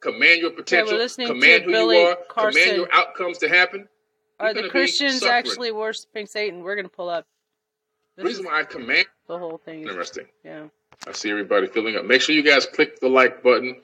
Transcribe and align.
command 0.00 0.40
your 0.40 0.50
potential, 0.50 0.98
we're 0.98 1.26
command 1.26 1.64
who 1.64 1.72
Billy 1.72 2.00
you 2.00 2.06
are, 2.06 2.16
Carson. 2.28 2.60
command 2.60 2.76
your 2.76 2.88
outcomes 2.92 3.38
to 3.38 3.48
happen. 3.48 3.88
Are 4.40 4.54
the 4.54 4.68
Christians 4.68 5.22
actually 5.24 5.72
worshiping 5.72 6.26
Satan? 6.26 6.62
We're 6.62 6.76
gonna 6.76 6.88
pull 6.88 7.08
up. 7.08 7.26
The 8.16 8.24
reason 8.24 8.44
why 8.44 8.60
I 8.60 8.64
command 8.64 9.06
the 9.26 9.38
whole 9.38 9.58
thing. 9.58 9.82
Interesting. 9.82 10.26
yeah. 10.44 10.64
I 11.06 11.12
see 11.12 11.30
everybody 11.30 11.68
filling 11.68 11.96
up. 11.96 12.04
Make 12.04 12.20
sure 12.20 12.34
you 12.34 12.42
guys 12.42 12.66
click 12.66 12.98
the 13.00 13.08
like 13.08 13.42
button. 13.42 13.80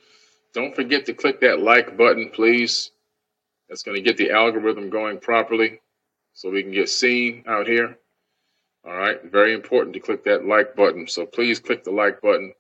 Don't 0.53 0.75
forget 0.75 1.07
to 1.07 1.15
click 1.15 1.41
that 1.41 1.61
like 1.61 1.97
button, 1.97 2.31
please. 2.31 2.91
That's 3.69 3.83
going 3.83 3.97
to 3.97 4.03
get 4.03 4.17
the 4.17 4.31
algorithm 4.31 4.91
going 4.91 5.21
properly 5.21 5.81
so 6.33 6.51
we 6.51 6.63
can 6.63 6.73
get 6.73 6.89
seen 6.89 7.45
out 7.47 7.67
here. 7.67 7.97
All 8.87 8.97
right. 8.97 9.23
Very 9.25 9.55
important 9.55 9.95
to 9.95 10.01
click 10.01 10.25
that 10.25 10.45
like 10.45 10.75
button. 10.75 11.07
So 11.07 11.25
please 11.25 11.61
click 11.61 11.85
the 11.85 11.93
like 11.93 12.21
button. 12.21 12.53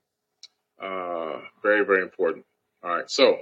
Uh, 0.80 1.40
very, 1.62 1.84
very 1.84 2.02
important. 2.02 2.44
All 2.84 2.90
right. 2.90 3.10
So, 3.10 3.38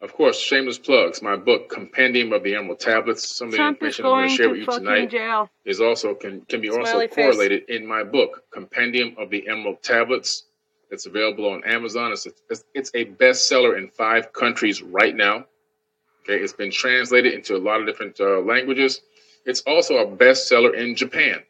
of 0.00 0.12
course, 0.12 0.38
shameless 0.38 0.78
plugs. 0.78 1.22
My 1.22 1.36
book, 1.36 1.70
Compendium 1.70 2.32
of 2.32 2.42
the 2.42 2.56
Emerald 2.56 2.80
Tablets. 2.80 3.36
Some 3.36 3.48
of 3.48 3.52
the 3.52 3.58
Trump 3.58 3.82
is 3.82 3.98
information 3.98 4.06
I'm 4.06 4.10
going 4.12 4.28
to 4.28 4.34
share 4.34 4.50
with 4.50 4.58
you 4.58 4.66
fucking 4.66 4.84
tonight 4.84 5.10
jail. 5.10 5.50
is 5.64 5.80
also 5.80 6.14
can 6.14 6.40
can 6.42 6.60
be 6.60 6.68
also 6.68 6.98
face. 6.98 7.14
correlated 7.14 7.62
in 7.68 7.86
my 7.86 8.02
book, 8.02 8.44
Compendium 8.50 9.14
of 9.18 9.30
the 9.30 9.48
Emerald 9.48 9.82
Tablets. 9.82 10.44
It's 10.90 11.06
available 11.06 11.48
on 11.48 11.64
Amazon. 11.64 12.12
It's 12.12 12.26
a, 12.26 12.30
it's, 12.50 12.64
it's 12.74 12.90
a 12.94 13.04
bestseller 13.04 13.78
in 13.78 13.88
five 13.88 14.32
countries 14.32 14.82
right 14.82 15.14
now. 15.14 15.46
Okay, 16.22 16.42
it's 16.42 16.52
been 16.52 16.70
translated 16.70 17.32
into 17.34 17.56
a 17.56 17.58
lot 17.58 17.80
of 17.80 17.86
different 17.86 18.20
uh, 18.20 18.40
languages. 18.40 19.00
It's 19.46 19.60
also 19.62 19.98
a 19.98 20.06
bestseller 20.06 20.74
in 20.74 20.96
Japan, 20.96 21.42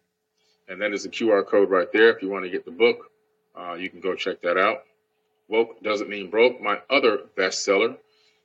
and 0.68 0.80
that 0.80 0.92
is 0.92 1.04
the 1.04 1.08
QR 1.08 1.46
code 1.46 1.70
right 1.70 1.90
there. 1.92 2.10
If 2.10 2.22
you 2.22 2.28
want 2.28 2.44
to 2.44 2.50
get 2.50 2.64
the 2.64 2.72
book, 2.72 3.10
uh, 3.58 3.74
you 3.74 3.88
can 3.88 4.00
go 4.00 4.14
check 4.14 4.42
that 4.42 4.58
out. 4.58 4.82
Woke 5.48 5.82
doesn't 5.82 6.08
mean 6.08 6.30
broke. 6.30 6.60
My 6.60 6.80
other 6.90 7.20
bestseller, 7.36 7.96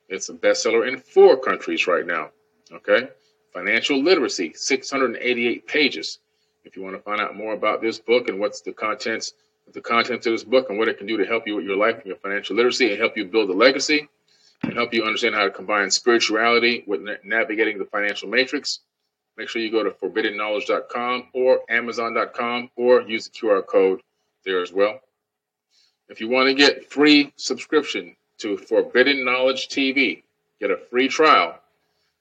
it's 0.08 0.28
a 0.28 0.34
bestseller 0.34 0.86
in 0.86 0.98
four 0.98 1.38
countries 1.38 1.86
right 1.86 2.06
now. 2.06 2.30
Okay, 2.72 3.08
Financial 3.52 4.02
Literacy, 4.02 4.52
688 4.54 5.66
pages. 5.66 6.18
If 6.64 6.76
you 6.76 6.82
want 6.82 6.96
to 6.96 7.02
find 7.02 7.20
out 7.20 7.36
more 7.36 7.54
about 7.54 7.80
this 7.80 7.98
book 7.98 8.28
and 8.28 8.38
what's 8.38 8.60
the 8.60 8.72
contents, 8.72 9.32
the 9.72 9.80
contents 9.80 10.26
of 10.26 10.32
this 10.32 10.44
book 10.44 10.68
and 10.68 10.78
what 10.78 10.88
it 10.88 10.98
can 10.98 11.06
do 11.06 11.16
to 11.16 11.24
help 11.24 11.46
you 11.46 11.56
with 11.56 11.64
your 11.64 11.76
life 11.76 11.96
and 11.96 12.06
your 12.06 12.16
financial 12.16 12.56
literacy 12.56 12.90
and 12.90 13.00
help 13.00 13.16
you 13.16 13.24
build 13.24 13.48
a 13.50 13.52
legacy 13.52 14.08
and 14.62 14.74
help 14.74 14.92
you 14.92 15.04
understand 15.04 15.34
how 15.34 15.44
to 15.44 15.50
combine 15.50 15.90
spirituality 15.90 16.84
with 16.86 17.00
navigating 17.24 17.78
the 17.78 17.86
financial 17.86 18.28
matrix, 18.28 18.80
make 19.36 19.48
sure 19.48 19.62
you 19.62 19.70
go 19.70 19.82
to 19.82 19.90
forbiddenknowledge.com 19.90 21.28
or 21.32 21.60
amazon.com 21.70 22.70
or 22.76 23.00
use 23.02 23.28
the 23.28 23.30
QR 23.30 23.66
code 23.66 24.00
there 24.44 24.60
as 24.60 24.72
well. 24.72 25.00
If 26.10 26.20
you 26.20 26.28
want 26.28 26.48
to 26.48 26.54
get 26.54 26.90
free 26.90 27.32
subscription 27.36 28.16
to 28.38 28.56
Forbidden 28.56 29.24
Knowledge 29.24 29.68
TV, 29.68 30.24
get 30.58 30.72
a 30.72 30.76
free 30.76 31.06
trial, 31.06 31.56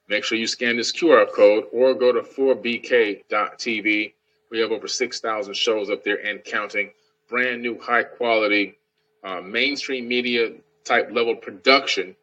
make 0.08 0.24
sure 0.24 0.38
you 0.38 0.46
scan 0.46 0.78
this 0.78 0.92
QR 0.92 1.26
code 1.34 1.66
or 1.72 1.96
go 1.96 2.12
to 2.12 2.22
4bk.tv. 2.22 4.14
We 4.52 4.60
have 4.60 4.72
over 4.72 4.88
6,000 4.88 5.56
shows 5.56 5.90
up 5.90 6.04
there 6.04 6.24
and 6.24 6.44
counting. 6.44 6.92
Brand 7.28 7.64
new, 7.64 7.80
high 7.80 8.04
quality, 8.04 8.78
uh, 9.24 9.42
mainstream 9.42 10.08
media 10.08 10.52
type 10.84 11.10
level 11.12 11.36
production 11.36 12.16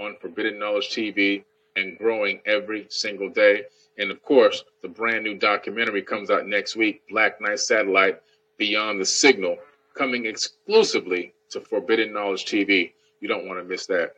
on 0.00 0.16
Forbidden 0.20 0.58
Knowledge 0.58 0.88
TV 0.88 1.44
and 1.76 1.96
growing 1.96 2.40
every 2.44 2.86
single 2.88 3.28
day. 3.28 3.62
And 3.98 4.10
of 4.10 4.20
course, 4.24 4.64
the 4.82 4.88
brand 4.88 5.22
new 5.22 5.36
documentary 5.36 6.02
comes 6.02 6.28
out 6.28 6.48
next 6.48 6.74
week 6.74 7.02
Black 7.08 7.40
Knight 7.40 7.60
Satellite 7.60 8.20
Beyond 8.58 9.00
the 9.00 9.06
Signal, 9.06 9.58
coming 9.94 10.26
exclusively 10.26 11.32
to 11.50 11.60
Forbidden 11.60 12.12
Knowledge 12.12 12.44
TV. 12.44 12.92
You 13.20 13.28
don't 13.28 13.46
want 13.46 13.60
to 13.60 13.64
miss 13.64 13.86
that. 13.86 14.14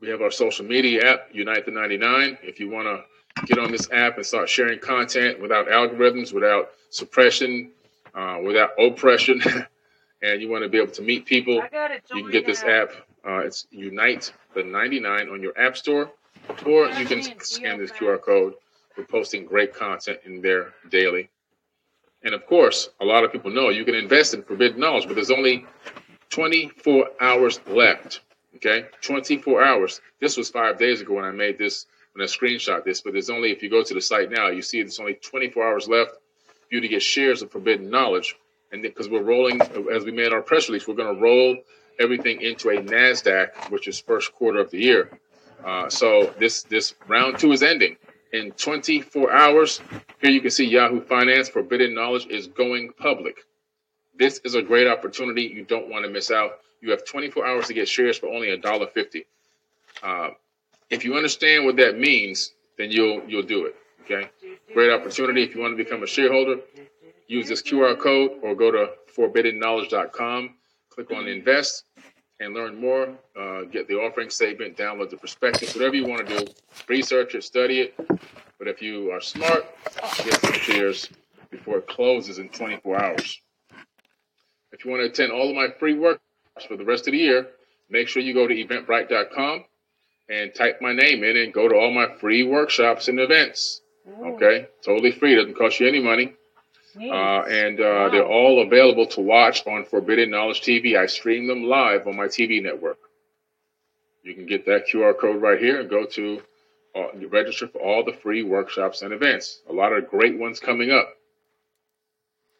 We 0.00 0.08
have 0.08 0.20
our 0.20 0.30
social 0.30 0.64
media 0.66 1.12
app, 1.12 1.28
Unite 1.32 1.64
the 1.64 1.70
99. 1.72 2.38
If 2.42 2.60
you 2.60 2.68
want 2.68 2.86
to 2.86 3.46
get 3.46 3.58
on 3.58 3.70
this 3.70 3.90
app 3.92 4.16
and 4.16 4.26
start 4.26 4.48
sharing 4.48 4.78
content 4.78 5.40
without 5.40 5.68
algorithms, 5.68 6.34
without 6.34 6.70
suppression, 6.90 7.70
uh, 8.14 8.38
without 8.44 8.70
oppression, 8.78 9.40
and 10.22 10.42
you 10.42 10.50
want 10.50 10.64
to 10.64 10.68
be 10.68 10.78
able 10.78 10.92
to 10.92 11.02
meet 11.02 11.24
people, 11.24 11.62
I 11.62 11.68
got 11.68 11.90
it. 11.90 12.02
you 12.14 12.22
can 12.22 12.32
get 12.32 12.44
this 12.46 12.62
app. 12.62 12.90
Uh, 13.26 13.38
it's 13.38 13.66
Unite 13.70 14.32
the 14.54 14.62
99 14.62 15.28
on 15.28 15.42
your 15.42 15.58
app 15.58 15.76
store, 15.76 16.10
or 16.66 16.88
you 16.90 17.06
can 17.06 17.22
scan 17.40 17.78
this 17.78 17.90
QR 17.90 18.20
code. 18.20 18.54
We're 18.96 19.04
posting 19.04 19.46
great 19.46 19.74
content 19.74 20.20
in 20.24 20.40
there 20.40 20.72
daily. 20.90 21.30
And 22.26 22.34
of 22.34 22.44
course, 22.44 22.90
a 23.00 23.04
lot 23.04 23.22
of 23.22 23.30
people 23.30 23.52
know 23.52 23.68
you 23.68 23.84
can 23.84 23.94
invest 23.94 24.34
in 24.34 24.42
forbidden 24.42 24.80
knowledge, 24.80 25.06
but 25.06 25.14
there's 25.14 25.30
only 25.30 25.64
24 26.30 27.08
hours 27.20 27.60
left. 27.68 28.22
Okay, 28.56 28.86
24 29.00 29.62
hours. 29.62 30.00
This 30.20 30.36
was 30.36 30.50
five 30.50 30.76
days 30.76 31.00
ago 31.00 31.14
when 31.14 31.24
I 31.24 31.30
made 31.30 31.56
this, 31.56 31.86
when 32.14 32.24
I 32.24 32.26
screenshot 32.26 32.82
this, 32.82 33.00
but 33.00 33.12
there's 33.12 33.30
only, 33.30 33.52
if 33.52 33.62
you 33.62 33.70
go 33.70 33.84
to 33.84 33.94
the 33.94 34.00
site 34.00 34.32
now, 34.32 34.48
you 34.48 34.60
see 34.60 34.82
there's 34.82 34.98
only 34.98 35.14
24 35.14 35.68
hours 35.68 35.88
left 35.88 36.14
for 36.68 36.74
you 36.74 36.80
to 36.80 36.88
get 36.88 37.00
shares 37.00 37.42
of 37.42 37.52
forbidden 37.52 37.88
knowledge. 37.90 38.34
And 38.72 38.82
because 38.82 39.08
we're 39.08 39.22
rolling, 39.22 39.60
as 39.94 40.04
we 40.04 40.10
made 40.10 40.32
our 40.32 40.42
press 40.42 40.68
release, 40.68 40.88
we're 40.88 40.94
going 40.94 41.14
to 41.14 41.22
roll 41.22 41.56
everything 42.00 42.42
into 42.42 42.70
a 42.70 42.82
NASDAQ, 42.82 43.70
which 43.70 43.86
is 43.86 44.00
first 44.00 44.32
quarter 44.32 44.58
of 44.58 44.72
the 44.72 44.78
year. 44.78 45.16
Uh, 45.64 45.88
so 45.88 46.34
this 46.40 46.64
this 46.64 46.94
round 47.06 47.38
two 47.38 47.52
is 47.52 47.62
ending 47.62 47.96
in 48.36 48.52
24 48.52 49.32
hours. 49.32 49.80
Here 50.20 50.30
you 50.30 50.40
can 50.40 50.50
see 50.50 50.66
Yahoo 50.66 51.00
Finance 51.00 51.48
Forbidden 51.48 51.94
Knowledge 51.94 52.26
is 52.26 52.46
going 52.46 52.92
public. 52.92 53.36
This 54.18 54.40
is 54.44 54.54
a 54.54 54.62
great 54.62 54.86
opportunity. 54.86 55.42
You 55.42 55.64
don't 55.64 55.88
want 55.88 56.04
to 56.04 56.10
miss 56.10 56.30
out. 56.30 56.60
You 56.80 56.90
have 56.90 57.04
24 57.04 57.46
hours 57.46 57.66
to 57.68 57.74
get 57.74 57.88
shares 57.88 58.18
for 58.18 58.28
only 58.28 58.48
$1.50. 58.48 59.24
Uh, 60.02 60.30
if 60.90 61.04
you 61.04 61.16
understand 61.16 61.64
what 61.64 61.76
that 61.76 61.98
means, 61.98 62.52
then 62.78 62.90
you'll 62.90 63.22
you'll 63.26 63.42
do 63.42 63.66
it. 63.66 63.76
Okay, 64.04 64.28
great 64.72 64.92
opportunity. 64.92 65.42
If 65.42 65.54
you 65.54 65.60
want 65.60 65.76
to 65.76 65.82
become 65.82 66.02
a 66.02 66.06
shareholder, 66.06 66.60
use 67.26 67.48
this 67.48 67.62
QR 67.62 67.98
code 67.98 68.32
or 68.42 68.54
go 68.54 68.70
to 68.70 68.90
forbiddenknowledge.com, 69.16 70.54
click 70.90 71.10
on 71.10 71.26
invest, 71.26 71.84
and 72.40 72.54
learn 72.54 72.80
more. 72.80 73.08
Uh, 73.38 73.62
get 73.62 73.88
the 73.88 73.94
offering 73.94 74.30
statement, 74.30 74.76
download 74.76 75.10
the 75.10 75.16
prospectus, 75.16 75.74
whatever 75.74 75.94
you 75.94 76.06
want 76.06 76.26
to 76.26 76.38
do. 76.38 76.52
Research 76.88 77.34
it, 77.34 77.44
study 77.44 77.80
it. 77.80 77.94
But 78.58 78.68
if 78.68 78.80
you 78.80 79.10
are 79.10 79.20
smart, 79.20 79.66
get 80.24 80.40
some 80.40 80.52
shares 80.54 81.08
before 81.50 81.78
it 81.78 81.86
closes 81.86 82.38
in 82.38 82.48
24 82.48 83.02
hours. 83.02 83.40
If 84.72 84.84
you 84.84 84.90
want 84.90 85.02
to 85.02 85.06
attend 85.06 85.32
all 85.32 85.48
of 85.50 85.56
my 85.56 85.68
free 85.78 85.94
workshops 85.94 86.66
for 86.66 86.76
the 86.76 86.84
rest 86.84 87.06
of 87.06 87.12
the 87.12 87.18
year, 87.18 87.48
make 87.90 88.08
sure 88.08 88.22
you 88.22 88.34
go 88.34 88.46
to 88.46 88.54
eventbrite.com 88.54 89.64
and 90.28 90.54
type 90.54 90.80
my 90.80 90.92
name 90.92 91.22
in 91.22 91.36
and 91.36 91.52
go 91.52 91.68
to 91.68 91.74
all 91.74 91.92
my 91.92 92.08
free 92.18 92.42
workshops 92.42 93.08
and 93.08 93.20
events. 93.20 93.80
Okay, 94.34 94.68
totally 94.84 95.12
free, 95.12 95.34
doesn't 95.34 95.56
cost 95.56 95.80
you 95.80 95.88
any 95.88 96.02
money. 96.02 96.34
Uh, 96.98 97.42
and 97.48 97.78
uh, 97.78 98.08
they're 98.10 98.26
all 98.26 98.62
available 98.62 99.06
to 99.06 99.20
watch 99.20 99.66
on 99.66 99.84
Forbidden 99.84 100.30
Knowledge 100.30 100.62
TV. 100.62 100.96
I 100.96 101.06
stream 101.06 101.46
them 101.46 101.64
live 101.64 102.06
on 102.06 102.16
my 102.16 102.26
TV 102.26 102.62
network. 102.62 102.98
You 104.22 104.34
can 104.34 104.46
get 104.46 104.66
that 104.66 104.88
QR 104.88 105.16
code 105.18 105.40
right 105.40 105.58
here 105.58 105.80
and 105.80 105.90
go 105.90 106.06
to 106.06 106.42
uh, 106.96 107.08
register 107.30 107.68
for 107.68 107.78
all 107.78 108.04
the 108.04 108.12
free 108.12 108.42
workshops 108.42 109.02
and 109.02 109.12
events. 109.12 109.60
A 109.68 109.72
lot 109.72 109.92
of 109.92 110.08
great 110.08 110.38
ones 110.38 110.58
coming 110.58 110.90
up. 110.90 111.08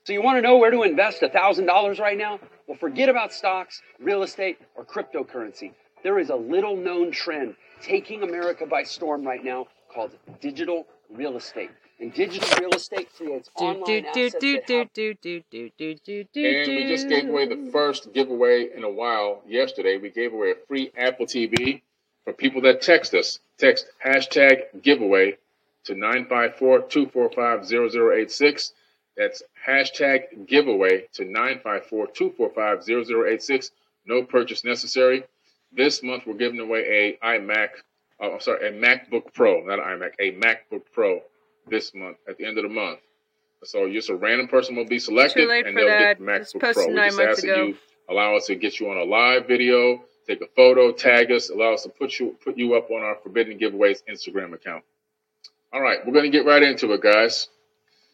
So 0.05 0.13
you 0.13 0.23
want 0.23 0.37
to 0.37 0.43
know 0.43 0.59
where 0.59 0.71
to 0.71 0.83
invest 0.83 1.23
$1,000 1.23 1.99
right 1.99 2.17
now? 2.17 2.39
Well, 2.69 2.77
forget 2.79 3.09
about 3.09 3.33
stocks, 3.33 3.83
real 3.99 4.23
estate, 4.23 4.59
or 4.77 4.85
cryptocurrency. 4.85 5.73
There 6.05 6.19
is 6.19 6.31
a 6.31 6.37
little 6.37 6.77
known 6.77 7.11
trend 7.11 7.57
taking 7.81 8.23
America 8.23 8.67
by 8.67 8.85
storm 8.85 9.25
right 9.25 9.43
now 9.43 9.67
called 9.93 10.13
digital 10.41 10.87
real 11.11 11.37
estate. 11.37 11.71
And 11.99 12.13
digital 12.13 12.59
real 12.61 12.75
estate 12.75 13.09
creates 13.17 13.49
Do 13.57 13.65
online 13.65 13.85
do 13.85 14.03
do 14.13 14.27
assets 14.27 14.37
do 14.39 14.53
that 14.53 14.67
do 14.67 14.79
have 14.79 14.93
do 14.93 15.15
do 15.23 15.43
do 15.51 15.71
do 15.79 15.95
do 15.95 16.25
do. 16.31 16.47
And 16.47 16.77
we 16.77 16.85
just 16.85 17.09
gave 17.09 17.27
away 17.27 17.47
the 17.47 17.71
first 17.73 18.13
giveaway 18.13 18.69
in 18.77 18.85
a 18.85 18.91
while 18.91 19.43
yesterday. 19.47 19.97
We 19.97 20.11
gave 20.11 20.35
away 20.35 20.51
a 20.51 20.67
free 20.69 20.93
Apple 20.95 21.25
TV 21.25 21.81
for 22.25 22.35
people 22.35 22.61
that 22.63 22.83
text 22.83 23.15
us. 23.15 23.39
Text 23.57 23.87
hashtag 24.05 24.83
giveaway 24.83 25.39
to 25.85 25.95
954 25.95 26.81
245 26.83 27.67
0086. 27.67 28.73
That's 29.17 29.43
hashtag 29.67 30.47
giveaway 30.47 31.07
to 31.15 31.25
954 31.25 32.09
245 32.09 32.85
0086. 32.85 33.71
No 34.05 34.23
purchase 34.23 34.65
necessary. 34.65 35.25
This 35.73 36.03
month 36.03 36.27
we're 36.27 36.35
giving 36.35 36.61
away 36.61 37.17
a 37.23 37.27
iMac, 37.27 37.71
oh, 38.21 38.33
I'm 38.35 38.41
sorry, 38.41 38.69
a 38.69 38.73
MacBook 38.73 39.33
Pro, 39.33 39.63
not 39.63 39.79
an 39.79 39.99
iMac, 39.99 40.13
a 40.19 40.33
MacBook 40.33 40.83
Pro 40.93 41.23
this 41.69 41.95
month 41.95 42.17
at 42.29 42.39
the 42.39 42.47
end 42.47 42.59
of 42.59 42.63
the 42.63 42.71
month. 42.71 43.01
So 43.65 43.91
just 43.91 44.11
a 44.11 44.15
random 44.15 44.49
person 44.49 44.77
will 44.77 44.87
be 44.87 44.99
selected 44.99 45.49
and 45.49 45.77
they'll 45.77 45.87
that. 45.87 45.99
get 45.99 46.19
the 46.19 46.25
MacBook 46.25 46.61
Pro. 46.61 46.87
We 46.89 46.95
just 46.95 47.21
ask 47.21 47.43
that 47.43 47.57
you 47.57 47.77
allow 48.09 48.37
us 48.37 48.47
to 48.47 48.55
get 48.55 48.79
you 48.79 48.91
on 48.91 48.97
a 48.97 49.05
live 49.05 49.47
video, 49.47 50.05
take 50.27 50.41
a 50.41 50.47
photo, 50.55 50.93
tag 50.93 51.33
us, 51.33 51.51
allow 51.51 51.75
us 51.75 51.83
to 51.83 51.89
put 51.89 52.19
you 52.19 52.37
put 52.45 52.57
you 52.57 52.75
up 52.75 52.91
on 52.91 53.03
our 53.03 53.17
Forbidden 53.17 53.59
Giveaways 53.59 54.03
Instagram 54.09 54.53
account. 54.53 54.85
All 55.73 55.81
right, 55.81 56.05
we're 56.07 56.13
going 56.13 56.31
to 56.31 56.37
get 56.37 56.47
right 56.47 56.63
into 56.63 56.93
it, 56.93 57.03
guys. 57.03 57.49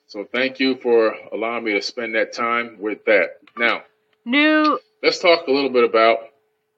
So 0.06 0.26
thank 0.32 0.58
you 0.58 0.76
for 0.76 1.14
allowing 1.32 1.64
me 1.64 1.72
to 1.72 1.82
spend 1.82 2.14
that 2.14 2.32
time 2.32 2.76
with 2.80 3.04
that. 3.04 3.38
Now, 3.56 3.82
New 4.24 4.78
let's 5.02 5.18
talk 5.18 5.46
a 5.48 5.50
little 5.50 5.70
bit 5.70 5.84
about 5.84 6.18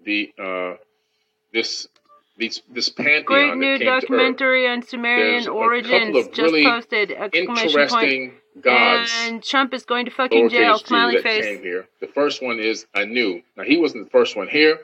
the 0.05 0.33
uh, 0.39 0.77
this 1.53 1.89
these 2.37 2.63
this 2.69 2.89
pantheon 2.89 3.25
Great 3.25 3.51
that 3.51 3.57
new 3.57 3.79
came 3.79 3.87
to 3.87 3.87
Earth. 3.87 4.03
documentary 4.03 4.67
on 4.67 4.83
Sumerian 4.83 5.33
There's 5.35 5.47
a 5.47 5.51
origins 5.51 6.17
of 6.17 6.33
just 6.33 6.53
really 6.53 6.65
posted! 6.65 7.13
Exclamation 7.13 7.57
point. 7.57 7.65
Interesting 7.65 8.33
gods. 8.61 9.11
And 9.23 9.43
Trump 9.43 9.75
is 9.75 9.85
going 9.85 10.05
to 10.07 10.11
fucking 10.11 10.49
jail. 10.49 10.79
Smiley 10.79 11.23
face. 11.23 11.61
The 12.01 12.07
first 12.09 12.43
one 12.43 12.59
is 12.59 12.87
Anu. 12.95 13.43
Now 13.57 13.65
he 13.65 13.77
wasn't 13.77 14.05
the 14.05 14.11
first 14.11 14.37
one 14.37 14.49
here, 14.49 14.81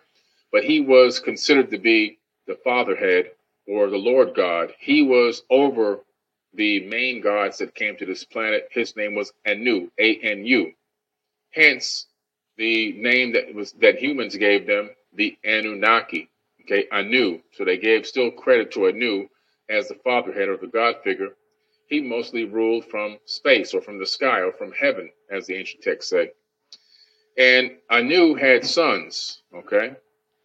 but 0.53 0.65
he 0.65 0.81
was 0.81 1.21
considered 1.21 1.71
to 1.71 1.79
be 1.79 2.19
the 2.47 2.57
fatherhead 2.65 3.31
or 3.67 3.91
the 3.91 3.97
Lord 3.97 4.35
God. 4.35 4.73
He 4.79 5.03
was 5.03 5.43
over 5.51 6.01
the 6.55 6.81
main 6.87 7.21
gods 7.21 7.59
that 7.59 7.75
came 7.75 7.97
to 7.97 8.07
this 8.07 8.25
planet. 8.25 8.69
His 8.73 8.97
name 8.97 9.15
was 9.15 9.33
Anu, 9.47 9.91
A 9.99 10.17
N 10.17 10.45
U. 10.45 10.73
Hence 11.51 12.07
the 12.57 12.93
name 12.93 13.33
that 13.33 13.55
was 13.55 13.73
that 13.81 13.99
humans 13.99 14.37
gave 14.37 14.67
them, 14.67 14.91
the 15.13 15.37
Anunnaki. 15.45 16.30
Okay, 16.63 16.87
Anu. 16.93 17.41
So 17.53 17.65
they 17.65 17.79
gave 17.79 18.07
still 18.07 18.31
credit 18.31 18.73
to 18.73 18.87
Anu 18.87 19.29
as 19.69 19.89
the 19.89 19.95
fatherhead 20.05 20.49
or 20.49 20.57
the 20.57 20.67
God 20.67 20.97
figure. 21.03 21.31
He 21.87 22.01
mostly 22.01 22.45
ruled 22.45 22.85
from 22.85 23.19
space 23.25 23.75
or 23.75 23.81
from 23.81 23.99
the 23.99 24.07
sky 24.07 24.41
or 24.41 24.53
from 24.53 24.73
heaven, 24.73 25.11
as 25.31 25.47
the 25.47 25.57
ancient 25.57 25.83
texts 25.83 26.11
say. 26.11 26.31
And 27.37 27.73
Anu 27.91 28.35
had 28.35 28.65
sons. 28.65 29.43
Okay, 29.55 29.97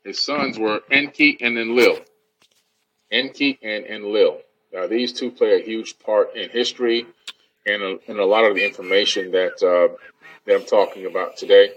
his 0.04 0.22
sons 0.22 0.58
were 0.58 0.82
Enki 0.92 1.38
and 1.42 1.58
Enlil. 1.58 2.00
Enki 3.12 3.60
and 3.62 3.86
Enlil. 3.86 4.40
Now, 4.74 4.88
these 4.88 5.14
two 5.14 5.32
play 5.32 5.60
a 5.60 5.64
huge 5.64 6.00
part 6.00 6.36
in 6.36 6.50
history 6.50 7.06
and 7.66 7.82
a, 7.82 7.98
and 8.08 8.20
a 8.20 8.26
lot 8.26 8.44
of 8.44 8.56
the 8.56 8.66
information 8.66 9.32
that 9.32 9.64
uh, 9.64 9.96
that 10.46 10.56
I'm 10.56 10.66
talking 10.66 11.06
about 11.06 11.38
today. 11.38 11.72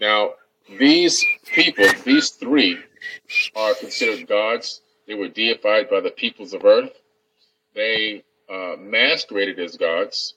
Now, 0.00 0.32
these 0.78 1.24
people, 1.46 1.86
these 2.04 2.30
three, 2.30 2.78
are 3.56 3.74
considered 3.74 4.26
gods. 4.28 4.80
They 5.06 5.14
were 5.14 5.28
deified 5.28 5.90
by 5.90 6.00
the 6.00 6.10
peoples 6.10 6.54
of 6.54 6.64
Earth. 6.64 6.92
They 7.74 8.24
uh, 8.50 8.76
masqueraded 8.78 9.58
as 9.58 9.76
gods, 9.76 10.34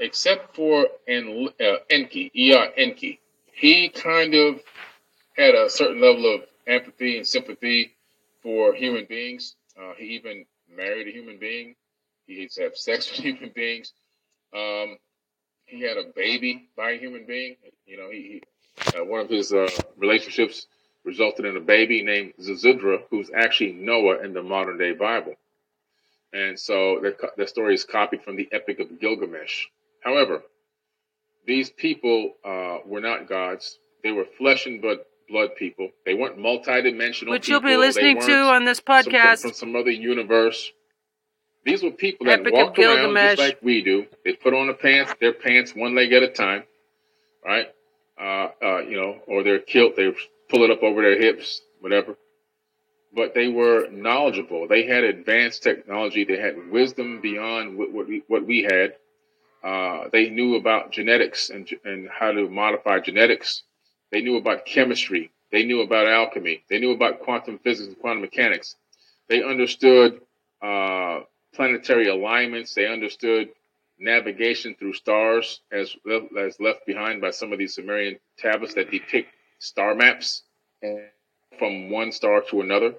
except 0.00 0.56
for 0.56 0.88
en- 1.08 1.48
uh, 1.60 1.76
Enki, 1.90 2.30
Ea 2.34 2.68
Enki. 2.76 3.20
He 3.52 3.88
kind 3.88 4.34
of 4.34 4.60
had 5.36 5.54
a 5.54 5.70
certain 5.70 6.00
level 6.00 6.34
of 6.34 6.42
empathy 6.66 7.16
and 7.18 7.26
sympathy 7.26 7.92
for 8.42 8.74
human 8.74 9.06
beings. 9.06 9.56
Uh, 9.80 9.92
he 9.96 10.06
even 10.16 10.46
married 10.74 11.08
a 11.08 11.12
human 11.12 11.38
being. 11.38 11.74
He 12.26 12.34
used 12.34 12.56
to 12.56 12.64
have 12.64 12.76
sex 12.76 13.10
with 13.12 13.20
human 13.20 13.50
beings. 13.54 13.92
Um, 14.54 14.98
he 15.66 15.82
had 15.82 15.96
a 15.96 16.04
baby 16.14 16.68
by 16.76 16.92
a 16.92 16.98
human 16.98 17.26
being. 17.26 17.56
You 17.86 17.98
know, 17.98 18.10
he, 18.10 18.42
he 18.86 18.98
uh, 18.98 19.04
one 19.04 19.20
of 19.20 19.30
his 19.30 19.52
uh, 19.52 19.68
relationships 19.96 20.66
resulted 21.06 21.46
in 21.46 21.56
a 21.56 21.60
baby 21.60 22.02
named 22.02 22.34
Ziusudra, 22.40 23.02
who's 23.10 23.30
actually 23.34 23.72
Noah 23.72 24.22
in 24.24 24.34
the 24.34 24.42
modern 24.42 24.76
day 24.76 24.92
Bible. 24.92 25.34
And 26.32 26.58
so 26.58 26.98
the, 27.00 27.16
the 27.36 27.46
story 27.46 27.74
is 27.74 27.84
copied 27.84 28.22
from 28.22 28.36
the 28.36 28.48
Epic 28.52 28.80
of 28.80 29.00
Gilgamesh. 29.00 29.66
However, 30.02 30.42
these 31.46 31.70
people 31.70 32.32
uh, 32.44 32.78
were 32.84 33.00
not 33.00 33.28
gods. 33.28 33.78
They 34.02 34.10
were 34.12 34.26
flesh 34.36 34.66
and 34.66 34.82
blood, 34.82 34.98
blood 35.28 35.50
people. 35.56 35.90
They 36.04 36.14
weren't 36.14 36.36
multidimensional 36.38 37.30
Which 37.30 37.46
people. 37.46 37.70
you'll 37.70 37.70
be 37.70 37.76
listening 37.76 38.20
to 38.20 38.32
on 38.34 38.64
this 38.64 38.78
some- 38.78 39.04
from, 39.04 39.12
podcast. 39.12 39.42
from 39.42 39.52
some 39.52 39.76
other 39.76 39.90
universe. 39.92 40.72
These 41.64 41.82
were 41.82 41.90
people 41.90 42.26
that 42.26 42.40
Epic 42.40 42.52
walked 42.52 42.78
around 42.78 43.14
just 43.16 43.38
like 43.38 43.58
we 43.60 43.82
do. 43.82 44.06
They 44.24 44.34
put 44.34 44.54
on 44.54 44.68
the 44.68 44.74
pants, 44.74 45.14
their 45.20 45.32
pants 45.32 45.74
one 45.74 45.96
leg 45.96 46.12
at 46.12 46.22
a 46.22 46.28
time, 46.28 46.62
right? 47.44 47.66
Uh, 48.20 48.48
uh, 48.62 48.78
you 48.82 48.96
know, 48.96 49.18
or 49.26 49.42
their 49.42 49.58
kilt, 49.58 49.96
they 49.96 50.14
pull 50.48 50.64
it 50.64 50.70
up 50.70 50.82
over 50.82 51.02
their 51.02 51.18
hips, 51.18 51.60
whatever. 51.80 52.16
But 53.14 53.34
they 53.34 53.48
were 53.48 53.88
knowledgeable. 53.90 54.68
They 54.68 54.84
had 54.86 55.04
advanced 55.04 55.62
technology. 55.62 56.24
They 56.24 56.38
had 56.38 56.70
wisdom 56.70 57.20
beyond 57.20 57.76
what, 57.78 57.92
what, 57.92 58.08
we, 58.08 58.22
what 58.28 58.46
we 58.46 58.62
had. 58.62 58.94
Uh, 59.64 60.08
they 60.12 60.28
knew 60.28 60.56
about 60.56 60.92
genetics 60.92 61.50
and, 61.50 61.68
and 61.84 62.08
how 62.08 62.32
to 62.32 62.48
modify 62.48 63.00
genetics. 63.00 63.62
They 64.12 64.20
knew 64.20 64.36
about 64.36 64.66
chemistry. 64.66 65.30
They 65.50 65.64
knew 65.64 65.80
about 65.80 66.06
alchemy. 66.08 66.64
They 66.68 66.78
knew 66.78 66.92
about 66.92 67.20
quantum 67.20 67.58
physics 67.58 67.88
and 67.88 67.98
quantum 67.98 68.22
mechanics. 68.22 68.76
They 69.28 69.42
understood 69.42 70.20
uh, 70.62 71.20
planetary 71.54 72.08
alignments. 72.08 72.74
They 72.74 72.86
understood 72.86 73.48
navigation 73.98 74.74
through 74.78 74.92
stars, 74.92 75.60
as 75.72 75.96
as 76.38 76.60
left 76.60 76.86
behind 76.86 77.20
by 77.20 77.30
some 77.30 77.52
of 77.52 77.58
these 77.58 77.74
Sumerian 77.74 78.18
tablets 78.38 78.74
that 78.74 78.90
depict 78.90 79.30
star 79.58 79.94
maps 79.94 80.42
from 81.58 81.90
one 81.90 82.12
star 82.12 82.42
to 82.50 82.60
another. 82.60 82.94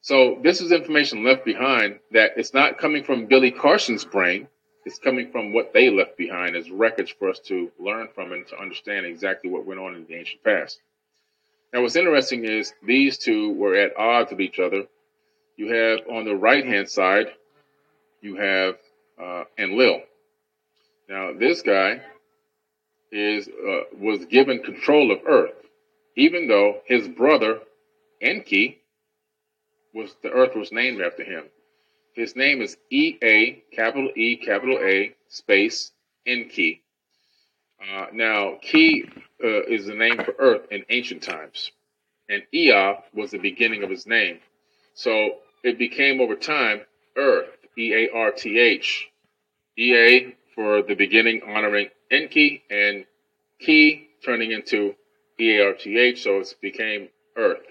So 0.00 0.38
this 0.42 0.60
is 0.60 0.72
information 0.72 1.24
left 1.24 1.44
behind 1.44 2.00
that 2.10 2.32
it's 2.36 2.52
not 2.52 2.78
coming 2.78 3.04
from 3.04 3.26
Billy 3.26 3.50
Carson's 3.50 4.04
brain. 4.04 4.48
It's 4.84 4.98
coming 4.98 5.30
from 5.30 5.52
what 5.52 5.72
they 5.72 5.90
left 5.90 6.16
behind 6.16 6.56
as 6.56 6.70
records 6.70 7.10
for 7.10 7.30
us 7.30 7.38
to 7.46 7.70
learn 7.78 8.08
from 8.14 8.32
and 8.32 8.46
to 8.48 8.58
understand 8.58 9.06
exactly 9.06 9.48
what 9.48 9.64
went 9.64 9.78
on 9.78 9.94
in 9.94 10.04
the 10.06 10.14
ancient 10.14 10.42
past. 10.42 10.80
Now, 11.72 11.82
what's 11.82 11.96
interesting 11.96 12.44
is 12.44 12.74
these 12.82 13.16
two 13.16 13.54
were 13.54 13.76
at 13.76 13.96
odds 13.96 14.32
with 14.32 14.40
each 14.40 14.58
other. 14.58 14.84
You 15.56 15.72
have 15.72 16.00
on 16.10 16.24
the 16.24 16.34
right 16.34 16.66
hand 16.66 16.88
side, 16.88 17.28
you 18.20 18.36
have 18.36 18.76
uh, 19.22 19.44
Enlil. 19.56 20.02
Now, 21.08 21.32
this 21.32 21.62
guy 21.62 22.00
is 23.12 23.48
uh, 23.48 23.82
was 23.98 24.24
given 24.26 24.62
control 24.62 25.12
of 25.12 25.20
Earth, 25.26 25.54
even 26.16 26.48
though 26.48 26.80
his 26.86 27.08
brother 27.08 27.60
Enki 28.20 28.78
was 29.94 30.14
the 30.22 30.30
Earth 30.30 30.54
was 30.54 30.72
named 30.72 31.00
after 31.00 31.24
him. 31.24 31.44
His 32.14 32.36
name 32.36 32.60
is 32.60 32.76
E 32.90 33.16
A 33.22 33.62
capital 33.72 34.10
E 34.16 34.36
capital 34.36 34.78
A 34.82 35.14
space 35.28 35.92
Enki. 36.26 36.82
Uh, 37.80 38.06
now, 38.12 38.58
Ki 38.62 39.04
uh, 39.42 39.62
is 39.64 39.86
the 39.86 39.94
name 39.94 40.16
for 40.22 40.34
Earth 40.38 40.66
in 40.70 40.84
ancient 40.90 41.22
times, 41.22 41.72
and 42.28 42.42
Ea 42.52 42.94
was 43.12 43.30
the 43.30 43.38
beginning 43.38 43.82
of 43.82 43.90
his 43.90 44.06
name. 44.06 44.38
So 44.94 45.38
it 45.64 45.78
became 45.78 46.20
over 46.20 46.36
time 46.36 46.82
Earth, 47.16 47.48
E 47.76 47.92
A 47.94 48.10
R 48.14 48.30
T 48.30 48.58
H. 48.58 49.08
E 49.78 49.96
A 49.96 50.36
for 50.54 50.82
the 50.82 50.94
beginning, 50.94 51.42
honoring 51.46 51.88
Enki, 52.10 52.62
and 52.70 53.04
Ki 53.58 54.08
turning 54.24 54.52
into 54.52 54.94
E 55.40 55.58
A 55.58 55.66
R 55.66 55.72
T 55.74 55.98
H, 55.98 56.22
so 56.22 56.40
it 56.40 56.54
became 56.60 57.08
Earth. 57.36 57.64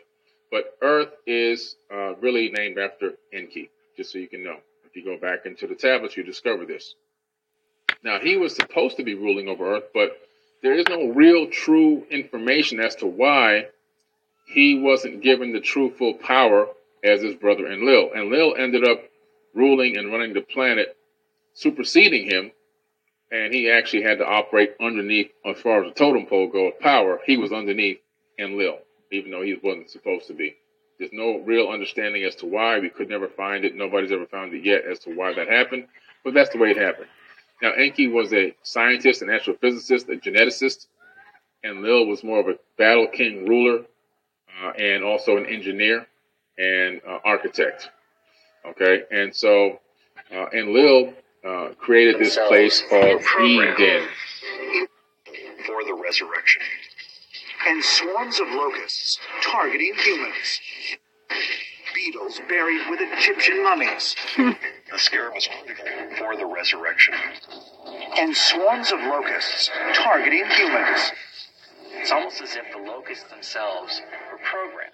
But 0.52 0.78
Earth 0.82 1.14
is 1.26 1.76
uh, 1.94 2.16
really 2.16 2.50
named 2.50 2.78
after 2.78 3.14
Enki, 3.34 3.70
just 3.96 4.12
so 4.12 4.20
you 4.20 4.28
can 4.28 4.44
know. 4.44 4.58
If 4.86 4.96
you 4.96 5.06
go 5.06 5.18
back 5.18 5.46
into 5.46 5.68
the 5.68 5.76
tablets, 5.76 6.18
you 6.18 6.24
discover 6.24 6.66
this. 6.66 6.96
Now, 8.04 8.20
he 8.20 8.36
was 8.36 8.56
supposed 8.56 8.98
to 8.98 9.04
be 9.04 9.16
ruling 9.16 9.48
over 9.48 9.76
Earth, 9.76 9.86
but 9.94 10.18
there 10.62 10.74
is 10.74 10.86
no 10.90 11.08
real 11.08 11.48
true 11.50 12.06
information 12.10 12.80
as 12.80 12.96
to 12.98 13.06
why 13.06 13.68
he 14.54 14.80
wasn't 14.80 15.22
given 15.22 15.54
the 15.54 15.62
true 15.62 15.92
full 15.92 16.16
power 16.16 16.68
as 17.04 17.22
his 17.22 17.36
brother 17.36 17.72
Enlil. 17.72 18.12
And 18.14 18.24
Enlil 18.24 18.56
ended 18.58 18.88
up 18.88 19.02
ruling 19.54 19.98
and 19.98 20.12
running 20.12 20.34
the 20.34 20.42
planet, 20.42 20.96
superseding 21.54 22.30
him, 22.30 22.52
and 23.32 23.54
he 23.54 23.70
actually 23.72 24.04
had 24.04 24.20
to 24.20 24.26
operate 24.26 24.76
underneath, 24.82 25.32
as 25.46 25.60
far 25.60 25.84
as 25.84 25.94
the 25.94 26.00
totem 26.00 26.26
pole 26.26 26.48
go 26.48 26.68
of 26.68 26.80
power, 26.80 27.20
he 27.26 27.38
was 27.38 27.52
underneath 27.52 28.00
Enlil, 28.40 28.80
even 29.12 29.32
though 29.32 29.42
he 29.42 29.58
wasn't 29.62 29.90
supposed 29.90 30.28
to 30.28 30.34
be. 30.34 30.56
There's 31.00 31.14
no 31.14 31.40
real 31.40 31.70
understanding 31.70 32.24
as 32.24 32.36
to 32.38 32.46
why. 32.46 32.80
We 32.80 32.90
could 32.90 33.10
never 33.10 33.28
find 33.28 33.66
it. 33.66 33.76
Nobody's 33.76 34.12
ever 34.12 34.28
found 34.28 34.54
it 34.54 34.64
yet 34.66 34.84
as 34.86 35.00
to 35.00 35.16
why 35.16 35.34
that 35.34 35.48
happened, 35.48 35.88
but 36.24 36.34
that's 36.34 36.52
the 36.52 36.60
way 36.60 36.72
it 36.72 36.78
happened. 36.78 37.08
Now, 37.62 37.72
Enki 37.74 38.08
was 38.08 38.34
a 38.34 38.56
scientist, 38.64 39.22
an 39.22 39.30
astrophysicist, 39.30 40.10
a 40.10 40.18
geneticist, 40.18 40.88
Enlil 41.64 42.08
was 42.08 42.24
more 42.24 42.40
of 42.40 42.48
a 42.48 42.58
battle 42.78 43.08
king 43.08 43.46
ruler 43.48 43.86
uh, 44.64 44.72
and 44.72 45.04
also 45.04 45.38
an 45.38 45.46
engineer 45.46 46.08
and 46.58 47.02
uh, 47.08 47.20
architect. 47.24 47.90
Okay, 48.66 49.04
and 49.12 49.36
so, 49.36 49.80
uh, 50.36 50.46
Enlil 50.54 51.14
uh, 51.48 51.70
created 51.80 52.20
this 52.20 52.38
place 52.48 52.84
called 52.90 53.22
Eden. 53.42 54.08
for 55.66 55.84
the 55.84 55.94
resurrection. 55.94 56.62
And 57.68 57.84
swarms 57.84 58.40
of 58.40 58.48
locusts 58.50 59.20
targeting 59.44 59.94
humans. 59.96 60.60
Beetles 61.94 62.42
buried 62.50 62.82
with 62.90 63.00
Egyptian 63.02 63.64
mummies. 63.64 64.16
the 64.38 64.98
scarab 64.98 65.36
is 65.38 65.48
critical 65.48 65.86
for 66.18 66.36
the 66.36 66.46
resurrection. 66.46 67.14
And 68.18 68.36
swarms 68.36 68.92
of 68.92 69.00
locusts 69.02 69.70
targeting 69.94 70.46
humans. 70.46 71.12
It's 71.94 72.12
almost 72.12 72.42
as 72.42 72.56
if 72.56 72.66
the 72.72 72.80
locusts 72.80 73.30
themselves 73.30 74.02
were 74.32 74.40
programmed. 74.40 74.94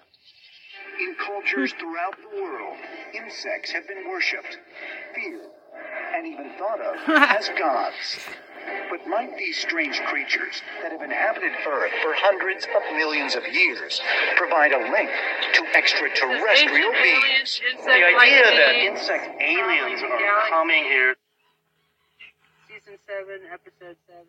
In 1.00 1.14
cultures 1.14 1.72
throughout 1.78 2.16
the 2.20 2.42
world, 2.42 2.76
insects 3.14 3.70
have 3.70 3.86
been 3.86 4.08
worshipped, 4.08 4.58
feared, 5.14 5.50
and 6.18 6.26
even 6.26 6.50
thought 6.58 6.80
of 6.80 6.96
as 7.08 7.48
gods. 7.58 8.18
But 8.90 9.06
might 9.06 9.38
these 9.38 9.56
strange 9.56 10.00
creatures 10.10 10.60
that 10.82 10.92
have 10.92 11.00
inhabited 11.00 11.52
Earth 11.66 11.92
for 12.02 12.12
hundreds 12.14 12.66
of 12.66 12.82
millions 12.96 13.34
of 13.34 13.46
years 13.46 14.00
provide 14.36 14.72
a 14.72 14.78
link 14.90 15.08
to 15.54 15.62
extraterrestrial 15.74 16.92
beings? 16.92 17.60
The 17.84 17.90
idea 17.90 18.44
that 18.44 18.74
insect 18.74 19.40
aliens 19.40 20.02
are 20.02 20.48
coming 20.50 20.84
here. 20.84 21.14
Season 22.66 22.98
7, 23.06 23.40
Episode 23.52 23.96
7 24.06 24.26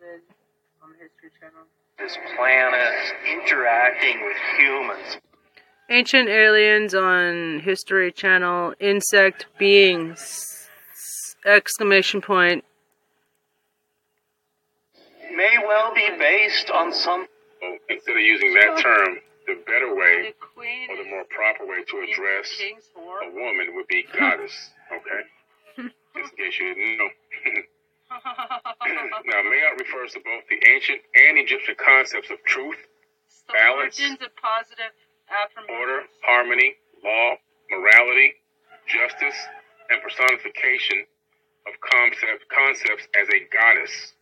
on 0.82 0.90
the 0.92 0.98
History 1.02 1.30
Channel. 1.40 1.66
This 1.98 2.16
planet 2.36 3.12
interacting 3.28 4.24
with 4.24 4.36
humans. 4.58 5.18
Ancient 5.90 6.28
aliens 6.28 6.94
on 6.94 7.60
History 7.60 8.12
Channel. 8.12 8.74
Insect 8.80 9.46
beings. 9.58 10.49
Exclamation 11.44 12.20
point. 12.20 12.64
May 15.34 15.56
well 15.66 15.94
be 15.94 16.08
based 16.18 16.70
on 16.70 16.92
some 16.92 17.26
So 17.60 17.76
instead 17.88 18.16
of 18.16 18.22
using 18.22 18.54
that 18.54 18.78
term, 18.78 19.18
the 19.46 19.56
better 19.66 19.94
way 19.94 20.34
or 20.88 20.96
the 20.96 21.08
more 21.08 21.24
proper 21.30 21.66
way 21.66 21.82
to 21.84 21.96
address 22.04 22.60
a 22.60 23.30
woman 23.32 23.74
would 23.74 23.86
be 23.88 24.04
goddess. 24.18 24.52
Okay? 24.92 25.88
Just 26.16 26.32
in 26.32 26.44
case 26.44 26.60
you 26.60 26.74
didn't 26.74 26.98
know. 26.98 27.08
now, 29.24 29.40
Maat 29.42 29.78
refers 29.78 30.12
to 30.12 30.20
both 30.20 30.44
the 30.50 30.60
ancient 30.68 31.00
and 31.14 31.38
Egyptian 31.38 31.76
concepts 31.78 32.30
of 32.30 32.42
truth, 32.44 32.76
the 33.46 33.52
balance, 33.54 33.98
origins 33.98 34.20
of 34.20 34.34
positive 34.36 34.92
affirmation. 35.30 35.74
order, 35.78 36.00
harmony, 36.22 36.74
law, 37.04 37.36
morality, 37.70 38.34
justice, 38.88 39.36
and 39.90 40.02
personification 40.02 41.06
of 41.66 41.74
concept, 41.80 42.44
concepts 42.48 43.08
as 43.20 43.28
a 43.28 43.40
goddess. 43.52 44.14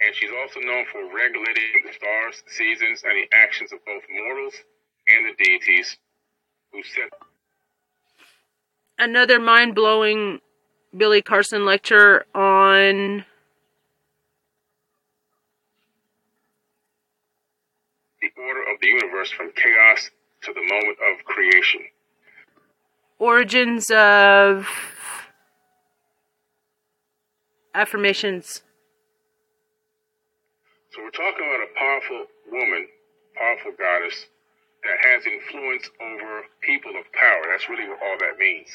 And 0.00 0.14
she's 0.14 0.30
also 0.42 0.60
known 0.60 0.84
for 0.90 1.04
regulating 1.14 1.84
the 1.86 1.92
stars, 1.92 2.42
seasons, 2.48 3.02
and 3.04 3.12
the 3.12 3.28
actions 3.36 3.72
of 3.72 3.78
both 3.84 4.02
mortals 4.10 4.54
and 5.08 5.26
the 5.26 5.44
deities 5.44 5.96
who 6.72 6.82
set 6.82 7.10
Another 8.98 9.40
mind 9.40 9.74
blowing 9.74 10.40
Billy 10.96 11.20
Carson 11.22 11.64
lecture 11.64 12.24
on 12.34 13.24
the 18.20 18.30
order 18.40 18.62
of 18.72 18.80
the 18.80 18.86
universe 18.86 19.30
from 19.30 19.50
chaos 19.52 20.10
to 20.42 20.52
the 20.52 20.60
moment 20.60 20.98
of 21.10 21.24
creation. 21.24 21.80
origins 23.18 23.90
of 23.90 24.68
affirmations. 27.74 28.62
So 30.90 31.02
we're 31.02 31.10
talking 31.10 31.44
about 31.44 31.60
a 31.60 31.74
powerful 31.76 32.26
woman, 32.52 32.86
powerful 33.34 33.72
goddess 33.76 34.26
that 34.84 34.98
has 35.02 35.24
influence 35.26 35.90
over 36.00 36.42
people 36.60 36.92
of 36.92 37.10
power. 37.12 37.42
That's 37.50 37.68
really 37.68 37.88
what 37.88 37.98
all 38.02 38.16
that 38.20 38.38
means. 38.38 38.68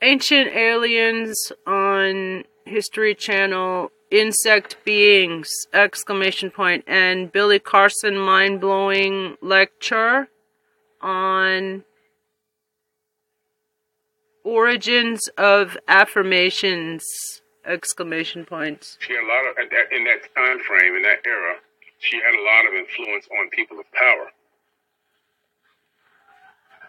Ancient 0.00 0.54
aliens 0.54 1.52
on 1.66 2.44
History 2.64 3.14
Channel, 3.14 3.90
insect 4.10 4.76
beings, 4.84 5.48
exclamation 5.72 6.50
point, 6.50 6.84
and 6.86 7.32
Billy 7.32 7.58
Carson 7.58 8.18
mind 8.18 8.60
blowing 8.60 9.36
lecture 9.40 10.28
on 11.00 11.84
origins 14.44 15.28
of 15.38 15.76
affirmations, 15.88 17.41
exclamation 17.64 18.44
points. 18.44 18.98
She 19.00 19.14
had 19.14 19.24
a 19.24 19.26
lot 19.26 19.46
of 19.46 19.58
at 19.58 19.70
that, 19.70 19.92
in 19.94 20.04
that 20.04 20.22
time 20.34 20.58
frame, 20.66 20.96
in 20.96 21.02
that 21.02 21.26
era. 21.26 21.56
She 21.98 22.16
had 22.16 22.34
a 22.34 22.42
lot 22.42 22.66
of 22.66 22.74
influence 22.74 23.26
on 23.38 23.50
people 23.50 23.78
of 23.78 23.86
power. 23.92 24.30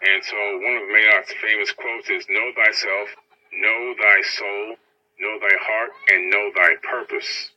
And 0.03 0.23
so 0.23 0.35
one 0.35 0.75
of 0.83 0.89
Maat's 0.89 1.33
famous 1.39 1.71
quotes 1.71 2.09
is, 2.09 2.25
Know 2.29 2.51
thyself, 2.55 3.09
know 3.53 3.93
thy 4.01 4.21
soul, 4.21 4.75
know 5.19 5.39
thy 5.39 5.55
heart, 5.61 5.91
and 6.09 6.29
know 6.29 6.51
thy 6.55 6.75
purpose. 6.83 7.51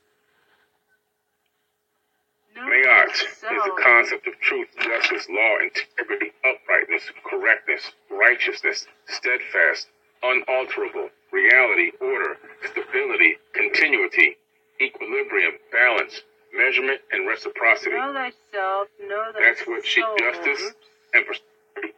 Maat 2.55 3.11
is 3.11 3.41
the 3.41 3.81
concept 3.83 4.27
of 4.27 4.39
truth, 4.39 4.69
justice, 4.79 5.27
law, 5.29 5.57
integrity, 5.61 6.31
uprightness, 6.45 7.03
correctness, 7.23 7.91
righteousness, 8.09 8.87
steadfast, 9.07 9.87
unalterable, 10.23 11.09
reality, 11.31 11.91
order, 12.01 12.37
stability, 12.69 13.37
continuity, 13.53 14.37
equilibrium, 14.81 15.53
balance, 15.71 16.21
measurement, 16.55 17.01
and 17.11 17.27
reciprocity. 17.27 17.95
Know 17.95 18.13
thyself, 18.13 18.87
know 19.01 19.31
thy 19.33 19.41
That's 19.41 19.67
what 19.67 19.85
she 19.85 20.03
justice 20.19 20.73
and 21.13 21.25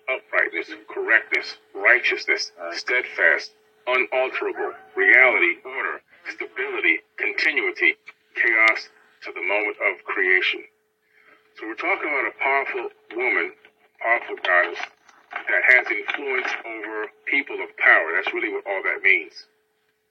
uprightness, 0.09 0.71
correctness, 0.89 1.57
righteousness, 1.73 2.51
steadfast, 2.71 3.51
unalterable, 3.87 4.73
reality, 4.95 5.55
order, 5.65 6.01
stability, 6.29 6.99
continuity, 7.17 7.95
chaos 8.35 8.89
to 9.23 9.31
the 9.33 9.41
moment 9.41 9.77
of 9.81 10.03
creation. 10.05 10.63
So 11.57 11.67
we're 11.67 11.75
talking 11.75 12.07
about 12.07 12.27
a 12.27 12.35
powerful 12.39 12.89
woman, 13.15 13.51
powerful 13.99 14.35
goddess 14.43 14.79
that 15.31 15.63
has 15.67 15.85
influence 15.91 16.51
over 16.65 17.07
people 17.25 17.57
of 17.61 17.75
power. 17.77 18.13
That's 18.15 18.33
really 18.33 18.53
what 18.53 18.65
all 18.65 18.81
that 18.83 19.01
means. 19.03 19.33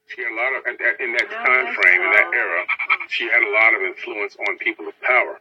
She 0.09 0.23
had 0.23 0.33
a 0.33 0.37
lot 0.37 0.57
of 0.57 0.65
in 0.67 1.13
that 1.13 1.29
time 1.31 1.75
frame, 1.75 2.01
in 2.01 2.13
that 2.13 2.31
era, 2.33 2.65
she 3.09 3.29
had 3.29 3.43
a 3.43 3.53
lot 3.53 3.75
of 3.75 3.83
influence 3.83 4.37
on 4.49 4.57
people 4.59 4.89
of 4.89 4.95
power. 5.03 5.39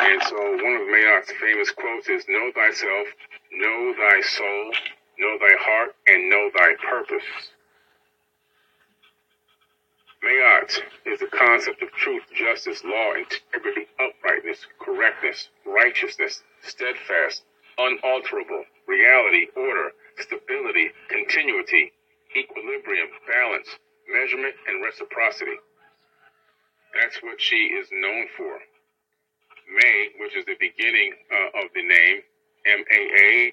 And 0.00 0.22
so 0.24 0.36
one 0.36 0.76
of 0.76 0.88
Maat's 0.88 1.32
famous 1.40 1.70
quotes 1.70 2.08
is, 2.08 2.24
Know 2.28 2.50
thyself, 2.54 3.06
know 3.52 3.94
thy 3.96 4.20
soul, 4.22 4.72
know 5.18 5.38
thy 5.38 5.54
heart, 5.60 5.94
and 6.06 6.30
know 6.30 6.50
thy 6.54 6.74
purpose. 6.82 7.24
Is 11.06 11.20
the 11.20 11.26
concept 11.32 11.82
of 11.82 11.90
truth, 11.92 12.22
justice, 12.36 12.82
law, 12.84 13.14
integrity, 13.14 13.88
uprightness, 13.98 14.66
correctness, 14.78 15.48
righteousness, 15.64 16.42
steadfast, 16.62 17.42
unalterable, 17.78 18.64
reality, 18.86 19.46
order, 19.56 19.92
stability, 20.18 20.90
continuity, 21.08 21.92
equilibrium, 22.36 23.08
balance, 23.26 23.68
measurement, 24.12 24.54
and 24.68 24.84
reciprocity. 24.84 25.56
That's 27.00 27.16
what 27.22 27.40
she 27.40 27.56
is 27.56 27.88
known 27.92 28.26
for. 28.36 28.58
May, 29.74 30.08
which 30.20 30.36
is 30.36 30.44
the 30.46 30.56
beginning 30.60 31.14
uh, 31.32 31.62
of 31.64 31.70
the 31.74 31.82
name, 31.82 32.20
M 32.66 32.84
A 32.92 33.00
A, 33.22 33.52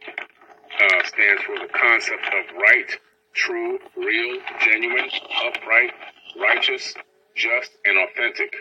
uh, 0.84 1.04
stands 1.06 1.44
for 1.44 1.56
the 1.60 1.72
concept 1.74 2.26
of 2.26 2.58
right, 2.58 3.00
true, 3.34 3.80
real, 3.96 4.40
genuine, 4.62 5.10
upright, 5.46 5.94
righteous, 6.40 6.94
just, 7.36 7.72
and 7.86 7.98
authentic. 7.98 8.54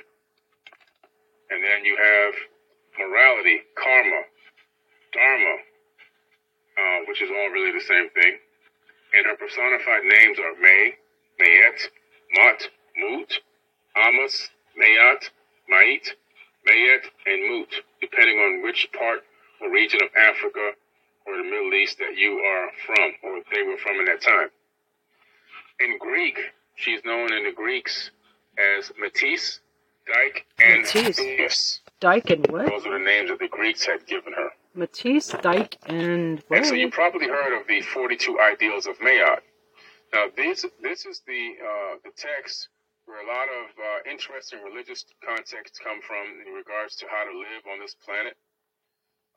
And 1.50 1.62
then 1.62 1.85
you 1.85 1.97
have 1.97 2.35
morality, 2.99 3.61
karma, 3.76 4.23
dharma, 5.12 5.54
uh, 6.78 6.99
which 7.09 7.23
is 7.23 7.30
all 7.30 7.50
really 7.50 7.73
the 7.73 7.85
same 7.85 8.11
thing. 8.11 8.38
And 9.14 9.26
her 9.26 9.37
personified 9.37 10.04
names 10.04 10.38
are 10.38 10.61
May, 10.61 10.95
Mayet, 11.40 11.88
Mot, 12.37 12.68
Mut, 12.99 13.33
Amos, 13.97 14.49
Mayat, 14.78 15.30
Mait, 15.68 16.14
Mayet, 16.68 17.04
and 17.26 17.50
Mut, 17.50 17.73
depending 18.00 18.38
on 18.38 18.62
which 18.62 18.88
part 18.99 19.21
or 19.61 19.71
region 19.71 20.00
of 20.02 20.11
Africa 20.16 20.73
or 21.26 21.37
the 21.37 21.42
Middle 21.42 21.75
East 21.75 21.99
that 21.99 22.16
you 22.16 22.38
are 22.38 22.71
from, 22.85 23.12
or 23.23 23.40
they 23.52 23.62
were 23.62 23.78
from 23.78 23.99
in 23.99 24.04
that 24.06 24.23
time. 24.23 24.49
In 25.80 25.99
Greek, 25.99 26.38
she's 26.76 27.00
known 27.04 27.33
in 27.33 27.45
the 27.45 27.52
Greeks 27.52 28.11
as 28.56 28.92
Matisse, 28.99 29.61
Dyke, 30.06 30.47
and 30.64 30.83
Matisse. 30.83 31.16
Thais. 31.16 31.80
Dyke 31.99 32.30
and 32.30 32.47
what? 32.49 32.66
Those 32.66 32.87
are 32.87 32.99
the 32.99 33.04
names 33.04 33.30
that 33.30 33.38
the 33.40 33.49
Greeks 33.49 33.85
had 33.85 34.06
given 34.06 34.33
her. 34.33 34.50
Matisse, 34.75 35.35
Dyke, 35.40 35.76
and 35.87 36.42
what? 36.49 36.59
And 36.59 36.66
so 36.66 36.75
you 36.75 36.90
probably 36.90 37.26
heard 37.26 37.59
of 37.59 37.66
the 37.66 37.80
42 37.80 38.38
ideals 38.38 38.87
of 38.87 39.00
Maat. 39.00 39.42
Now, 40.12 40.26
this 40.37 40.64
this 40.83 41.04
is 41.06 41.23
the 41.26 41.52
uh, 41.59 41.97
the 42.04 42.11
text 42.16 42.68
where 43.06 43.23
a 43.23 43.26
lot 43.26 43.49
of 43.49 43.66
uh, 43.78 44.11
interesting 44.11 44.61
religious 44.62 45.04
contexts 45.25 45.78
come 45.78 46.00
from 46.02 46.40
in 46.47 46.52
regards 46.52 46.97
to 46.97 47.06
how 47.11 47.25
to 47.25 47.37
live 47.38 47.62
on 47.73 47.80
this 47.80 47.97
planet. 48.04 48.37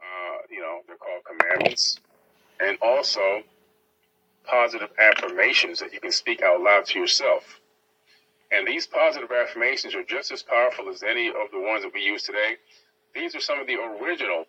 Uh, 0.01 0.37
you 0.49 0.59
know, 0.59 0.79
they're 0.87 0.97
called 0.97 1.23
commandments, 1.25 1.99
and 2.59 2.77
also 2.81 3.43
positive 4.49 4.89
affirmations 4.97 5.79
that 5.79 5.93
you 5.93 5.99
can 5.99 6.11
speak 6.11 6.41
out 6.41 6.61
loud 6.61 6.85
to 6.87 6.99
yourself. 6.99 7.59
And 8.51 8.67
these 8.67 8.87
positive 8.87 9.29
affirmations 9.31 9.93
are 9.93 10.03
just 10.03 10.31
as 10.31 10.41
powerful 10.41 10.89
as 10.89 11.03
any 11.03 11.29
of 11.29 11.51
the 11.51 11.59
ones 11.59 11.83
that 11.83 11.93
we 11.93 12.01
use 12.01 12.23
today. 12.23 12.55
These 13.13 13.35
are 13.35 13.39
some 13.39 13.59
of 13.59 13.67
the 13.67 13.75
original 13.75 14.45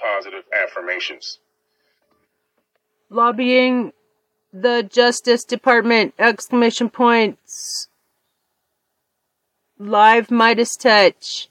positive 0.00 0.44
affirmations. 0.52 1.38
Lobbying 3.10 3.92
the 4.52 4.82
Justice 4.82 5.44
Department! 5.44 6.14
Exclamation 6.18 6.90
points. 6.90 7.88
Live 9.78 10.28
MeidasTouch. 10.28 11.48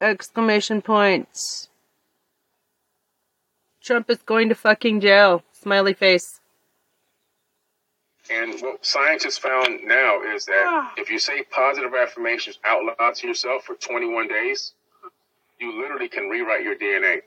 Exclamation 0.00 0.80
points. 0.80 1.68
Trump 3.82 4.10
is 4.10 4.18
going 4.18 4.48
to 4.48 4.54
fucking 4.54 5.00
jail. 5.00 5.42
Smiley 5.52 5.94
face. 5.94 6.39
And 8.30 8.60
what 8.60 8.84
scientists 8.86 9.38
found 9.38 9.80
now 9.84 10.22
is 10.22 10.46
that 10.46 10.92
if 10.96 11.10
you 11.10 11.18
say 11.18 11.42
positive 11.50 11.92
affirmations 11.94 12.58
out 12.64 12.82
loud 12.84 13.14
to 13.16 13.26
yourself 13.28 13.64
for 13.64 13.74
21 13.74 14.28
days, 14.28 14.72
you 15.58 15.80
literally 15.80 16.08
can 16.08 16.28
rewrite 16.28 16.62
your 16.62 16.76
DNA. 16.76 17.22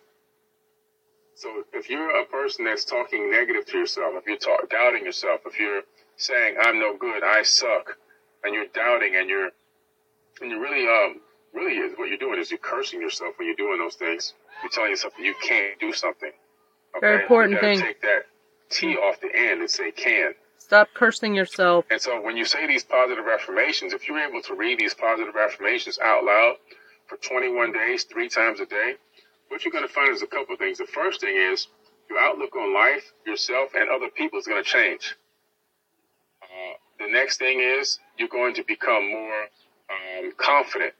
So 1.35 1.63
if 1.73 1.89
you're 1.89 2.21
a 2.21 2.25
person 2.25 2.65
that's 2.65 2.85
talking 2.85 3.29
negative 3.29 3.65
to 3.67 3.77
yourself, 3.79 4.13
if 4.15 4.25
you're 4.25 4.37
talk, 4.37 4.69
doubting 4.69 5.03
yourself, 5.03 5.41
if 5.45 5.59
you're 5.59 5.81
saying 6.15 6.55
I'm 6.61 6.79
no 6.79 6.95
good, 6.95 7.23
I 7.23 7.43
suck, 7.43 7.97
and 8.43 8.53
you're 8.53 8.67
doubting 8.73 9.15
and 9.15 9.29
you're 9.29 9.49
and 10.41 10.51
you 10.51 10.61
really 10.61 10.87
um 10.87 11.19
really 11.53 11.77
is 11.77 11.93
what 11.97 12.09
you're 12.09 12.17
doing 12.17 12.39
is 12.39 12.49
you're 12.49 12.59
cursing 12.59 13.01
yourself 13.01 13.33
when 13.37 13.47
you're 13.47 13.57
doing 13.57 13.79
those 13.79 13.95
things. 13.95 14.33
You're 14.61 14.71
telling 14.71 14.91
yourself 14.91 15.13
that 15.17 15.23
you 15.23 15.35
can't 15.43 15.79
do 15.79 15.91
something. 15.93 16.31
Very 16.99 17.23
important 17.23 17.53
you 17.53 17.59
thing. 17.59 17.79
Take 17.79 18.01
that 18.01 18.23
T 18.69 18.95
off 18.95 19.19
the 19.19 19.29
end 19.35 19.61
and 19.61 19.69
say 19.69 19.91
can. 19.91 20.33
Stop 20.73 20.89
cursing 20.95 21.35
yourself. 21.35 21.85
And 21.91 22.01
so 22.01 22.19
when 22.19 22.35
you 22.35 22.45
say 22.45 22.65
these 22.65 22.83
positive 22.83 23.27
affirmations, 23.27 23.93
if 23.93 24.07
you're 24.07 24.17
able 24.17 24.41
to 24.41 24.55
read 24.55 24.79
these 24.79 24.95
positive 24.95 25.35
affirmations 25.35 25.99
out 25.99 26.23
loud 26.23 26.55
for 27.05 27.17
21 27.17 27.73
days, 27.73 28.05
three 28.05 28.27
times 28.27 28.59
a 28.59 28.65
day, 28.65 28.95
what 29.49 29.63
you're 29.63 29.71
going 29.71 29.87
to 29.87 29.93
find 29.93 30.09
is 30.09 30.23
a 30.23 30.25
couple 30.25 30.53
of 30.53 30.59
things. 30.59 30.79
The 30.79 30.87
first 30.87 31.21
thing 31.21 31.35
is 31.37 31.67
your 32.09 32.17
outlook 32.17 32.55
on 32.55 32.73
life, 32.73 33.13
yourself, 33.23 33.69
and 33.75 33.87
other 33.87 34.09
people 34.09 34.39
is 34.39 34.47
going 34.47 34.63
to 34.63 34.67
change. 34.67 35.15
Uh, 36.41 36.73
the 37.05 37.11
next 37.11 37.37
thing 37.37 37.59
is 37.59 37.99
you're 38.17 38.27
going 38.27 38.55
to 38.55 38.63
become 38.63 39.11
more 39.11 39.41
um, 39.91 40.31
confident. 40.37 40.93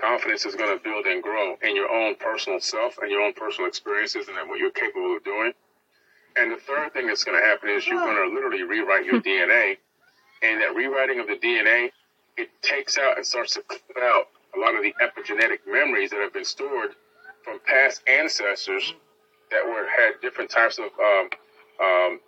Confidence 0.00 0.46
is 0.46 0.56
going 0.56 0.76
to 0.76 0.82
build 0.82 1.06
and 1.06 1.22
grow 1.22 1.54
in 1.62 1.76
your 1.76 1.92
own 1.92 2.16
personal 2.16 2.58
self 2.58 2.98
and 2.98 3.08
your 3.08 3.20
own 3.20 3.34
personal 3.34 3.68
experiences 3.68 4.26
and 4.26 4.48
what 4.48 4.58
you're 4.58 4.72
capable 4.72 5.16
of 5.16 5.22
doing. 5.22 5.52
And 6.36 6.52
the 6.52 6.56
third 6.56 6.92
thing 6.92 7.06
that's 7.06 7.24
going 7.24 7.40
to 7.40 7.46
happen 7.46 7.68
is 7.68 7.86
you're 7.86 7.98
going 7.98 8.16
to 8.16 8.34
literally 8.34 8.62
rewrite 8.62 9.04
your 9.04 9.20
DNA. 9.20 9.76
And 10.42 10.60
that 10.60 10.74
rewriting 10.74 11.20
of 11.20 11.26
the 11.26 11.36
DNA, 11.36 11.90
it 12.36 12.48
takes 12.62 12.98
out 12.98 13.16
and 13.16 13.26
starts 13.26 13.54
to 13.54 13.62
clip 13.62 13.82
out 13.98 14.26
a 14.56 14.58
lot 14.58 14.74
of 14.74 14.82
the 14.82 14.94
epigenetic 15.02 15.58
memories 15.66 16.10
that 16.10 16.20
have 16.20 16.32
been 16.32 16.44
stored 16.44 16.90
from 17.44 17.58
past 17.66 18.02
ancestors 18.06 18.94
that 19.50 19.64
were 19.64 19.86
had 19.98 20.20
different 20.22 20.50
types 20.50 20.78
of 20.78 20.86
um, 21.00 21.30
um, 21.82 22.20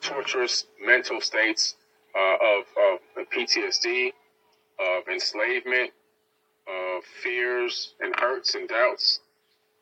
torturous 0.00 0.66
mental 0.84 1.20
states 1.20 1.76
uh, 2.14 2.36
of, 2.58 2.64
of 3.18 3.28
PTSD, 3.28 4.12
of 4.78 5.08
enslavement, 5.08 5.90
of 6.66 7.04
fears 7.22 7.94
and 8.00 8.14
hurts 8.18 8.54
and 8.54 8.68
doubts. 8.68 9.20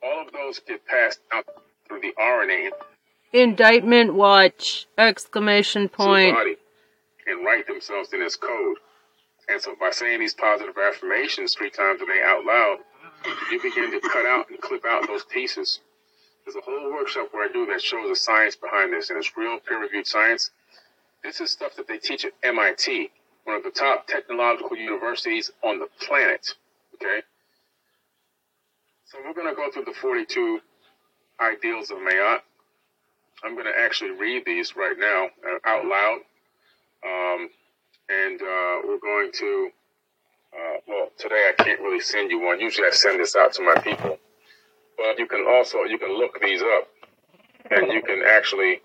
All 0.02 0.26
of 0.26 0.32
those 0.32 0.60
get 0.60 0.84
passed 0.86 1.20
out 1.32 1.44
through 1.86 2.00
the 2.00 2.12
RNA 2.20 2.70
Indictment 3.32 4.14
watch. 4.14 4.86
Exclamation 4.96 5.88
point. 5.88 6.34
body 6.34 6.56
and 7.28 7.44
write 7.44 7.66
themselves 7.66 8.12
in 8.12 8.20
this 8.20 8.36
code. 8.36 8.78
And 9.48 9.60
so 9.60 9.74
by 9.78 9.90
saying 9.90 10.20
these 10.20 10.34
positive 10.34 10.74
affirmations 10.76 11.54
three 11.54 11.70
times 11.70 12.00
a 12.02 12.06
day 12.06 12.22
out 12.24 12.44
loud, 12.44 12.78
you 13.50 13.62
begin 13.62 13.90
to 13.90 14.00
cut 14.08 14.26
out 14.26 14.48
and 14.50 14.60
clip 14.60 14.84
out 14.86 15.06
those 15.06 15.24
pieces. 15.24 15.80
There's 16.44 16.56
a 16.56 16.60
whole 16.60 16.90
workshop 16.90 17.28
where 17.32 17.48
I 17.48 17.52
do 17.52 17.66
that 17.66 17.82
shows 17.82 18.08
the 18.08 18.16
science 18.16 18.56
behind 18.56 18.92
this, 18.92 19.10
and 19.10 19.18
it's 19.18 19.36
real 19.36 19.58
peer-reviewed 19.58 20.06
science. 20.06 20.50
This 21.22 21.40
is 21.40 21.50
stuff 21.50 21.74
that 21.76 21.88
they 21.88 21.98
teach 21.98 22.24
at 22.24 22.32
MIT, 22.42 23.10
one 23.44 23.56
of 23.56 23.64
the 23.64 23.70
top 23.70 24.06
technological 24.06 24.76
universities 24.76 25.50
on 25.62 25.78
the 25.78 25.88
planet. 26.00 26.54
Okay? 26.94 27.22
So 29.06 29.18
we're 29.24 29.34
going 29.34 29.48
to 29.48 29.54
go 29.54 29.70
through 29.70 29.84
the 29.84 29.92
42 29.92 30.60
ideals 31.40 31.90
of 31.90 31.98
Maat. 32.02 32.44
I'm 33.44 33.54
going 33.54 33.66
to 33.66 33.78
actually 33.78 34.10
read 34.10 34.44
these 34.44 34.74
right 34.76 34.96
now 34.98 35.26
uh, 35.46 35.58
out 35.64 35.84
loud. 35.84 36.18
Um, 37.04 37.48
and 38.08 38.40
uh, 38.40 38.78
we're 38.86 38.98
going 38.98 39.30
to, 39.32 39.70
uh, 40.52 40.76
well, 40.88 41.08
today 41.18 41.50
I 41.50 41.62
can't 41.62 41.80
really 41.80 42.00
send 42.00 42.30
you 42.30 42.40
one. 42.40 42.60
Usually 42.60 42.86
I 42.86 42.90
send 42.90 43.20
this 43.20 43.36
out 43.36 43.52
to 43.54 43.62
my 43.62 43.80
people. 43.80 44.18
But 44.96 45.18
you 45.18 45.26
can 45.26 45.46
also, 45.48 45.84
you 45.84 45.98
can 45.98 46.18
look 46.18 46.40
these 46.40 46.62
up 46.62 46.88
and 47.70 47.92
you 47.92 48.02
can 48.02 48.22
actually 48.26 48.80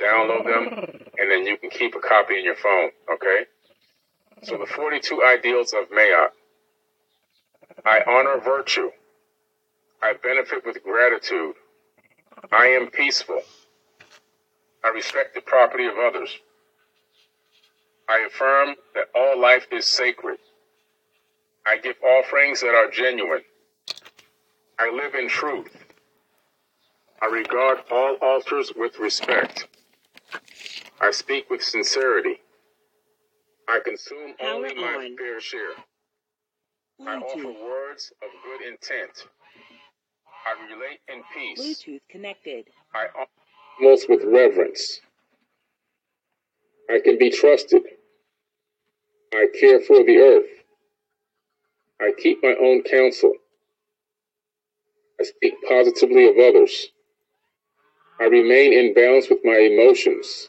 download 0.00 0.44
them 0.44 1.06
and 1.18 1.30
then 1.30 1.46
you 1.46 1.56
can 1.56 1.70
keep 1.70 1.94
a 1.94 2.00
copy 2.00 2.38
in 2.38 2.44
your 2.44 2.56
phone, 2.56 2.90
okay? 3.12 3.44
So 4.42 4.58
the 4.58 4.66
42 4.66 5.22
ideals 5.22 5.72
of 5.72 5.84
Maat. 5.92 6.32
I 7.84 8.00
honor 8.06 8.40
virtue. 8.40 8.90
I 10.02 10.14
benefit 10.14 10.66
with 10.66 10.82
gratitude. 10.82 11.54
I 12.50 12.66
am 12.66 12.88
peaceful. 12.88 13.40
I 14.84 14.88
respect 14.88 15.34
the 15.34 15.40
property 15.40 15.86
of 15.86 15.94
others. 15.98 16.38
I 18.08 18.26
affirm 18.26 18.74
that 18.94 19.06
all 19.14 19.40
life 19.40 19.66
is 19.72 19.86
sacred. 19.86 20.38
I 21.66 21.78
give 21.78 21.96
offerings 22.02 22.60
that 22.60 22.74
are 22.74 22.90
genuine. 22.90 23.42
I 24.78 24.90
live 24.90 25.14
in 25.14 25.28
truth. 25.28 25.76
I 27.20 27.26
regard 27.26 27.78
all 27.90 28.16
altars 28.20 28.72
with 28.76 28.98
respect. 28.98 29.68
I 31.00 31.12
speak 31.12 31.48
with 31.50 31.62
sincerity. 31.62 32.40
I 33.68 33.80
consume 33.84 34.34
only 34.42 34.74
my 34.74 34.94
on. 34.94 35.16
fair 35.16 35.40
share. 35.40 35.74
I 37.00 37.16
offer 37.16 37.38
Bluetooth. 37.38 37.62
words 37.62 38.12
of 38.22 38.28
good 38.44 38.66
intent. 38.66 39.26
I 40.44 40.74
relate 40.74 41.00
in 41.08 41.22
peace. 41.32 41.60
Bluetooth 41.60 42.00
connected. 42.10 42.66
I 42.94 43.06
with 43.82 44.22
reverence. 44.24 45.00
I 46.88 47.00
can 47.00 47.18
be 47.18 47.30
trusted. 47.30 47.82
I 49.34 49.46
care 49.58 49.80
for 49.80 50.04
the 50.04 50.18
earth. 50.18 50.50
I 52.00 52.12
keep 52.16 52.38
my 52.42 52.54
own 52.60 52.82
counsel. 52.82 53.32
I 55.20 55.24
speak 55.24 55.54
positively 55.68 56.28
of 56.28 56.36
others. 56.38 56.88
I 58.20 58.24
remain 58.24 58.72
in 58.72 58.94
balance 58.94 59.28
with 59.28 59.40
my 59.42 59.58
emotions. 59.58 60.48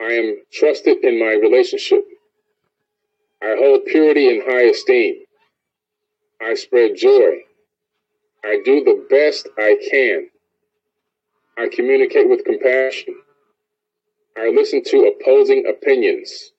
I 0.00 0.12
am 0.12 0.42
trusted 0.52 0.98
in 1.02 1.18
my 1.18 1.32
relationship. 1.32 2.04
I 3.42 3.56
hold 3.58 3.86
purity 3.86 4.28
in 4.28 4.42
high 4.44 4.64
esteem. 4.64 5.24
I 6.42 6.54
spread 6.54 6.96
joy. 6.96 7.38
I 8.44 8.60
do 8.62 8.84
the 8.84 9.06
best 9.08 9.48
I 9.56 9.76
can. 9.90 10.28
I 11.58 11.68
communicate 11.68 12.28
with 12.28 12.44
compassion. 12.44 13.14
I 14.36 14.48
listen 14.48 14.82
to 14.84 15.10
opposing 15.10 15.66
opinions. 15.66 16.52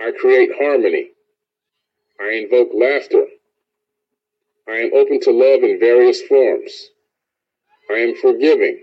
I 0.00 0.10
create 0.10 0.50
harmony. 0.58 1.10
I 2.20 2.32
invoke 2.32 2.70
laughter. 2.74 3.26
I 4.68 4.76
am 4.78 4.90
open 4.94 5.20
to 5.20 5.30
love 5.30 5.62
in 5.62 5.78
various 5.78 6.22
forms. 6.22 6.90
I 7.90 7.94
am 7.98 8.14
forgiving. 8.16 8.82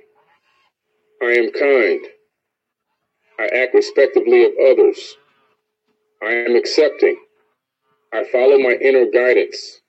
I 1.21 1.31
am 1.31 1.51
kind. 1.51 1.99
I 3.39 3.47
act 3.47 3.73
respectfully 3.73 4.45
of 4.45 4.51
others. 4.71 5.17
I 6.23 6.33
am 6.33 6.55
accepting. 6.55 7.17
I 8.13 8.23
follow 8.31 8.59
my 8.59 8.77
inner 8.81 9.05
guidance. 9.11 9.81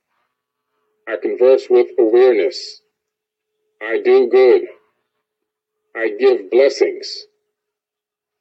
I 1.09 1.17
converse 1.17 1.69
with 1.71 1.89
awareness. 1.99 2.81
I 3.83 4.01
do 4.05 4.29
good. 4.29 4.63
I 5.97 6.11
give 6.19 6.51
blessings. 6.51 7.27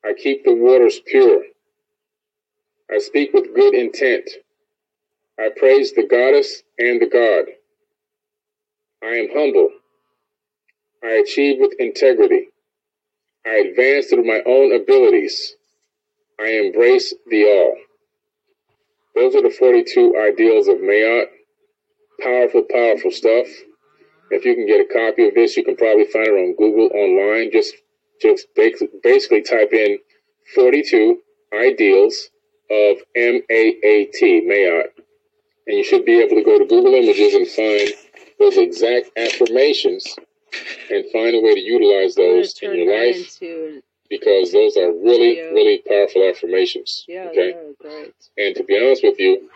I 0.05 0.13
keep 0.13 0.43
the 0.43 0.53
waters 0.53 0.99
pure. 1.05 1.43
I 2.89 2.97
speak 2.99 3.33
with 3.33 3.53
good 3.55 3.73
intent. 3.73 4.29
I 5.39 5.49
praise 5.55 5.93
the 5.93 6.07
goddess 6.07 6.63
and 6.79 7.01
the 7.01 7.07
god. 7.07 7.45
I 9.03 9.15
am 9.15 9.29
humble. 9.33 9.69
I 11.03 11.23
achieve 11.25 11.57
with 11.59 11.73
integrity. 11.79 12.49
I 13.45 13.57
advance 13.69 14.07
through 14.07 14.25
my 14.25 14.41
own 14.45 14.73
abilities. 14.73 15.55
I 16.39 16.49
embrace 16.49 17.13
the 17.29 17.45
all. 17.45 17.75
Those 19.15 19.35
are 19.35 19.41
the 19.41 19.49
42 19.49 20.15
ideals 20.17 20.67
of 20.67 20.81
Maat. 20.81 21.27
Powerful, 22.21 22.63
powerful 22.71 23.11
stuff. 23.11 23.47
If 24.31 24.45
you 24.45 24.55
can 24.55 24.65
get 24.65 24.79
a 24.79 24.85
copy 24.91 25.27
of 25.27 25.35
this, 25.35 25.57
you 25.57 25.63
can 25.63 25.75
probably 25.75 26.05
find 26.05 26.27
it 26.27 26.31
on 26.31 26.55
Google 26.55 26.89
online. 26.95 27.51
Just, 27.51 27.75
just 28.21 28.47
basically, 28.55 29.41
type 29.41 29.73
in 29.73 29.99
42 30.55 31.19
ideals 31.53 32.29
of 32.69 32.97
M-A-A-T, 33.15 34.41
Maat. 34.47 34.91
And 35.67 35.77
you 35.77 35.83
should 35.83 36.05
be 36.05 36.19
able 36.21 36.35
to 36.37 36.43
go 36.43 36.57
to 36.57 36.65
Google 36.65 36.93
Images 36.95 37.33
and 37.33 37.47
find 37.47 37.91
those 38.39 38.57
exact 38.57 39.11
affirmations 39.17 40.15
and 40.89 41.05
find 41.11 41.35
a 41.35 41.41
way 41.41 41.53
to 41.53 41.59
utilize 41.59 42.15
those 42.15 42.57
in 42.61 42.73
your 42.73 42.87
life 42.97 43.39
because 44.09 44.51
those 44.51 44.75
are 44.77 44.91
really, 44.91 45.37
Yeah. 45.37 45.51
really 45.51 45.77
powerful 45.79 46.27
affirmations. 46.27 47.05
Yeah, 47.07 47.29
Okay. 47.29 47.55
great. 47.79 48.13
And 48.37 48.55
to 48.55 48.63
be 48.63 48.77
honest 48.77 49.03
with 49.03 49.19
you, 49.19 49.49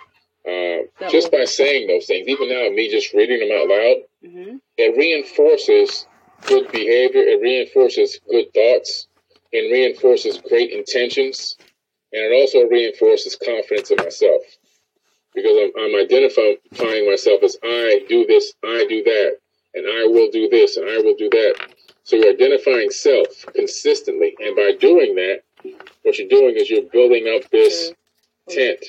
uh, 0.48 0.84
just 1.10 1.32
by 1.32 1.44
saying 1.46 1.88
those 1.88 2.06
things, 2.06 2.28
even 2.28 2.50
now, 2.50 2.70
me 2.70 2.88
just 2.88 3.14
reading 3.14 3.40
them 3.40 3.52
out 3.52 3.68
loud, 3.68 4.04
Mm-hmm. 4.26 4.58
it 4.78 4.98
reinforces 4.98 6.08
good 6.48 6.72
behavior, 6.72 7.22
it 7.22 7.42
reinforces 7.42 8.20
good 8.28 8.52
thoughts, 8.54 9.08
and 9.54 9.72
reinforces 9.72 10.40
great 10.40 10.72
intentions, 10.72 11.58
and 12.12 12.24
it 12.24 12.34
also 12.34 12.68
reinforces 12.68 13.36
confidence 13.36 13.92
in 13.92 13.98
myself. 13.98 14.42
Because 15.36 15.56
I'm, 15.58 15.72
I'm 15.78 15.96
identifying 16.02 17.08
myself 17.08 17.44
as 17.44 17.58
I 17.62 18.04
do 18.10 18.26
this, 18.26 18.54
I 18.64 18.86
do 18.90 19.04
that, 19.04 19.38
and 19.76 19.86
I 19.86 20.06
will 20.08 20.32
do 20.32 20.50
this, 20.50 20.78
and 20.78 20.90
I 20.90 20.98
will 20.98 21.16
do 21.16 21.30
that. 21.30 21.56
So 22.04 22.16
you're 22.16 22.34
identifying 22.34 22.90
self 22.90 23.46
consistently, 23.54 24.36
and 24.40 24.56
by 24.56 24.74
doing 24.80 25.14
that, 25.16 25.42
what 26.04 26.18
you're 26.18 26.30
doing 26.30 26.56
is 26.56 26.70
you're 26.70 26.90
building 26.92 27.28
up 27.28 27.50
this 27.52 27.92
tent. 28.50 28.84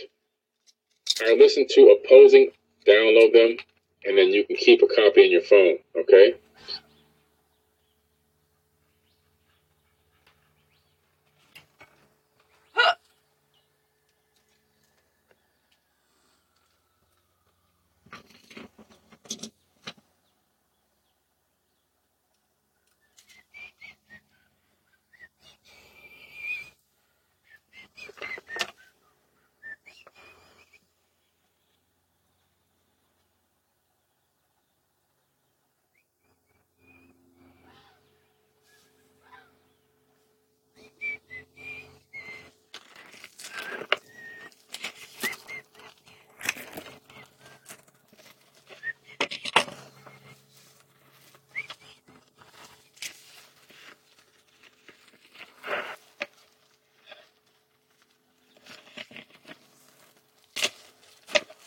I 1.23 1.35
listen 1.35 1.67
to 1.69 1.99
opposing, 1.99 2.53
download 2.87 3.33
them, 3.33 3.57
and 4.07 4.17
then 4.17 4.33
you 4.33 4.47
can 4.47 4.57
keep 4.57 4.83
a 4.83 4.87
copy 4.87 5.25
in 5.25 5.31
your 5.31 5.43
phone. 5.43 5.79
Okay. 5.97 6.35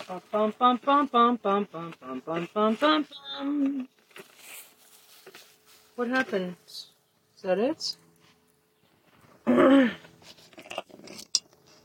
What 0.10 0.24
happened? 6.08 6.56
Is 6.66 7.44
that 7.44 7.60
it? 7.60 7.96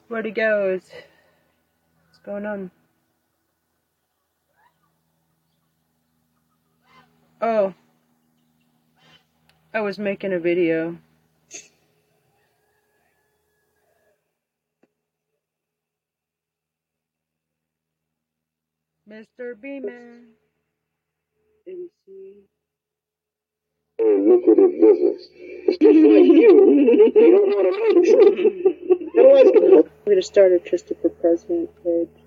Where'd 0.09 0.25
he 0.25 0.31
go? 0.31 0.73
What's 0.73 0.91
going 2.25 2.47
on? 2.47 2.71
Oh. 7.43 7.75
I 9.75 9.81
was 9.81 9.99
making 9.99 10.33
a 10.33 10.39
video. 10.39 10.97
Mr. 19.25 19.61
Beeman. 19.61 20.35
MC. 21.67 22.45
And 23.99 24.29
look 24.29 24.43
at 24.49 24.59
his 24.59 24.73
business. 24.81 25.23
You. 25.81 26.53
You 27.15 27.15
don't. 29.15 29.57
I'm 29.57 29.91
going 30.05 30.17
to 30.17 30.23
start 30.23 30.53
a 30.53 30.57
Trista 30.59 31.01
for 31.01 31.09
President 31.09 31.71
page. 31.83 32.24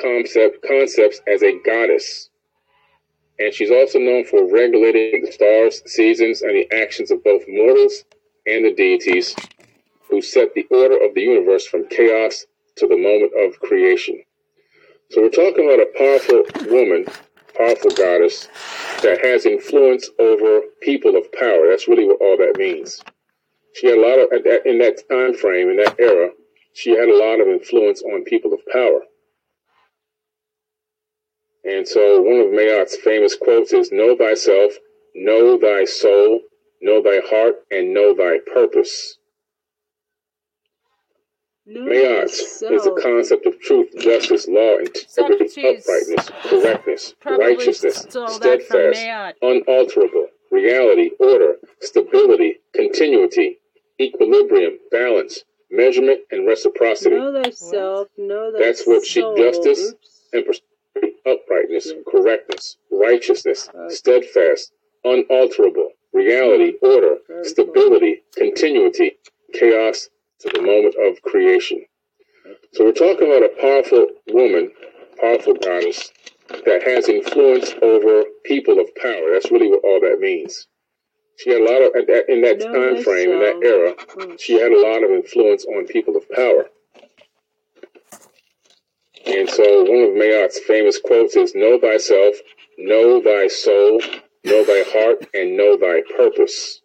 Concept 0.00 0.64
concepts 0.66 1.20
as 1.26 1.42
a 1.42 1.58
goddess. 1.64 2.30
And 3.38 3.54
she's 3.54 3.70
also 3.70 3.98
known 3.98 4.24
for 4.24 4.50
regulating 4.52 5.24
the 5.24 5.32
stars, 5.32 5.82
seasons, 5.86 6.42
and 6.42 6.52
the 6.52 6.68
actions 6.74 7.10
of 7.10 7.22
both 7.22 7.42
mortals 7.48 8.04
and 8.46 8.64
the 8.64 8.74
deities 8.74 9.36
who 10.10 10.20
set 10.20 10.54
the 10.54 10.66
order 10.70 10.96
of 11.04 11.14
the 11.14 11.20
universe 11.20 11.66
from 11.66 11.88
chaos 11.88 12.46
to 12.76 12.86
the 12.86 12.96
moment 12.96 13.32
of 13.44 13.60
creation. 13.60 14.22
So 15.10 15.22
we're 15.22 15.30
talking 15.30 15.64
about 15.64 15.80
a 15.80 15.92
powerful 15.96 16.70
woman, 16.70 17.06
powerful 17.56 17.90
goddess 17.90 18.48
that 19.02 19.24
has 19.24 19.46
influence 19.46 20.10
over 20.18 20.62
people 20.82 21.16
of 21.16 21.30
power. 21.32 21.68
That's 21.68 21.88
really 21.88 22.06
what 22.06 22.20
all 22.20 22.36
that 22.38 22.56
means. 22.58 23.00
She 23.74 23.86
had 23.86 23.98
a 23.98 24.00
lot 24.00 24.18
of 24.18 24.66
in 24.66 24.78
that 24.78 25.02
time 25.08 25.34
frame, 25.34 25.70
in 25.70 25.76
that 25.76 25.98
era, 26.00 26.30
she 26.74 26.90
had 26.90 27.08
a 27.08 27.16
lot 27.16 27.40
of 27.40 27.48
influence 27.48 28.02
on 28.02 28.24
people 28.24 28.52
of 28.52 28.60
power. 28.72 29.02
And 31.68 31.86
so 31.86 32.22
one 32.22 32.40
of 32.40 32.52
Maat's 32.52 32.96
famous 32.96 33.36
quotes 33.36 33.74
is 33.74 33.92
Know 33.92 34.16
thyself, 34.16 34.72
know 35.14 35.58
thy 35.58 35.84
soul, 35.84 36.40
know 36.80 37.02
thy 37.02 37.20
heart, 37.28 37.56
and 37.70 37.92
know 37.92 38.14
thy 38.14 38.38
purpose. 38.54 39.18
Maat 41.66 42.30
is 42.30 42.60
the 42.60 42.98
concept 43.02 43.44
of 43.44 43.60
truth, 43.60 43.90
justice, 43.98 44.48
law, 44.48 44.78
integrity, 44.78 45.60
uprightness, 45.60 46.30
correctness, 46.44 47.14
righteousness, 47.26 48.06
stole 48.08 48.38
that 48.38 48.62
from 48.62 48.94
steadfast, 48.94 49.36
unalterable, 49.42 50.28
reality, 50.50 51.10
order, 51.20 51.56
stability, 51.82 52.56
continuity, 52.74 53.58
equilibrium, 54.00 54.78
balance, 54.90 55.44
measurement, 55.70 56.20
and 56.30 56.46
reciprocity. 56.46 57.16
Know 57.16 57.42
thyself, 57.42 58.08
know 58.16 58.50
thy 58.52 58.58
That's 58.58 58.86
what 58.86 59.04
she 59.04 59.20
justice 59.36 59.92
Oops. 59.92 60.22
and 60.32 60.46
uprightness, 61.26 61.92
correctness, 62.10 62.76
righteousness, 62.90 63.68
steadfast, 63.88 64.72
unalterable, 65.04 65.90
reality, 66.12 66.74
order, 66.82 67.18
stability, 67.42 68.22
continuity, 68.36 69.16
chaos 69.52 70.08
to 70.40 70.50
the 70.54 70.62
moment 70.62 70.94
of 71.00 71.20
creation. 71.22 71.84
So 72.72 72.84
we're 72.84 72.92
talking 72.92 73.26
about 73.26 73.42
a 73.42 73.60
powerful 73.60 74.08
woman, 74.28 74.70
powerful 75.20 75.54
goddess 75.54 76.10
that 76.48 76.82
has 76.84 77.08
influence 77.08 77.74
over 77.82 78.24
people 78.44 78.80
of 78.80 78.94
power. 78.94 79.32
That's 79.32 79.50
really 79.50 79.68
what 79.68 79.84
all 79.84 80.00
that 80.00 80.18
means. 80.20 80.66
She 81.38 81.50
had 81.50 81.60
a 81.60 81.64
lot 81.64 81.82
of 81.82 81.94
in 82.28 82.40
that 82.42 82.60
time 82.60 83.02
frame, 83.04 83.30
in 83.30 83.38
that 83.40 83.60
era, 83.62 83.94
she 84.38 84.54
had 84.54 84.72
a 84.72 84.80
lot 84.80 85.04
of 85.04 85.10
influence 85.10 85.64
on 85.66 85.86
people 85.86 86.16
of 86.16 86.28
power. 86.30 86.68
And 89.28 89.48
so 89.48 89.82
one 89.82 90.10
of 90.10 90.16
Maat's 90.16 90.58
famous 90.60 90.98
quotes 90.98 91.36
is 91.36 91.54
Know 91.54 91.78
thyself, 91.78 92.36
know 92.78 93.20
thy 93.20 93.46
soul, 93.46 94.00
know 94.44 94.64
thy 94.64 94.84
heart, 94.90 95.26
and 95.34 95.54
know 95.54 95.76
thy 95.76 96.02
purpose. 96.16 96.80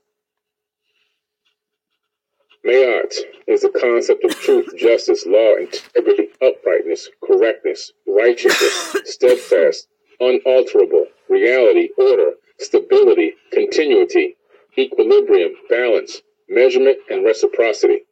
Maat 2.65 3.13
is 3.47 3.61
the 3.61 3.69
concept 3.69 4.25
of 4.25 4.31
truth, 4.39 4.75
justice, 4.77 5.25
law, 5.25 5.55
integrity, 5.55 6.29
uprightness, 6.41 7.09
correctness, 7.25 7.93
righteousness, 8.07 8.97
steadfast, 9.05 9.87
unalterable, 10.19 11.07
reality, 11.29 11.89
order, 11.97 12.31
stability, 12.59 13.35
continuity, 13.53 14.35
equilibrium, 14.77 15.53
balance, 15.69 16.21
measurement, 16.49 16.97
and 17.09 17.23
reciprocity. 17.23 18.03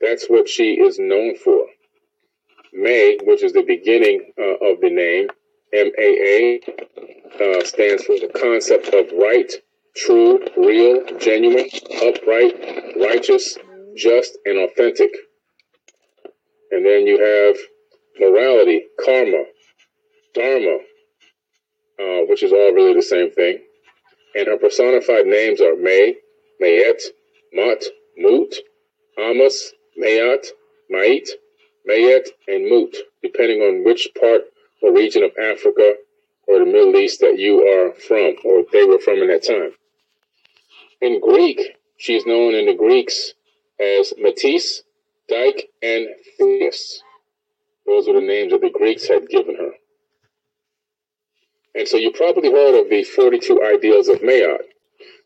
That's 0.00 0.26
what 0.28 0.48
she 0.48 0.74
is 0.74 0.98
known 0.98 1.36
for. 1.36 1.66
May, 2.80 3.18
which 3.24 3.42
is 3.42 3.52
the 3.52 3.64
beginning 3.64 4.32
uh, 4.38 4.70
of 4.70 4.80
the 4.80 4.90
name, 4.90 5.26
M 5.74 5.90
A 5.98 6.08
A, 6.34 6.60
uh, 7.42 7.64
stands 7.64 8.04
for 8.04 8.16
the 8.20 8.30
concept 8.34 8.94
of 8.94 9.10
right, 9.18 9.52
true, 9.96 10.38
real, 10.56 11.04
genuine, 11.18 11.68
upright, 12.06 12.94
righteous, 13.00 13.58
just, 13.96 14.38
and 14.44 14.58
authentic. 14.58 15.10
And 16.70 16.86
then 16.86 17.06
you 17.06 17.18
have 17.18 17.56
morality, 18.20 18.84
karma, 19.04 19.42
dharma, 20.34 20.78
uh, 22.00 22.26
which 22.28 22.44
is 22.44 22.52
all 22.52 22.72
really 22.72 22.94
the 22.94 23.02
same 23.02 23.32
thing. 23.32 23.58
And 24.36 24.46
her 24.46 24.56
personified 24.56 25.26
names 25.26 25.60
are 25.60 25.74
May, 25.74 26.14
Mayet, 26.62 27.02
Mot, 27.52 27.82
Mut, 28.16 28.54
Amos, 29.18 29.72
Mayat, 30.00 30.46
Mait, 30.90 31.28
Mayet, 31.88 32.28
and 32.46 32.68
Moot, 32.68 32.96
depending 33.22 33.60
on 33.62 33.84
which 33.84 34.08
part 34.18 34.42
or 34.82 34.92
region 34.92 35.22
of 35.22 35.32
Africa 35.40 35.94
or 36.46 36.58
the 36.58 36.66
Middle 36.66 36.96
East 36.96 37.20
that 37.20 37.38
you 37.38 37.66
are 37.66 37.92
from 37.92 38.36
or 38.44 38.64
they 38.72 38.84
were 38.84 38.98
from 38.98 39.22
in 39.22 39.28
that 39.28 39.46
time. 39.46 39.72
In 41.00 41.20
Greek, 41.20 41.76
she 41.96 42.16
is 42.16 42.26
known 42.26 42.54
in 42.54 42.66
the 42.66 42.74
Greeks 42.74 43.34
as 43.80 44.12
Matisse, 44.18 44.82
Dyke, 45.28 45.68
and 45.82 46.08
Theus. 46.38 47.02
Those 47.86 48.08
are 48.08 48.14
the 48.14 48.26
names 48.26 48.52
that 48.52 48.60
the 48.60 48.70
Greeks 48.70 49.08
had 49.08 49.28
given 49.28 49.56
her. 49.56 49.70
And 51.74 51.86
so 51.86 51.96
you 51.96 52.12
probably 52.12 52.50
heard 52.50 52.80
of 52.80 52.90
the 52.90 53.04
42 53.04 53.62
ideals 53.62 54.08
of 54.08 54.22
Maat. 54.22 54.62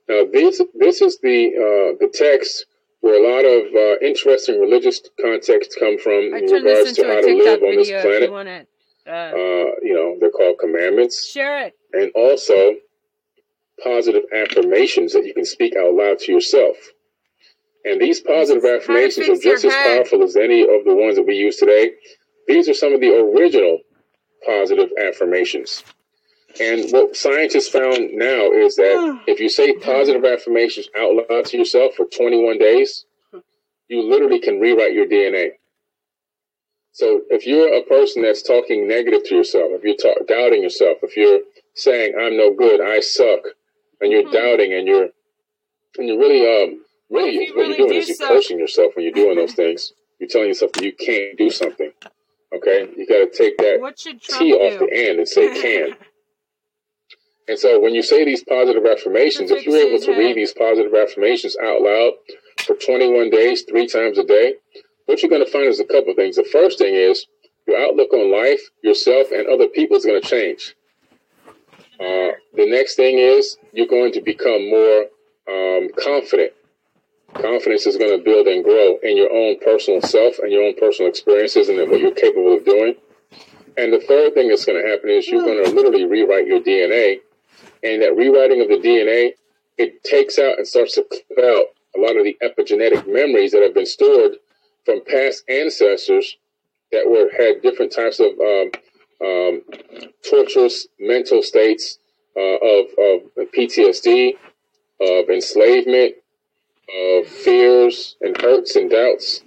Now, 0.09 0.25
this, 0.31 0.61
this 0.75 1.01
is 1.01 1.19
the, 1.19 1.49
uh, 1.49 1.97
the 1.99 2.11
text 2.13 2.67
where 3.03 3.19
a 3.19 3.25
lot 3.35 3.45
of 3.45 3.75
uh, 3.75 3.99
interesting 4.07 4.61
religious 4.61 5.01
contexts 5.21 5.77
come 5.79 5.99
from 5.99 6.33
I 6.35 6.39
in 6.39 6.45
regards 6.51 6.89
this 6.89 6.97
to 6.97 7.05
how 7.05 7.21
to 7.21 7.35
live 7.35 7.63
on 7.63 7.77
this 7.77 7.91
planet. 7.91 8.23
you 8.23 8.31
want 8.33 8.49
to 8.49 8.67
uh, 9.07 9.13
Uh, 9.13 9.71
you 9.83 9.93
know, 9.95 10.17
they're 10.21 10.31
called 10.31 10.57
commandments 10.61 11.31
share 11.31 11.67
it. 11.67 11.75
and 11.93 12.11
also 12.15 12.75
positive 13.83 14.23
affirmations 14.33 15.13
that 15.13 15.25
you 15.27 15.35
can 15.35 15.45
speak 15.45 15.75
out 15.77 15.93
loud 15.95 16.19
to 16.21 16.33
yourself. 16.33 16.77
And 17.85 18.01
these 18.01 18.21
positive 18.21 18.65
affirmations 18.65 19.29
are 19.29 19.43
just 19.43 19.65
as 19.65 19.73
head. 19.73 19.97
powerful 19.97 20.23
as 20.23 20.37
any 20.37 20.63
of 20.63 20.85
the 20.85 20.95
ones 20.95 21.17
that 21.17 21.27
we 21.27 21.35
use 21.35 21.57
today. 21.57 21.91
These 22.47 22.69
are 22.69 22.75
some 22.75 22.95
of 22.95 23.01
the 23.01 23.11
original 23.11 23.81
positive 24.47 24.91
affirmations. 25.01 25.83
And 26.61 26.91
what 26.91 27.17
scientists 27.17 27.69
found 27.69 28.11
now 28.13 28.51
is 28.53 28.77
that 28.77 29.23
if 29.27 29.41
you 29.41 29.49
say 29.49 29.75
positive 29.79 30.25
affirmations 30.25 30.89
out 30.99 31.13
loud 31.31 31.45
to 31.47 31.57
yourself 31.59 31.95
for 31.95 32.07
21 32.07 32.59
days, 32.59 33.05
you 33.89 34.03
literally 34.03 34.41
can 34.41 34.61
rewrite 34.61 34.93
your 34.95 35.07
DNA. 35.07 35.51
So 36.93 37.23
if 37.31 37.47
you're 37.47 37.75
a 37.75 37.83
person 37.85 38.23
that's 38.23 38.43
talking 38.43 38.87
negative 38.87 39.25
to 39.25 39.35
yourself, 39.35 39.71
if 39.73 39.83
you're 39.83 39.97
ta- 39.97 40.23
doubting 40.27 40.63
yourself, 40.63 40.99
if 41.03 41.17
you're 41.17 41.41
saying 41.75 42.15
I'm 42.21 42.37
no 42.37 42.53
good, 42.55 42.81
I 42.81 43.01
suck, 43.01 43.41
and 44.01 44.13
you're 44.13 44.25
Mhm. 44.25 44.33
doubting 44.33 44.73
and 44.75 44.87
you're 44.87 45.09
and 45.99 46.09
you're 46.09 46.19
really 46.19 46.47
um 46.47 46.85
really 47.11 47.33
you 47.47 47.55
what 47.55 47.63
really 47.63 47.69
you're 47.69 47.77
doing 47.87 47.91
do 47.91 47.97
is 47.97 48.09
you're 48.09 48.29
cursing 48.29 48.59
yourself 48.59 48.95
when 48.97 49.05
you're 49.05 49.13
doing 49.15 49.37
those 49.37 49.55
things. 49.55 49.93
You're 50.19 50.29
telling 50.29 50.49
yourself 50.49 50.73
that 50.73 50.85
you 50.85 50.93
can't 50.93 51.37
do 51.37 51.51
something. 51.51 51.93
Okay, 52.55 52.89
you 52.97 53.07
got 53.07 53.31
to 53.31 53.31
take 53.37 53.57
that 53.59 53.81
What 53.81 53.99
should 53.99 54.21
Trump 54.21 54.41
T 54.43 54.53
off 54.55 54.79
do? 54.79 54.87
the 54.87 55.09
end 55.09 55.19
and 55.19 55.29
say 55.29 55.49
can. 55.61 55.97
And 57.49 57.59
so 57.59 57.81
when 57.81 57.95
you 57.95 58.03
say 58.03 58.25
these 58.25 58.45
positive 58.45 58.85
affirmations, 58.87 59.51
if 59.51 59.67
you're 59.67 59.77
able 59.77 59.99
to 60.05 60.13
read 60.13 60.37
these 60.37 60.53
positive 60.53 60.95
affirmations 60.95 61.57
out 61.63 61.83
loud 61.83 62.13
for 62.59 62.77
21 62.77 63.31
days, 63.31 63.63
three 63.63 63.89
times 63.89 64.19
a 64.19 64.25
day, 64.25 64.55
what 65.07 65.23
you're 65.23 65.31
going 65.31 65.45
to 65.45 65.51
find 65.51 65.67
is 65.67 65.81
a 65.81 65.85
couple 65.85 66.11
of 66.11 66.17
things. 66.17 66.37
The 66.37 66.45
first 66.45 66.79
thing 66.79 66.95
is 66.95 67.27
your 67.67 67.79
outlook 67.81 68.13
on 68.13 68.31
life, 68.31 68.61
yourself, 68.83 69.29
and 69.33 69.49
other 69.49 69.67
people 69.67 69.97
is 69.97 70.07
going 70.07 70.23
to 70.23 70.29
change. 70.29 70.75
Uh, 72.01 72.35
the 72.55 72.67
next 72.67 72.95
thing 72.95 73.19
is 73.19 73.59
you're 73.73 73.87
going 73.87 74.13
to 74.13 74.21
become 74.21 74.71
more 74.71 75.07
um, 75.49 75.89
confident. 75.99 76.53
Confidence 77.35 77.87
is 77.87 77.97
going 77.97 78.17
to 78.17 78.23
build 78.23 78.47
and 78.47 78.63
grow 78.63 78.99
in 79.03 79.17
your 79.17 79.33
own 79.33 79.59
personal 79.61 80.01
self 80.03 80.39
and 80.39 80.53
your 80.53 80.65
own 80.65 80.75
personal 80.79 81.09
experiences 81.09 81.69
and 81.69 81.79
what 81.91 81.99
you're 81.99 82.15
capable 82.15 82.57
of 82.57 82.65
doing. 82.65 82.95
And 83.77 83.93
the 83.93 84.01
third 84.01 84.35
thing 84.35 84.49
that's 84.49 84.65
going 84.65 84.83
to 84.83 84.89
happen 84.89 85.09
is 85.09 85.29
you're 85.29 85.45
going 85.45 85.65
to 85.65 85.71
literally 85.71 86.05
rewrite 86.05 86.47
your 86.47 86.61
DNA. 86.61 87.21
And 87.83 88.03
that 88.03 88.17
rewriting 88.17 88.61
of 88.61 88.69
the 88.69 88.77
DNA, 88.77 89.33
it 89.79 90.05
takes 90.05 90.39
out 90.39 90.59
and 90.59 90.67
starts 90.67 90.95
to 90.95 91.05
clip 91.05 91.39
out 91.39 91.67
a 91.97 92.01
lot 92.01 92.17
of 92.17 92.25
the 92.25 92.37
epigenetic 92.43 93.07
memories 93.07 93.53
that 93.53 93.63
have 93.63 93.75
been 93.75 93.87
stored 93.87 94.37
from 94.85 95.03
past 95.05 95.45
ancestors 95.49 96.37
that 96.91 97.09
were 97.09 97.31
had 97.37 97.63
different 97.63 97.93
types 97.93 98.21
of 98.21 98.33
um, 98.41 98.71
um, 99.25 99.63
torturous 100.29 100.87
mental 100.99 101.43
states 101.43 101.99
uh, 102.37 102.41
of, 102.41 102.87
of 102.99 103.51
PTSD, 103.55 104.35
of 105.01 105.31
enslavement, 105.31 106.15
of 106.89 107.27
fears 107.27 108.17
and 108.21 108.41
hurts 108.41 108.77
and 108.77 108.91
doubts. 108.91 109.43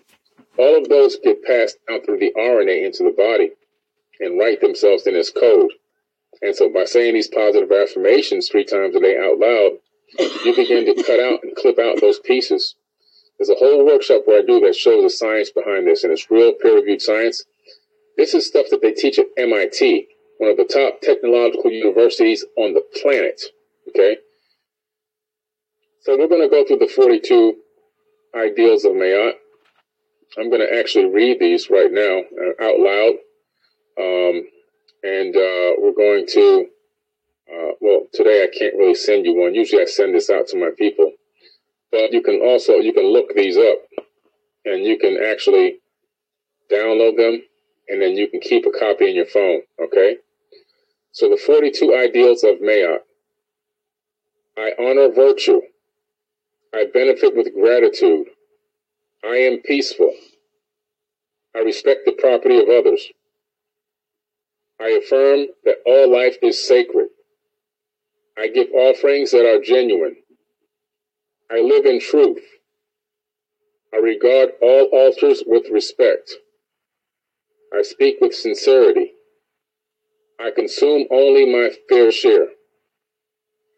All 0.58 0.78
of 0.78 0.90
those 0.90 1.18
get 1.24 1.44
passed 1.44 1.78
out 1.90 2.06
through 2.06 2.20
the 2.20 2.34
RNA 2.38 2.86
into 2.86 3.04
the 3.04 3.12
body 3.12 3.52
and 4.20 4.40
write 4.40 4.62
themselves 4.62 5.06
in 5.06 5.16
as 5.16 5.30
code. 5.30 5.72
And 6.42 6.56
so 6.56 6.70
by 6.70 6.86
saying 6.86 7.14
these 7.14 7.28
positive 7.28 7.72
affirmations 7.72 8.50
three 8.50 8.66
times 8.66 8.96
a 8.96 9.00
day 9.00 9.18
out 9.18 9.40
loud, 9.40 9.80
you 10.46 10.56
begin 10.56 10.86
to 10.86 11.04
cut 11.04 11.20
out 11.20 11.40
and 11.44 11.56
clip 11.56 11.80
out 11.80 12.02
those 12.02 12.20
pieces. 12.20 12.76
There's 13.38 13.50
a 13.50 13.56
whole 13.56 13.86
workshop 13.86 14.24
where 14.26 14.40
I 14.40 14.46
do 14.46 14.60
that 14.62 14.76
shows 14.76 15.04
the 15.04 15.10
science 15.10 15.50
behind 15.50 15.88
this, 15.88 16.04
and 16.04 16.14
it's 16.14 16.32
real 16.32 16.54
peer 16.54 16.76
reviewed 16.76 17.02
science. 17.02 17.44
This 18.18 18.34
is 18.34 18.48
stuff 18.48 18.68
that 18.72 18.82
they 18.82 18.94
teach 18.94 19.20
at 19.20 19.26
MIT, 19.38 20.08
one 20.38 20.52
of 20.52 20.58
the 20.58 20.64
top 20.64 21.02
technological 21.02 21.72
universities 21.72 22.46
on 22.58 22.74
the 22.74 22.84
planet. 23.02 23.42
Okay? 23.90 24.18
So 26.02 26.18
we're 26.18 26.28
going 26.28 26.42
to 26.42 26.50
go 26.50 26.64
through 26.66 26.78
the 26.78 26.88
42 26.88 27.56
ideals 28.36 28.86
of 28.86 28.96
Maat. 28.96 29.36
I'm 30.38 30.50
going 30.50 30.62
to 30.62 30.80
actually 30.80 31.06
read 31.06 31.40
these 31.40 31.70
right 31.70 31.92
now 31.92 32.20
uh, 32.20 32.64
out 32.64 32.80
loud. 32.80 33.16
Um, 33.98 34.44
and 35.04 35.36
uh, 35.36 35.74
we're 35.80 35.94
going 35.96 36.26
to, 36.28 36.68
uh, 37.52 37.72
well, 37.82 38.08
today 38.14 38.44
I 38.44 38.58
can't 38.58 38.76
really 38.76 38.96
send 38.96 39.26
you 39.26 39.36
one. 39.36 39.54
Usually 39.54 39.82
I 39.82 39.86
send 39.86 40.16
this 40.16 40.30
out 40.30 40.48
to 40.48 40.58
my 40.58 40.72
people. 40.78 41.12
But 41.92 42.12
you 42.12 42.22
can 42.22 42.42
also, 42.42 42.74
you 42.74 42.94
can 42.94 43.06
look 43.06 43.34
these 43.36 43.58
up 43.58 43.78
and 44.66 44.84
you 44.84 44.98
can 44.98 45.18
actually 45.24 45.78
download 46.72 47.18
them 47.18 47.42
and 47.88 48.02
then 48.02 48.16
you 48.18 48.28
can 48.30 48.40
keep 48.40 48.66
a 48.66 48.72
copy 48.72 49.10
in 49.10 49.16
your 49.16 49.28
phone, 49.28 49.62
okay? 49.82 50.18
So 51.12 51.30
the 51.30 51.38
42 51.38 51.96
ideals 51.96 52.44
of 52.44 52.62
Maat. 52.62 53.02
I 54.58 54.72
honor 54.80 55.12
virtue. 55.12 55.62
I 56.74 56.86
benefit 56.94 57.36
with 57.36 57.54
gratitude. 57.54 58.28
I 59.24 59.36
am 59.38 59.62
peaceful. 59.64 60.14
I 61.56 61.60
respect 61.60 62.02
the 62.06 62.12
property 62.14 62.60
of 62.60 62.68
others. 62.68 63.08
I 64.80 65.00
affirm 65.04 65.48
that 65.64 65.78
all 65.86 66.12
life 66.12 66.38
is 66.42 66.68
sacred. 66.68 67.08
I 68.38 68.48
give 68.48 68.68
offerings 68.74 69.32
that 69.32 69.46
are 69.46 69.62
genuine. 69.62 70.18
I 71.50 71.62
live 71.62 71.86
in 71.86 72.02
truth. 72.02 72.44
I 73.94 73.98
regard 73.98 74.50
all 74.62 74.90
altars 74.92 75.44
with 75.46 75.70
respect. 75.72 76.34
I 77.74 77.82
speak 77.82 78.18
with 78.20 78.34
sincerity. 78.34 79.14
I 80.40 80.52
consume 80.52 81.06
only 81.12 81.46
my 81.46 81.70
fair 81.88 82.12
share. 82.12 82.48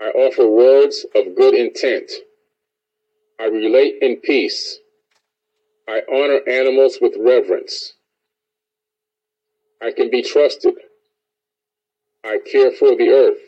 I 0.01 0.05
offer 0.09 0.47
words 0.47 1.05
of 1.15 1.35
good 1.35 1.53
intent. 1.53 2.11
I 3.39 3.45
relate 3.45 3.95
in 4.01 4.17
peace. 4.17 4.79
I 5.87 6.01
honor 6.11 6.39
animals 6.47 6.97
with 6.99 7.13
reverence. 7.19 7.93
I 9.81 9.91
can 9.91 10.09
be 10.09 10.23
trusted. 10.23 10.73
I 12.23 12.39
care 12.45 12.71
for 12.71 12.95
the 12.95 13.09
earth. 13.09 13.41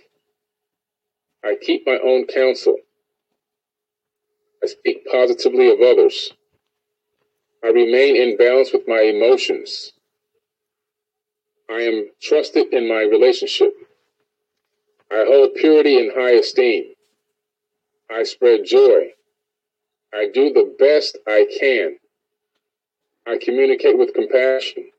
I 1.44 1.56
keep 1.62 1.86
my 1.86 2.00
own 2.04 2.26
counsel. 2.28 2.78
I 4.64 4.68
speak 4.68 5.06
positively 5.10 5.72
of 5.72 5.80
others. 5.82 6.32
I 7.64 7.68
remain 7.68 8.16
in 8.16 8.38
balance 8.38 8.72
with 8.72 8.88
my 8.88 9.02
emotions. 9.02 9.94
I 11.70 11.82
am 11.82 12.10
trusted 12.22 12.74
in 12.74 12.88
my 12.88 13.02
relationship. 13.02 13.74
I 15.12 15.26
hold 15.28 15.56
purity 15.56 15.98
in 15.98 16.12
high 16.16 16.36
esteem. 16.40 16.94
I 18.12 18.24
spread 18.24 18.62
joy. 18.66 19.10
I 20.14 20.28
do 20.34 20.52
the 20.52 20.76
best 20.80 21.18
I 21.28 21.48
can. 21.60 21.98
I 23.28 23.38
communicate 23.42 23.98
with 23.98 24.14
compassion. 24.14 24.90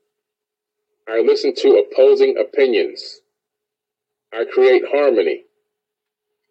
I 1.09 1.19
listen 1.19 1.53
to 1.55 1.83
opposing 1.85 2.37
opinions. 2.37 3.20
I 4.33 4.45
create 4.45 4.83
harmony. 4.91 5.43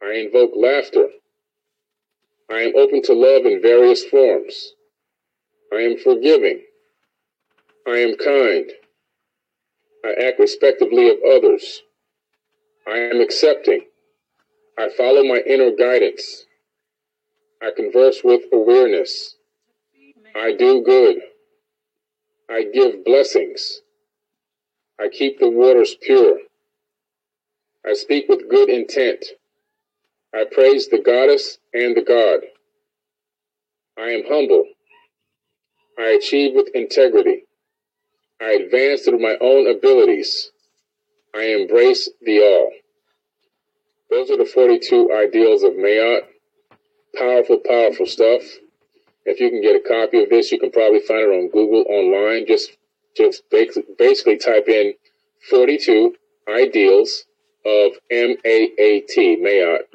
I 0.03 0.15
invoke 0.15 0.53
laughter. 0.55 1.09
I 2.51 2.61
am 2.63 2.73
open 2.77 3.03
to 3.03 3.15
love 3.15 3.47
in 3.47 3.63
various 3.63 4.05
forms. 4.05 4.75
I 5.73 5.83
am 5.83 5.97
forgiving. 5.97 6.63
I 7.87 7.99
am 7.99 8.17
kind. 8.17 8.71
I 10.05 10.13
act 10.27 10.39
respectfully 10.39 11.11
of 11.11 11.17
others. 11.27 11.83
I 12.87 12.99
am 12.99 13.21
accepting. 13.21 13.83
I 14.79 14.89
follow 14.89 15.23
my 15.23 15.43
inner 15.47 15.71
guidance. 15.71 16.45
I 17.63 17.71
converse 17.77 18.23
with 18.25 18.43
awareness. 18.53 19.37
I 20.35 20.53
do 20.53 20.83
good. 20.83 21.19
I 22.51 22.65
give 22.73 23.05
blessings. 23.05 23.83
I 25.01 25.09
keep 25.09 25.39
the 25.39 25.49
waters 25.49 25.97
pure. 26.01 26.39
I 27.91 27.95
speak 27.95 28.29
with 28.29 28.49
good 28.49 28.69
intent. 28.69 29.25
I 30.33 30.45
praise 30.45 30.87
the 30.87 31.01
goddess 31.01 31.59
and 31.75 31.97
the 31.97 32.03
god. 32.03 32.39
I 33.99 34.11
am 34.11 34.23
humble. 34.29 34.65
I 35.99 36.11
achieve 36.11 36.55
with 36.55 36.69
integrity. 36.73 37.47
I 38.41 38.53
advance 38.53 39.03
through 39.03 39.19
my 39.19 39.37
own 39.41 39.69
abilities. 39.69 40.53
I 41.35 41.47
embrace 41.47 42.09
the 42.23 42.39
all. 42.41 42.71
Those 44.09 44.31
are 44.31 44.39
the 44.39 44.45
42 44.45 45.11
ideals 45.13 45.65
of 45.65 45.77
Maat. 45.77 46.29
Powerful, 47.17 47.59
powerful 47.67 48.07
stuff. 48.07 48.43
If 49.25 49.41
you 49.41 49.51
can 49.51 49.63
get 49.63 49.75
a 49.75 49.81
copy 49.81 50.23
of 50.23 50.31
this, 50.31 50.53
you 50.53 50.61
can 50.61 50.71
probably 50.71 51.01
find 51.01 51.23
it 51.23 51.35
on 51.35 51.51
Google 51.51 51.85
online. 51.89 52.47
Just, 52.47 52.71
just 53.17 53.43
basically 53.51 54.39
type 54.39 54.69
in 54.69 54.95
42 55.51 56.15
ideals 56.49 57.25
of 57.65 57.93
M-A-A-T, 58.11 59.37
Maat. 59.37 59.87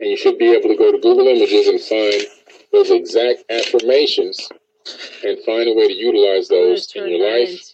And 0.00 0.10
you 0.10 0.16
should 0.16 0.38
be 0.38 0.50
able 0.50 0.68
to 0.68 0.76
go 0.76 0.92
to 0.92 0.98
Google 0.98 1.26
Images 1.26 1.66
and 1.66 1.80
find 1.80 2.22
those 2.72 2.90
exact 2.90 3.44
affirmations 3.50 4.48
and 5.24 5.38
find 5.44 5.68
a 5.68 5.74
way 5.74 5.88
to 5.88 5.94
utilize 5.94 6.48
those 6.48 6.90
in 6.94 7.08
your 7.08 7.30
life 7.30 7.72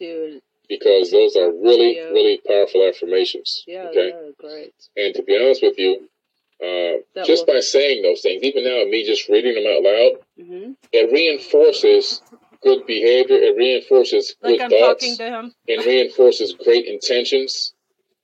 because 0.69 1.11
those 1.11 1.37
are 1.37 1.51
really, 1.51 1.95
video. 1.95 2.13
really 2.13 2.41
powerful 2.47 2.89
affirmations. 2.89 3.65
Yeah, 3.67 3.89
okay? 3.91 4.13
great. 4.39 4.75
And 4.97 5.15
to 5.15 5.23
be 5.23 5.37
honest 5.37 5.63
with 5.63 5.79
you, 5.79 6.09
uh, 6.63 7.25
just 7.25 7.47
by 7.47 7.61
saying 7.61 8.03
those 8.03 8.23
things, 8.23 8.43
even 8.43 8.65
now, 8.65 8.85
me 8.89 9.05
just 9.05 9.29
reading 9.29 9.55
them 9.55 9.65
out 9.67 9.83
loud, 9.83 10.13
mm-hmm. 10.41 10.73
it 10.93 11.13
reinforces 11.13 12.23
good 12.63 12.87
behavior. 12.87 13.37
It 13.37 13.57
reinforces 13.57 14.35
like 14.43 14.59
good 14.59 14.63
I'm 14.63 14.71
thoughts. 14.71 15.05
Talking 15.05 15.17
to 15.19 15.39
him. 15.39 15.55
it 15.67 15.85
reinforces 15.85 16.55
great 16.55 16.87
intentions, 16.87 17.74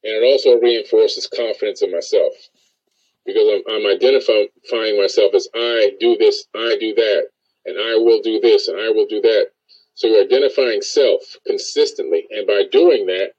and 0.02 0.12
it 0.12 0.26
also 0.26 0.58
reinforces 0.60 1.26
confidence 1.26 1.82
in 1.82 1.92
myself 1.92 2.32
because 3.26 3.48
I'm, 3.48 3.74
I'm 3.74 3.86
identifying 3.86 5.00
myself 5.00 5.34
as 5.34 5.48
I 5.54 5.92
do 6.00 6.16
this, 6.16 6.46
I 6.54 6.76
do 6.80 6.94
that, 6.94 7.28
and 7.66 7.76
I 7.78 7.96
will 7.96 8.22
do 8.22 8.40
this, 8.40 8.68
and 8.68 8.80
I 8.80 8.90
will 8.90 9.06
do 9.06 9.20
that. 9.20 9.48
So 9.94 10.06
you're 10.08 10.22
identifying 10.24 10.82
self 10.82 11.22
consistently, 11.46 12.26
and 12.30 12.46
by 12.46 12.64
doing 12.70 13.06
that, 13.06 13.32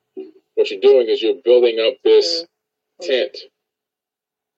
what 0.55 0.69
you're 0.69 0.81
doing 0.81 1.07
is 1.07 1.21
you're 1.21 1.41
building 1.43 1.79
up 1.79 1.95
this 2.03 2.43
mm-hmm. 2.43 3.07
tent. 3.07 3.37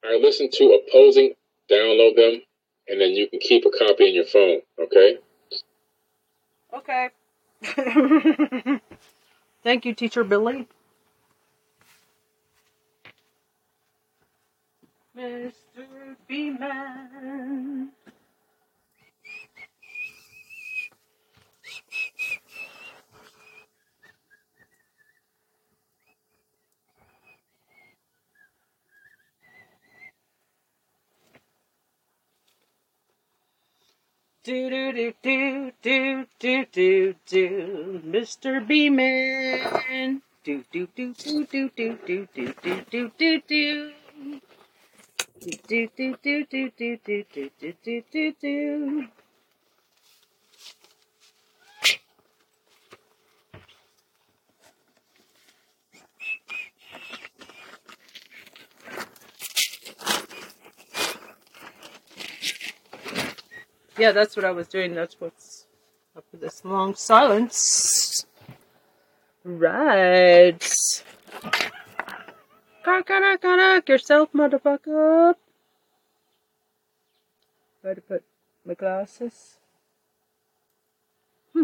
I 0.04 0.20
listen 0.22 0.50
to 0.52 0.80
opposing, 0.82 1.34
download 1.72 2.16
them, 2.16 2.42
and 2.90 3.00
then 3.00 3.12
you 3.12 3.30
can 3.30 3.40
keep 3.40 3.66
a 3.66 3.70
copy 3.70 4.10
in 4.10 4.16
your 4.16 4.26
phone. 4.26 4.60
Okay. 4.80 5.18
Okay. 6.74 7.10
Thank 9.64 9.86
you, 9.86 9.94
Teacher 9.94 10.26
Billy. 10.26 10.68
Mr. 15.16 16.18
B-Man. 16.28 17.92
Do 34.44 34.70
do 34.70 34.92
do 34.92 35.14
do 35.24 35.72
do 35.84 36.26
do 36.40 36.66
do 36.74 37.16
do 37.30 38.02
Mr. 38.04 38.60
Do 40.44 40.66
do 40.74 40.88
do 40.96 41.14
do 41.14 41.46
do 41.46 41.70
do 41.70 41.98
do 42.06 42.28
do 42.36 42.54
do 42.62 42.82
do 42.92 43.12
do 43.18 43.42
do 43.48 44.03
do 45.44 45.90
do 45.98 46.16
do 46.24 46.46
do 46.46 46.46
do 46.46 46.70
do 46.72 46.98
do 47.06 47.50
do 47.60 47.74
do 47.84 48.04
do 48.12 48.34
do. 48.42 49.08
Yeah, 63.98 64.12
that's 64.12 64.36
what 64.36 64.46
I 64.46 64.52
was 64.52 64.68
doing. 64.68 64.96
That's 64.96 65.20
what's 65.20 65.68
up 66.16 66.26
with 66.32 66.42
this 66.42 66.64
long 66.64 66.96
silence. 66.96 68.26
Right. 69.44 70.73
Cock, 72.94 73.08
cock, 73.08 73.42
cock, 73.42 73.90
yourself, 73.90 74.32
motherfucker. 74.34 75.34
Where 77.82 77.96
to 77.96 78.02
put 78.02 78.24
my 78.64 78.76
glasses? 78.76 79.56
Hmm. 81.54 81.64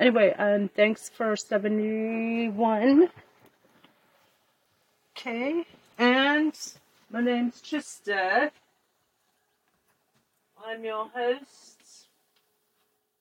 Anyway, 0.00 0.32
um, 0.38 0.70
thanks 0.74 1.10
for 1.10 1.36
71. 1.36 3.10
Okay, 5.14 5.66
and 5.98 6.58
my 7.10 7.20
name's 7.20 7.60
Trista. 7.60 8.50
I'm 10.64 10.84
your 10.86 11.08
host 11.08 12.06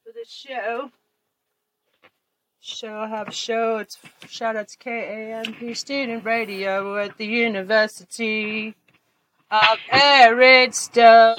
for 0.05 0.13
the 0.13 0.23
show 0.25 0.89
show. 2.61 3.05
Have 3.07 3.33
show. 3.33 3.77
It's 3.77 3.97
shout 4.29 4.55
out 4.55 4.67
to 4.69 4.77
KAMP 4.77 5.75
Student 5.75 6.23
Radio 6.23 6.97
at 6.97 7.17
the 7.17 7.25
University 7.25 8.75
of 9.49 9.79
Redstone 9.91 11.35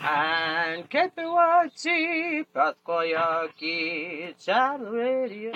and 0.00 0.88
KPYT 0.90 2.46
Pathkoyaki 2.54 4.34
Travel 4.42 4.90
Radio. 4.90 5.52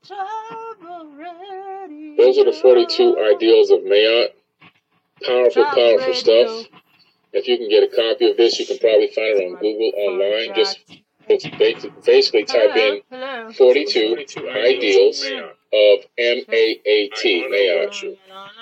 travel 0.05 1.13
ready. 1.15 2.17
Those 2.17 2.39
are 2.39 2.47
the 2.47 2.53
42 2.53 3.17
ideals 3.33 3.71
of 3.71 3.85
Maat 3.85 4.40
powerful, 5.27 5.65
powerful 5.65 6.15
stuff. 6.15 6.67
If 7.33 7.47
you 7.47 7.59
can 7.59 7.69
get 7.69 7.85
a 7.85 7.89
copy 7.95 8.31
of 8.31 8.37
this, 8.37 8.59
you 8.59 8.67
can 8.67 8.79
probably 8.79 9.07
find 9.09 9.39
it 9.39 9.45
on 9.47 9.55
Google 9.61 9.93
online. 9.97 10.55
Just 10.55 10.81
basically 11.29 12.45
type 12.45 12.75
in 12.77 13.03
42 13.53 14.27
ideals 14.51 15.25
of 15.73 16.05
M-A-A-T, 16.19 17.49
Maat. 17.49 18.03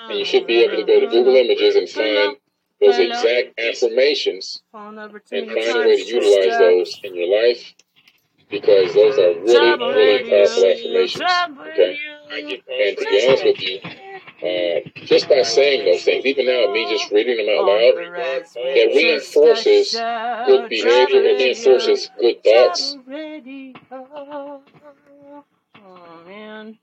And 0.09 0.19
you 0.19 0.25
should 0.25 0.45
be 0.45 0.63
able 0.63 0.77
to 0.77 0.85
go 0.85 0.99
to 0.99 1.07
Google 1.07 1.35
Images 1.35 1.75
and 1.75 1.89
find 1.89 2.37
those 2.79 2.99
exact 2.99 3.59
affirmations 3.59 4.61
and 4.73 4.95
find 4.95 4.99
a 4.99 5.79
way 5.79 5.95
to 5.97 6.05
utilize 6.05 6.59
those 6.59 6.99
in 7.03 7.15
your 7.15 7.27
life 7.43 7.73
because 8.49 8.93
those 8.93 9.17
are 9.17 9.33
really, 9.41 9.77
really 9.93 10.29
powerful 10.29 10.65
affirmations. 10.65 11.23
Okay? 11.71 11.97
And 12.31 12.97
to 12.97 13.05
be 13.09 13.27
honest 13.27 13.43
with 13.43 13.61
you, 13.61 13.79
just 14.41 15.27
by 15.27 15.41
saying 15.43 15.85
those 15.85 16.03
things, 16.03 16.25
even 16.25 16.45
now, 16.45 16.71
me 16.71 16.87
just 16.89 17.11
reading 17.11 17.37
them 17.37 17.47
out 17.57 17.65
loud, 17.65 17.93
it 18.55 18.95
reinforces 18.95 19.91
good 19.91 20.69
behavior, 20.69 21.21
it 21.21 21.37
reinforces 21.39 22.09
good 22.19 22.43
thoughts. 22.43 22.97
Oh, 25.81 26.23
man. 26.25 26.77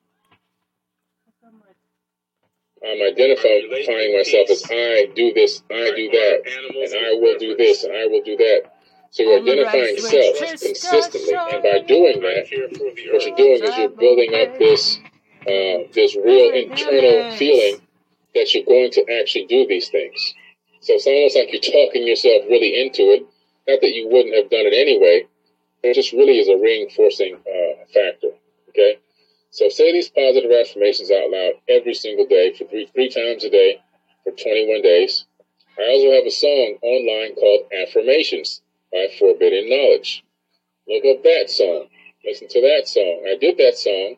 I'm 2.85 3.03
identifying 3.03 4.15
myself 4.17 4.51
as 4.51 4.63
I 4.71 5.09
do 5.17 5.33
this, 5.33 5.63
I 5.71 5.93
do 5.97 6.11
that, 6.11 6.43
and 6.47 7.07
I 7.07 7.19
will 7.21 7.39
do 7.39 7.57
this, 7.57 7.85
and 7.85 7.97
I 7.97 8.07
will 8.07 8.23
do 8.23 8.37
that. 8.37 8.73
So 9.11 9.23
you're 9.23 9.41
identifying 9.41 9.97
self 9.97 10.39
consistently, 10.61 11.35
and 11.35 11.63
by 11.63 11.79
doing 11.87 12.21
that, 12.21 12.47
what 13.13 13.25
you're 13.25 13.37
doing 13.37 13.63
is 13.65 13.79
you're 13.79 13.89
building 13.89 14.35
up 14.35 14.59
this 14.59 14.99
uh, 15.47 15.87
this 15.95 16.17
real 16.17 16.53
internal 16.53 17.31
feeling 17.37 17.81
that 18.35 18.53
you're 18.53 18.65
going 18.65 18.91
to 18.93 19.21
actually 19.21 19.47
do 19.47 19.67
these 19.67 19.89
things. 19.89 20.35
So 20.81 20.95
it's 20.95 21.07
almost 21.07 21.37
like 21.37 21.51
you're 21.53 21.63
talking 21.63 22.07
yourself 22.07 22.45
really 22.51 22.83
into 22.83 23.03
it. 23.15 23.23
Not 23.67 23.81
that 23.81 23.95
you 23.95 24.09
wouldn't 24.11 24.35
have 24.35 24.51
done 24.51 24.67
it 24.67 24.75
anyway. 24.75 25.27
It 25.83 25.95
just 25.95 26.13
really 26.13 26.39
is 26.39 26.49
a 26.49 26.59
reinforcing 26.59 27.37
uh, 27.37 27.85
factor. 27.95 28.35
Okay. 28.71 28.99
So 29.51 29.69
say 29.69 29.93
these 29.93 30.11
positive 30.11 30.51
affirmations 30.51 31.11
out 31.11 31.31
loud 31.31 31.55
every 31.69 31.95
single 31.95 32.27
day 32.27 32.53
for 32.53 32.67
three 32.67 32.87
three 32.93 33.09
times 33.09 33.45
a 33.45 33.51
day 33.51 33.81
for 34.25 34.33
21 34.33 34.83
days. 34.83 35.25
I 35.79 35.87
also 35.89 36.13
have 36.13 36.27
a 36.27 36.31
song 36.31 36.79
online 36.83 37.35
called 37.35 37.71
Affirmations 37.73 38.63
by 38.93 39.09
Forbidden 39.19 39.71
Knowledge. 39.71 40.25
Look 40.89 41.05
up 41.07 41.23
that 41.23 41.51
song. 41.51 41.87
Listen 42.25 42.49
to 42.49 42.61
that 42.63 42.89
song. 42.89 43.25
I 43.31 43.37
did 43.41 43.57
that 43.59 43.77
song 43.79 44.17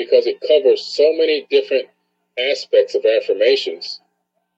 because 0.00 0.24
it 0.24 0.40
covers 0.40 0.80
so 0.80 1.12
many 1.12 1.46
different 1.52 1.84
aspects 2.40 2.96
of 2.96 3.04
affirmations 3.04 4.00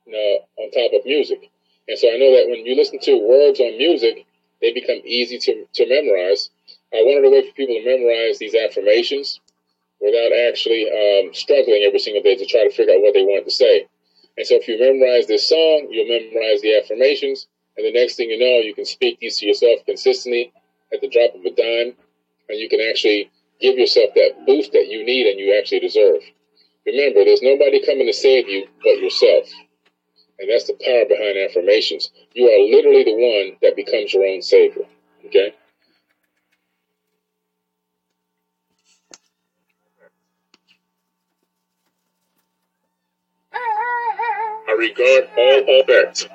you 0.06 0.14
know, 0.14 0.62
on 0.62 0.70
top 0.70 0.94
of 0.94 1.04
music. 1.04 1.50
And 1.88 1.98
so 1.98 2.06
I 2.06 2.16
know 2.16 2.30
that 2.38 2.46
when 2.46 2.64
you 2.64 2.76
listen 2.76 3.00
to 3.02 3.26
words 3.26 3.58
on 3.58 3.76
music, 3.76 4.24
they 4.60 4.72
become 4.72 5.02
easy 5.04 5.38
to, 5.38 5.66
to 5.66 5.88
memorize. 5.90 6.50
I 6.94 7.02
wanted 7.02 7.26
a 7.26 7.30
way 7.34 7.42
for 7.42 7.54
people 7.58 7.74
to 7.74 7.82
memorize 7.82 8.38
these 8.38 8.54
affirmations 8.54 9.40
without 10.00 10.30
actually 10.46 10.86
um, 10.86 11.34
struggling 11.34 11.82
every 11.82 11.98
single 11.98 12.22
day 12.22 12.36
to 12.36 12.46
try 12.46 12.62
to 12.62 12.70
figure 12.70 12.94
out 12.94 13.02
what 13.02 13.14
they 13.14 13.26
want 13.26 13.44
to 13.46 13.50
say. 13.50 13.86
And 14.38 14.46
so 14.46 14.62
if 14.62 14.68
you 14.68 14.78
memorize 14.78 15.26
this 15.26 15.48
song, 15.48 15.88
you'll 15.90 16.06
memorize 16.06 16.62
the 16.62 16.78
affirmations, 16.78 17.48
and 17.76 17.84
the 17.84 17.92
next 17.92 18.14
thing 18.14 18.30
you 18.30 18.38
know, 18.38 18.62
you 18.62 18.74
can 18.74 18.86
speak 18.86 19.18
these 19.18 19.38
to 19.38 19.46
yourself 19.46 19.84
consistently 19.86 20.52
at 20.92 21.00
the 21.00 21.08
drop 21.08 21.34
of 21.34 21.44
a 21.44 21.50
dime, 21.50 21.94
and 22.48 22.58
you 22.58 22.68
can 22.68 22.80
actually 22.80 23.30
give 23.62 23.78
yourself 23.78 24.10
that 24.16 24.46
boost 24.46 24.72
that 24.72 24.88
you 24.88 25.04
need 25.04 25.26
and 25.28 25.40
you 25.40 25.56
actually 25.58 25.80
deserve. 25.80 26.22
Remember, 26.86 27.24
there's 27.24 27.42
nobody 27.42 27.80
coming 27.84 28.06
to 28.06 28.14
save 28.14 28.48
you 28.48 28.66
but 28.84 28.98
yourself. 28.98 29.46
And 30.38 30.50
that's 30.50 30.66
the 30.66 30.74
power 30.84 31.04
behind 31.06 31.38
affirmations. 31.38 32.10
You 32.34 32.46
are 32.48 32.60
literally 32.70 33.04
the 33.04 33.14
one 33.14 33.56
that 33.62 33.76
becomes 33.76 34.12
your 34.12 34.26
own 34.26 34.42
savior. 34.42 34.84
Okay? 35.26 35.54
I 43.54 44.72
regard 44.78 45.24
all 45.36 45.64
effects. 45.80 46.26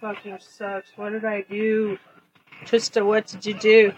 Fucking 0.00 0.38
sucks. 0.38 0.90
What 0.96 1.10
did 1.10 1.24
I 1.24 1.42
do? 1.42 1.98
Trista, 2.64 3.04
what 3.04 3.26
did 3.26 3.44
you 3.44 3.54
do? 3.54 3.92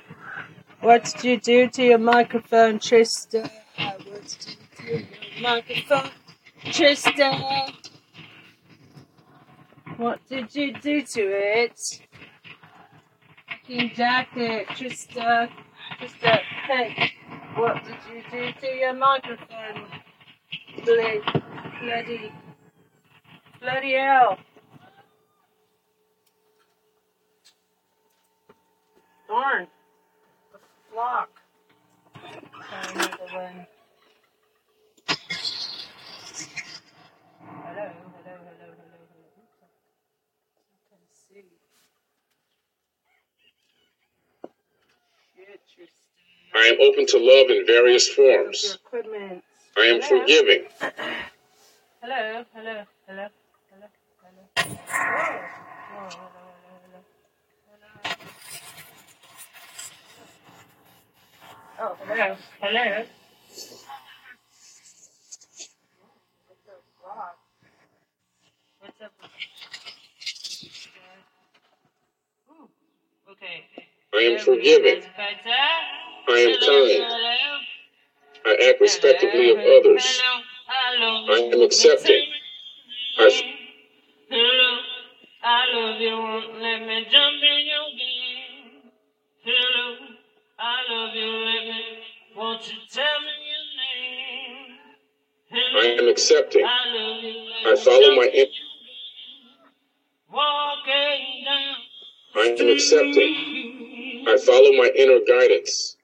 What 0.80 1.04
did 1.04 1.24
you 1.24 1.40
do 1.40 1.68
to 1.68 1.84
your 1.84 1.98
microphone, 1.98 2.78
Trista? 2.78 3.50
What 3.76 3.98
did 4.06 4.46
you 4.46 4.56
do 4.86 4.98
to 4.98 5.40
your 5.40 5.42
microphone, 5.42 6.10
Trista? 6.64 7.74
What 9.98 10.20
did 10.26 10.54
you 10.54 10.72
do 10.72 11.02
to 11.02 11.20
it? 11.20 12.00
Fucking 13.48 13.92
jack 13.94 14.28
it, 14.36 14.68
Trista. 14.68 15.50
Trista, 16.00 16.38
hey, 16.66 17.12
what 17.56 17.84
did 17.84 17.96
you 18.10 18.22
do 18.30 18.52
to 18.60 18.66
your 18.66 18.94
microphone? 18.94 19.84
Bloody, 20.82 21.20
bloody, 21.82 22.32
bloody 23.60 23.92
hell. 23.92 24.38
Darn. 29.30 29.68
The 30.52 30.58
flock. 30.92 31.30
Try 32.68 32.92
another 32.94 33.28
one. 33.32 33.66
Hello, 37.38 37.86
hello, 37.86 37.92
hello, 38.24 38.36
hello, 38.50 38.74
hello. 38.82 39.68
I 40.56 40.78
can 40.90 41.02
see. 41.14 41.44
I 46.54 46.66
am 46.66 46.76
open 46.80 47.06
to 47.06 47.18
love 47.18 47.50
in 47.50 47.64
various 47.66 48.08
forms. 48.08 48.78
equipment. 48.84 49.44
I 49.78 49.82
am 49.86 50.00
Hello? 50.02 50.20
forgiving. 50.20 50.64
Hello, 52.02 52.44
hello, 52.54 52.84
hello, 53.06 53.26
hello, 53.70 53.86
hello. 54.22 54.48
Oh, 54.58 54.66
oh, 55.94 56.08
hello, 56.10 56.46
hello, 56.66 56.80
hello. 56.82 57.02
Hello. 57.70 58.18
Oh, 61.80 61.96
hello, 62.06 62.36
hello. 62.60 63.04
What's 66.48 66.68
up, 66.68 66.82
What's 68.80 69.00
up? 69.02 69.12
Ooh, 72.50 72.68
okay. 73.32 73.64
I 74.14 74.18
am 74.22 74.32
There 74.32 74.38
we 74.38 74.44
go, 74.44 74.44
forgiving. 74.44 74.94
that's 74.94 75.06
better. 75.16 75.50
I 76.28 76.38
am 76.38 76.50
Hello, 76.60 76.88
kind. 76.88 77.12
hello. 77.12 77.58
I 78.46 78.68
act 78.68 78.80
respectfully 78.80 79.50
of 79.50 79.58
others. 79.58 80.22
I 81.28 81.50
am 81.52 81.62
accepting. 81.62 82.22
I 83.18 83.26
f- 83.26 83.42
Hello, 84.30 84.80
I 85.42 85.66
love 85.66 86.00
you. 86.00 86.16
Won't 86.18 86.60
let 86.62 86.80
me 86.80 87.08
jump 87.10 87.42
in 87.42 87.66
your 87.66 87.90
game. 87.98 88.90
Hello, 89.44 90.09
I 90.62 90.92
love 90.92 91.14
you. 91.14 91.26
Let. 91.26 92.36
Won't 92.36 92.68
you 92.68 92.78
tell 92.90 93.20
me 93.20 93.32
your 93.50 93.66
name? 95.56 95.74
I 95.74 95.86
am 95.98 96.08
accepting. 96.08 96.64
I 96.64 96.94
love 96.94 97.24
you. 97.24 97.50
I 97.66 97.76
follow 97.76 98.14
my 98.14 98.24
in 98.24 98.28
in- 98.28 98.36
your 98.36 98.46
game. 98.46 99.70
Walking 100.30 101.44
down 101.44 101.76
I 102.36 102.56
am 102.60 102.68
accepting. 102.68 104.24
I 104.28 104.36
follow 104.36 104.72
my 104.72 104.90
inner 104.96 105.20
guidance. 105.26 105.96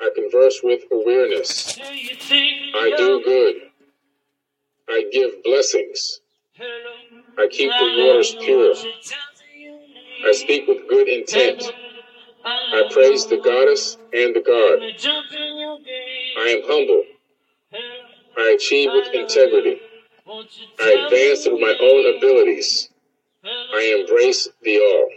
I 0.00 0.10
converse 0.14 0.60
with 0.62 0.82
awareness. 0.92 1.74
Do 1.74 1.82
you 1.92 2.14
think 2.14 2.74
I 2.74 2.94
do 2.96 3.20
good. 3.22 3.54
I 4.88 5.04
give 5.12 5.42
blessings. 5.44 6.20
I 7.36 7.48
keep 7.50 7.70
the 7.70 8.04
waters 8.04 8.34
pure. 8.40 8.74
I 10.26 10.32
speak 10.32 10.66
with 10.66 10.88
good 10.88 11.08
intent. 11.08 11.70
I 12.44 12.88
praise 12.90 13.26
the 13.26 13.36
goddess 13.36 13.96
and 14.12 14.34
the 14.34 14.40
god. 14.40 14.80
I 16.38 16.48
am 16.48 16.62
humble. 16.64 17.04
I 18.36 18.54
achieve 18.56 18.90
with 18.92 19.12
integrity. 19.12 19.80
I 20.80 21.04
advance 21.04 21.44
through 21.44 21.60
my 21.60 21.76
own 21.80 22.16
abilities. 22.16 22.88
I 23.44 23.98
embrace 24.00 24.48
the 24.62 24.78
all. 24.78 25.08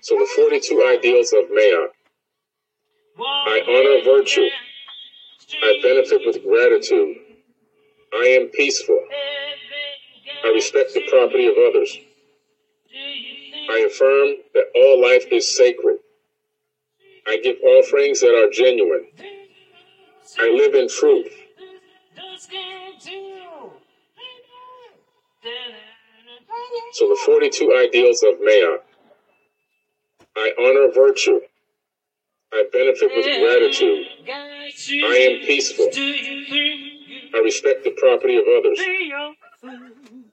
So 0.00 0.14
the 0.16 0.28
42 0.36 0.84
ideals 0.98 1.32
of 1.32 1.44
Maat. 1.50 1.90
I 3.20 3.62
honor 3.66 4.04
virtue. 4.04 4.46
I 5.62 5.80
benefit 5.82 6.20
with 6.26 6.42
gratitude. 6.42 7.16
I 8.14 8.38
am 8.40 8.48
peaceful. 8.48 9.00
I 10.44 10.48
respect 10.48 10.94
the 10.94 11.02
property 11.10 11.46
of 11.46 11.54
others. 11.68 11.98
I 13.68 13.80
affirm 13.80 14.28
that 14.54 14.64
all 14.74 15.00
life 15.00 15.26
is 15.30 15.56
sacred. 15.56 15.98
I 17.26 17.36
give 17.36 17.56
offerings 17.62 18.20
that 18.20 18.34
are 18.34 18.50
genuine. 18.50 19.06
I 20.40 20.50
live 20.50 20.74
in 20.74 20.88
truth. 20.88 21.30
So 26.92 27.08
the 27.08 27.18
42 27.26 27.74
ideals 27.76 28.22
of 28.22 28.40
Maat. 28.40 28.80
I 30.36 30.52
honor 30.58 30.90
virtue. 30.92 31.40
I 32.52 32.64
benefit 32.72 33.10
with 33.14 33.24
gratitude. 33.24 34.06
I 35.04 35.16
am 35.16 35.46
peaceful. 35.46 35.88
I 37.34 37.40
respect 37.44 37.84
the 37.84 37.90
property 37.90 38.36
of 38.36 38.44
others. 38.56 38.78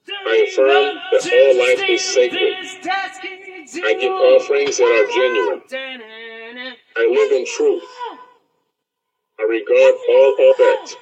I 0.08 0.48
affirm 0.48 0.96
that 1.12 1.32
all 1.34 1.58
life 1.58 1.90
is 1.90 2.04
sacred. 2.04 2.56
I 3.84 3.94
give 4.00 4.12
offerings 4.12 4.78
that 4.78 4.86
are 4.86 5.08
genuine. 5.12 5.62
I 6.98 7.08
live 7.08 7.32
in 7.32 7.46
truth. 7.46 7.84
I 9.40 9.44
regard 9.44 9.96
all 10.10 10.36
effect. 10.52 10.98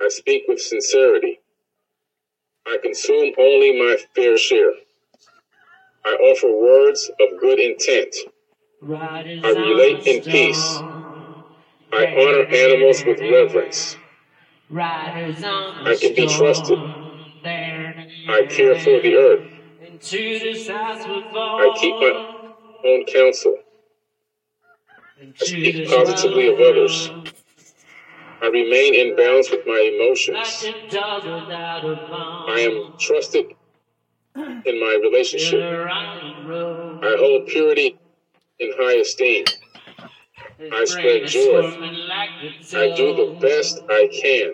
I 0.00 0.08
speak 0.08 0.44
with 0.48 0.60
sincerity. 0.60 1.40
I 2.66 2.78
consume 2.82 3.32
only 3.38 3.78
my 3.78 3.96
fair 4.14 4.36
share. 4.36 4.72
I 6.04 6.10
offer 6.10 6.50
words 6.50 7.10
of 7.20 7.40
good 7.40 7.58
intent. 7.58 8.14
I 9.44 9.50
relate 9.50 10.06
in 10.06 10.22
peace. 10.22 10.78
I 11.92 12.06
honor 12.18 12.44
animals 12.54 13.02
with 13.06 13.20
reverence. 13.20 13.96
I 14.70 15.96
can 16.00 16.14
be 16.14 16.26
trusted. 16.26 17.01
I 18.28 18.42
care 18.56 18.74
for 18.76 19.00
the 19.02 19.14
earth. 19.14 19.44
I 21.40 21.76
keep 21.80 21.94
my 22.00 22.20
own 22.84 23.04
counsel. 23.06 23.56
I 25.40 25.44
speak 25.44 25.88
positively 25.88 26.48
of 26.48 26.54
others. 26.60 27.10
I 28.42 28.46
remain 28.46 28.94
in 28.94 29.16
balance 29.16 29.50
with 29.50 29.60
my 29.66 29.90
emotions. 29.94 30.70
I 32.48 32.60
am 32.60 32.94
trusted 32.98 33.44
in 34.36 34.80
my 34.80 34.98
relationship. 35.02 35.60
I 36.88 37.16
hold 37.18 37.48
purity 37.48 37.94
in 38.60 38.72
high 38.76 39.00
esteem. 39.00 39.44
I 40.72 40.84
spread 40.84 41.26
joy. 41.26 41.62
I 42.74 42.94
do 42.96 43.14
the 43.14 43.36
best 43.40 43.80
I 43.88 44.08
can. 44.22 44.52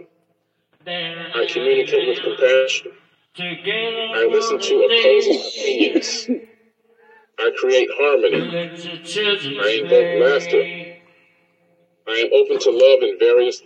I 1.35 1.47
communicate 1.53 2.09
with 2.09 2.21
compassion. 2.23 2.93
I 3.41 4.29
listen 4.31 4.59
to 4.59 4.75
opposing 4.85 5.41
opinions. 5.41 6.27
I 7.39 7.51
create 7.57 7.89
harmony. 7.93 8.71
I 9.61 9.81
invoke 9.83 10.11
laughter. 10.23 10.63
I 12.09 12.15
am 12.19 12.31
open 12.33 12.59
to 12.59 12.71
love 12.71 13.03
in 13.03 13.19
various. 13.19 13.63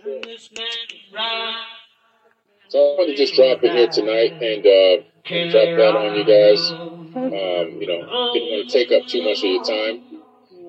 So 2.69 2.79
I 2.79 2.97
wanted 2.97 3.11
to 3.11 3.17
just 3.17 3.33
drop 3.35 3.63
in 3.63 3.71
here 3.75 3.87
tonight 3.87 4.33
and, 4.41 4.65
uh, 4.65 5.03
and 5.33 5.51
drop 5.51 5.77
that 5.77 5.95
on 5.95 6.15
you 6.15 6.25
guys. 6.25 6.71
Um, 7.15 7.81
you 7.81 7.87
know, 7.87 8.31
didn't 8.33 8.49
want 8.49 8.69
to 8.69 8.73
take 8.73 8.91
up 8.91 9.07
too 9.07 9.23
much 9.23 9.39
of 9.39 9.49
your 9.49 9.63
time. 9.63 10.03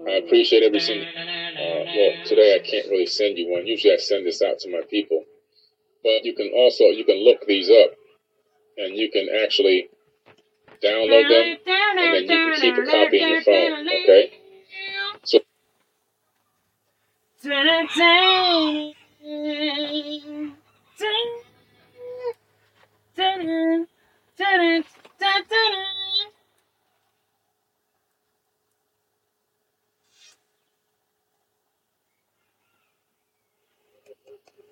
I 0.07 0.13
appreciate 0.25 0.63
every 0.63 0.81
single. 0.81 1.07
Uh, 1.07 1.85
well, 1.97 2.13
today 2.27 2.55
I 2.55 2.59
can't 2.67 2.89
really 2.89 3.07
send 3.07 3.39
you 3.39 3.51
one. 3.51 3.67
Usually 3.67 3.93
I 3.93 3.97
send 3.97 4.27
this 4.27 4.43
out 4.43 4.59
to 4.61 4.71
my 4.71 4.83
people, 4.89 5.25
but 6.03 6.25
you 6.25 6.35
can 6.35 6.51
also 6.55 6.85
you 6.85 7.05
can 7.05 7.17
look 7.25 7.47
these 7.47 7.71
up, 7.71 7.97
and 8.77 8.97
you 8.97 9.11
can 9.11 9.29
actually 9.43 9.89
download 10.83 11.29
them, 11.29 11.59
and 11.67 11.99
then 11.99 12.23
you 12.23 12.29
can 12.29 12.61
keep 12.61 12.77
a 12.77 12.85
copy 12.85 13.21
in 13.23 13.29
your 13.29 13.43
phone. 13.43 13.89
Okay. 13.89 14.33
So 15.25 15.39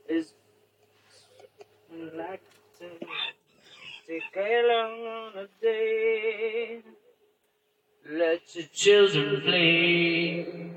Is 0.09 0.35
like 2.15 2.43
to 2.51 2.52
take 4.13 4.37
on 4.37 5.33
a 5.37 5.47
day. 5.63 6.83
Let 8.11 8.55
your 8.55 8.67
children 8.73 9.41
play. 9.43 10.73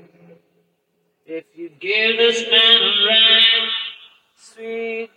If 1.26 1.44
you 1.54 1.70
give 1.80 2.16
this 2.16 2.44
man 2.50 2.82
a 2.82 3.06
ride, 3.06 3.68
sweet 4.36 5.10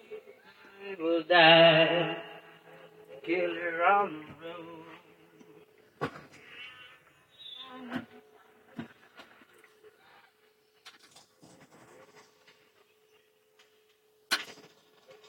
he 0.83 0.95
will 1.01 1.23
die. 1.23 2.17
Killer 3.23 3.85
on 3.85 4.11
the 4.11 4.47
road. 4.47 4.79
There, 6.01 6.09
there, 7.79 7.99
there. 7.99 8.19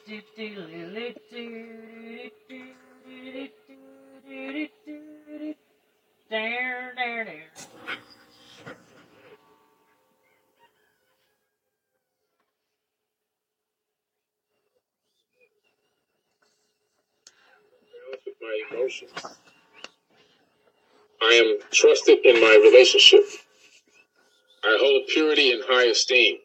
I 0.11 0.17
am 21.35 21.59
trusted 21.71 22.25
in 22.25 22.41
my 22.41 22.59
relationship. 22.61 23.23
I 24.63 24.77
hold 24.81 25.07
purity 25.07 25.53
in 25.53 25.61
high 25.65 25.85
esteem. 25.85 26.39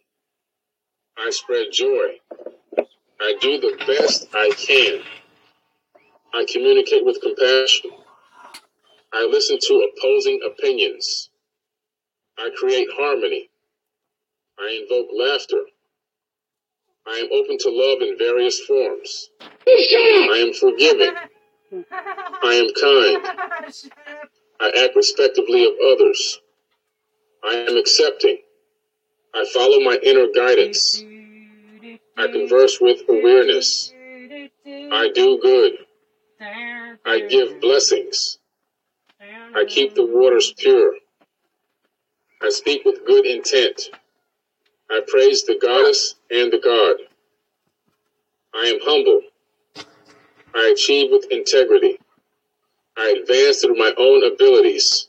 I 1.19 1.31
spread 1.31 1.73
joy. 1.73 2.21
I 3.21 3.35
do 3.41 3.59
the 3.61 3.77
best 3.87 4.29
I 4.35 4.51
can. 4.57 5.03
I 6.35 6.45
communicate 6.53 7.05
with 7.05 7.21
compassion. 7.23 7.91
I 9.13 9.27
listen 9.31 9.59
to 9.61 9.89
opposing 9.89 10.41
opinions. 10.47 11.31
I 12.39 12.51
create 12.57 12.89
harmony. 12.93 13.49
I 14.59 14.81
invoke 14.83 15.09
laughter. 15.17 15.63
I 17.07 17.19
am 17.19 17.29
open 17.33 17.57
to 17.59 17.71
love 17.71 18.03
in 18.03 18.19
various 18.19 18.61
forms. 18.61 19.31
I 19.67 20.45
am 20.47 20.53
forgiving. 20.53 21.15
I 22.43 22.55
am 22.55 22.69
kind. 22.81 23.75
I 24.61 24.85
act 24.85 24.97
respectfully 24.97 25.65
of 25.65 25.73
others. 25.93 26.41
I 27.45 27.55
am 27.55 27.77
accepting. 27.77 28.39
I 29.35 29.47
follow 29.53 29.81
my 29.81 29.99
inner 30.03 30.27
guidance. 30.35 31.03
I 32.19 32.29
converse 32.29 32.79
with 32.81 33.03
awareness. 33.09 33.93
I 34.67 35.11
do 35.15 35.39
good. 35.41 35.73
I 36.41 37.21
give 37.29 37.61
blessings. 37.61 38.39
I 39.21 39.65
keep 39.69 39.95
the 39.95 40.07
waters 40.07 40.53
pure. 40.57 40.95
I 42.43 42.49
speak 42.51 42.85
with 42.85 43.07
good 43.07 43.27
intent. 43.27 43.91
I 44.91 45.01
praise 45.07 45.45
the 45.45 45.59
goddess 45.61 46.15
and 46.31 46.53
the 46.53 46.59
god. 46.59 46.97
I 48.55 48.67
am 48.67 48.79
humble. 48.83 49.23
I 50.55 50.73
achieve 50.75 51.11
with 51.11 51.27
integrity. 51.31 51.99
I 52.97 53.21
advance 53.21 53.61
through 53.61 53.77
my 53.77 53.93
own 53.99 54.33
abilities. 54.33 55.09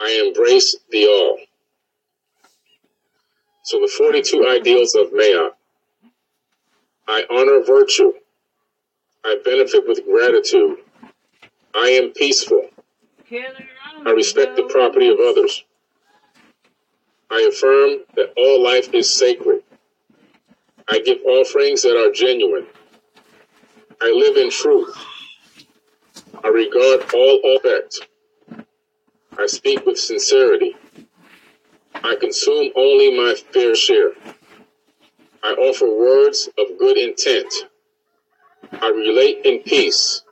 I 0.00 0.24
embrace 0.26 0.76
the 0.90 1.06
all. 1.06 1.38
So 3.64 3.80
the 3.80 3.92
42 3.96 4.46
ideals 4.48 4.94
of 4.94 5.12
Maat. 5.12 5.55
I 7.08 7.24
honor 7.30 7.62
virtue. 7.64 8.12
I 9.24 9.38
benefit 9.44 9.84
with 9.86 10.04
gratitude. 10.04 10.78
I 11.74 11.88
am 11.88 12.12
peaceful. 12.12 12.68
I 14.06 14.10
respect 14.10 14.56
the 14.56 14.64
property 14.64 15.08
of 15.08 15.18
others. 15.20 15.64
I 17.30 17.48
affirm 17.52 18.04
that 18.14 18.32
all 18.36 18.62
life 18.62 18.94
is 18.94 19.16
sacred. 19.16 19.62
I 20.88 21.00
give 21.00 21.18
offerings 21.26 21.82
that 21.82 21.96
are 21.96 22.12
genuine. 22.12 22.66
I 24.00 24.12
live 24.14 24.36
in 24.36 24.50
truth. 24.50 24.96
I 26.44 26.48
regard 26.48 27.12
all 27.12 27.40
respect. 27.56 27.98
I 29.38 29.46
speak 29.46 29.84
with 29.84 29.98
sincerity. 29.98 30.76
I 31.94 32.14
consume 32.20 32.70
only 32.76 33.16
my 33.16 33.34
fair 33.52 33.74
share. 33.74 34.12
I 35.46 35.52
offer 35.52 35.86
words 35.86 36.48
of 36.58 36.76
good 36.76 36.98
intent. 36.98 37.54
I 38.72 38.88
relate 38.88 39.42
in 39.44 39.62
peace. 39.62 40.22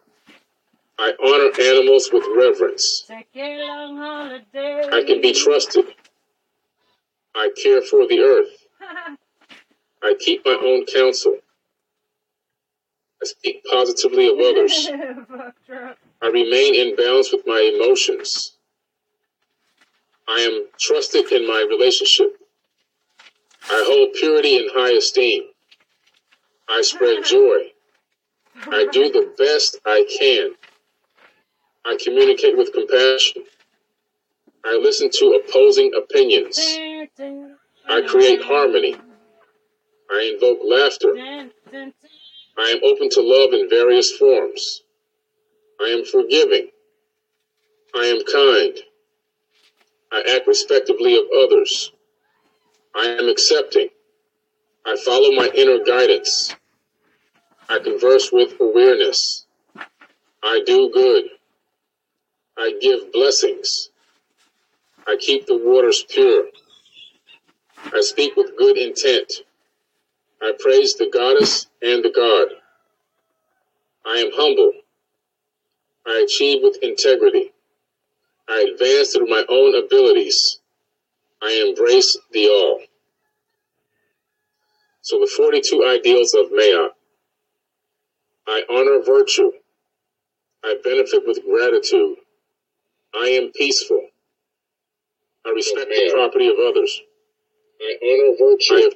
I 0.99 1.13
honor 1.23 1.53
animals 1.71 2.11
with 2.13 2.25
reverence. 2.37 3.05
I 3.09 5.05
can 5.07 5.21
be 5.21 5.33
trusted. 5.33 5.85
I 7.37 7.51
care 7.63 7.81
for 7.83 8.09
the 8.09 8.19
earth. 8.19 8.67
I 10.03 10.17
keep 10.19 10.45
my 10.45 10.59
own 10.61 10.85
counsel. 10.87 11.39
I 13.23 13.27
speak 13.27 13.65
positively 13.71 14.27
of 14.27 14.41
others. 14.41 14.89
I 16.21 16.27
remain 16.27 16.75
in 16.75 16.97
balance 16.97 17.31
with 17.33 17.47
my 17.47 17.71
emotions. 17.73 18.57
I 20.27 20.41
am 20.41 20.67
trusted 20.81 21.31
in 21.31 21.47
my 21.47 21.65
relationship. 21.69 22.37
I 23.71 23.85
hold 23.87 24.15
purity 24.15 24.57
in 24.57 24.69
high 24.73 24.97
esteem. 24.97 25.45
I 26.69 26.83
spread 26.83 27.25
joy. 27.25 27.73
I 28.67 28.87
do 28.93 29.11
the 29.11 29.33
best 29.37 29.79
I 29.85 30.07
can. 30.19 30.55
I 31.85 31.99
communicate 32.03 32.57
with 32.57 32.73
compassion. 32.73 33.45
I 34.65 34.77
listen 34.77 35.11
to 35.13 35.41
opposing 35.43 35.93
opinions. 35.97 36.59
I 37.89 38.03
create 38.07 38.43
harmony. 38.43 38.97
I 40.11 40.33
invoke 40.35 40.61
laughter. 40.65 41.15
I 42.57 42.71
am 42.71 42.81
open 42.85 43.11
to 43.11 43.21
love 43.21 43.53
in 43.53 43.69
various 43.69 44.17
forms. 44.17 44.83
I 45.81 45.89
am 45.89 46.05
forgiving. 46.05 46.69
I 47.95 48.07
am 48.07 48.25
kind. 48.25 48.79
I 50.13 50.37
act 50.37 50.47
respectfully 50.47 51.17
of 51.17 51.25
others. 51.37 51.93
I 52.97 53.07
am 53.07 53.29
accepting. 53.29 53.89
I 54.87 54.97
follow 54.97 55.33
my 55.33 55.51
inner 55.55 55.83
guidance. 55.85 56.55
I 57.69 57.79
converse 57.79 58.31
with 58.33 58.55
awareness. 58.61 59.47
I 60.43 60.61
do 60.65 60.91
good. 60.93 61.25
I 62.57 62.73
give 62.81 63.13
blessings. 63.13 63.91
I 65.07 65.17
keep 65.17 65.47
the 65.47 65.57
waters 65.57 66.05
pure. 66.09 66.47
I 67.93 68.01
speak 68.01 68.37
with 68.37 68.57
good 68.57 68.77
intent. 68.77 69.43
I 70.41 70.53
praise 70.59 70.95
the 70.95 71.11
goddess 71.13 71.67
and 71.83 72.05
the 72.05 72.11
god. 72.11 72.49
I 74.07 74.19
am 74.19 74.31
humble. 74.35 74.73
I 76.07 76.23
achieve 76.25 76.61
with 76.63 76.79
integrity. 76.83 77.53
I 78.49 78.67
advance 78.73 79.13
through 79.13 79.27
my 79.27 79.45
own 79.49 79.75
abilities. 79.75 80.61
I 81.45 81.65
embrace 81.69 82.17
the 82.33 82.49
all. 82.49 82.81
So 85.03 85.21
the 85.21 85.27
42 85.27 85.85
ideals 85.85 86.33
of 86.33 86.47
Maat. 86.51 86.93
I 88.47 88.63
honor 88.71 89.03
virtue. 89.05 89.53
I 90.65 90.77
benefit 90.83 91.23
with 91.27 91.45
gratitude. 91.45 92.17
I 93.15 93.27
am 93.27 93.53
peaceful. 93.53 94.01
I 95.47 95.51
respect 95.51 95.91
the 95.91 96.11
property 96.15 96.49
of 96.49 96.57
others. 96.59 97.01
I 97.81 97.97
honor 98.03 98.37
virtue. 98.39 98.75
I, 98.75 98.91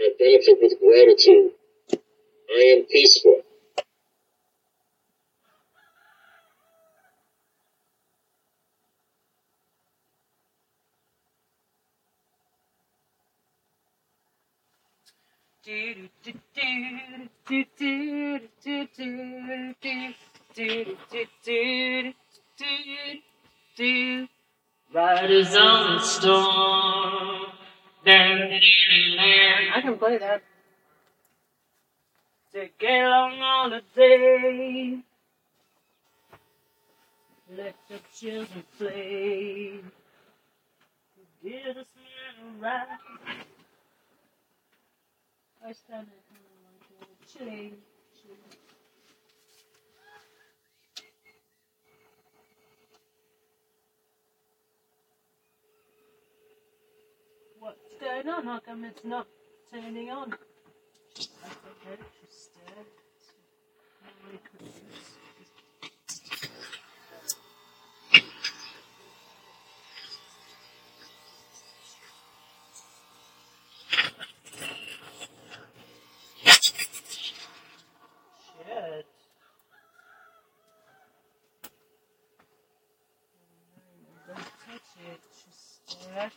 I 0.00 0.10
benefit 0.18 0.58
with 0.60 0.80
gratitude. 0.80 1.52
I 2.50 2.76
am 2.76 2.84
peaceful. 2.86 3.42
Riders 24.94 25.56
on 25.56 25.96
the 25.96 26.02
storm. 26.02 27.46
I 29.74 29.80
can 29.82 29.98
play 29.98 30.18
that. 30.18 30.42
Take 32.52 32.80
a 32.82 33.08
long 33.08 33.38
holiday. 33.38 34.98
Let 37.56 37.74
the 37.88 37.98
children 38.14 38.64
play. 38.78 39.80
Give 41.42 41.76
us 41.76 41.88
a 41.96 42.62
ride. 42.62 43.45
I 45.66 45.70
like 45.70 45.76
a 45.98 47.26
chilly. 47.26 47.72
What's 57.58 57.78
going 58.00 58.28
on? 58.28 58.44
How 58.44 58.60
come 58.60 58.84
it's 58.84 59.04
not 59.04 59.26
turning 59.72 60.08
on? 60.10 60.30
That's 60.30 61.26
okay, 61.42 62.00
just. 62.22 62.56
Don't 84.26 84.36
touch 84.36 84.90
it, 85.06 85.20
just 85.46 86.08
uh, 86.18 86.28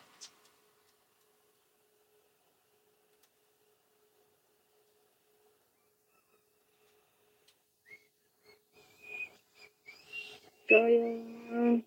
Gaia. 10.70 11.82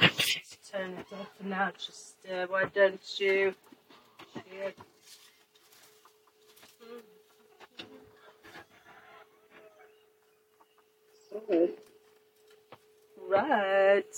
Just 0.00 0.72
turn 0.72 0.92
it 0.92 1.06
off 1.12 1.28
for 1.38 1.44
now. 1.44 1.72
Just 1.78 2.16
uh, 2.32 2.46
why 2.48 2.64
don't 2.74 3.00
you? 3.18 3.54
Sorry. 11.30 11.70
Right. 13.28 14.16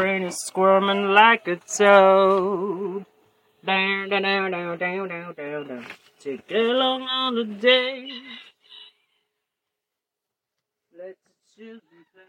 Brain 0.00 0.22
is 0.22 0.38
squirming 0.38 1.08
like 1.08 1.46
a 1.46 1.56
toad. 1.56 3.04
Down, 3.62 4.08
down, 4.08 4.22
down, 4.22 4.50
down, 4.50 4.78
down, 4.78 5.08
down, 5.08 5.34
down, 5.34 5.68
down. 5.68 5.86
Take 6.18 6.50
a 6.50 6.54
long 6.54 7.02
holiday. 7.02 8.08
Let 10.98 11.16
the 11.20 11.54
children 11.54 11.80
play. 12.14 12.22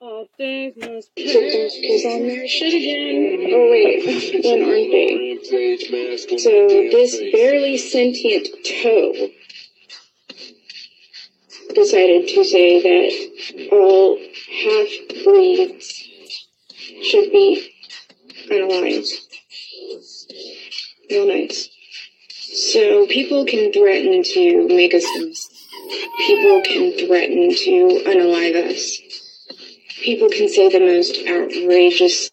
All 0.00 0.26
things 0.36 0.74
must 0.78 1.10
So 1.16 1.40
Gospel's 1.40 2.04
on 2.04 2.26
there 2.26 2.48
shit 2.48 2.74
again. 2.74 3.48
Oh 3.54 3.70
wait, 3.70 4.44
when 4.44 4.62
aren't 4.64 4.90
they? 4.90 5.38
So 6.36 6.50
this 6.90 7.16
barely 7.32 7.78
sentient 7.78 8.48
toe 8.82 9.30
decided 11.82 12.28
to 12.28 12.44
say 12.44 12.80
that 12.80 13.68
all 13.72 14.18
half 14.64 15.24
breeds 15.24 16.08
should 17.02 17.30
be 17.32 17.72
unalive. 18.50 19.08
Real 21.10 21.26
nice. 21.26 21.68
So 22.28 23.06
people 23.06 23.44
can 23.44 23.72
threaten 23.72 24.22
to 24.22 24.68
make 24.68 24.94
us. 24.94 25.06
People 26.26 26.62
can 26.62 26.92
threaten 27.06 27.50
to 27.50 28.02
unalive 28.06 28.70
us. 28.70 28.98
People 30.02 30.28
can 30.28 30.48
say 30.48 30.68
the 30.68 30.80
most 30.80 31.16
outrageous 31.26 32.30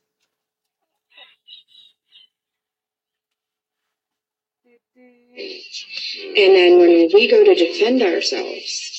And 6.40 6.56
then 6.56 6.80
when 6.80 7.10
we 7.14 7.30
go 7.30 7.44
to 7.44 7.56
defend 7.56 8.02
ourselves, 8.02 8.99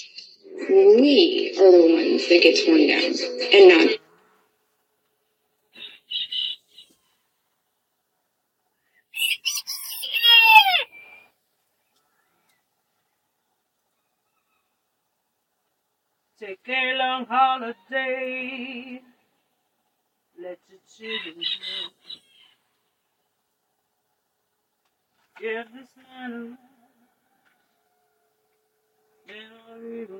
we 0.70 1.54
are 1.58 1.72
the 1.72 1.94
ones 1.94 2.28
that 2.28 2.42
get 2.42 2.66
torn 2.66 2.86
down 2.88 3.14
and 3.54 3.68
not 3.68 3.98
Take 16.40 16.60
a 16.68 16.94
long 16.98 17.26
holiday. 17.26 19.00
Let 20.40 20.58
your 20.70 20.80
children 20.96 21.36
play. 21.36 22.20
Give 25.40 25.66
this 25.74 25.88
man 25.96 26.58
soon. 29.30 30.18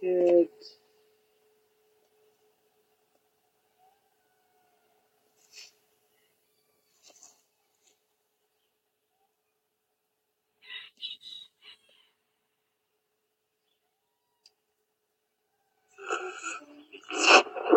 Shit. 0.00 0.79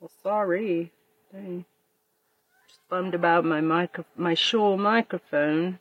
Well, 0.00 0.10
sorry. 0.22 0.92
Dang. 1.32 1.64
Just 2.68 2.80
bummed 2.88 3.14
about 3.14 3.44
my 3.44 3.60
micro- 3.60 4.04
my 4.16 4.34
Shure 4.34 4.76
microphone. 4.76 5.78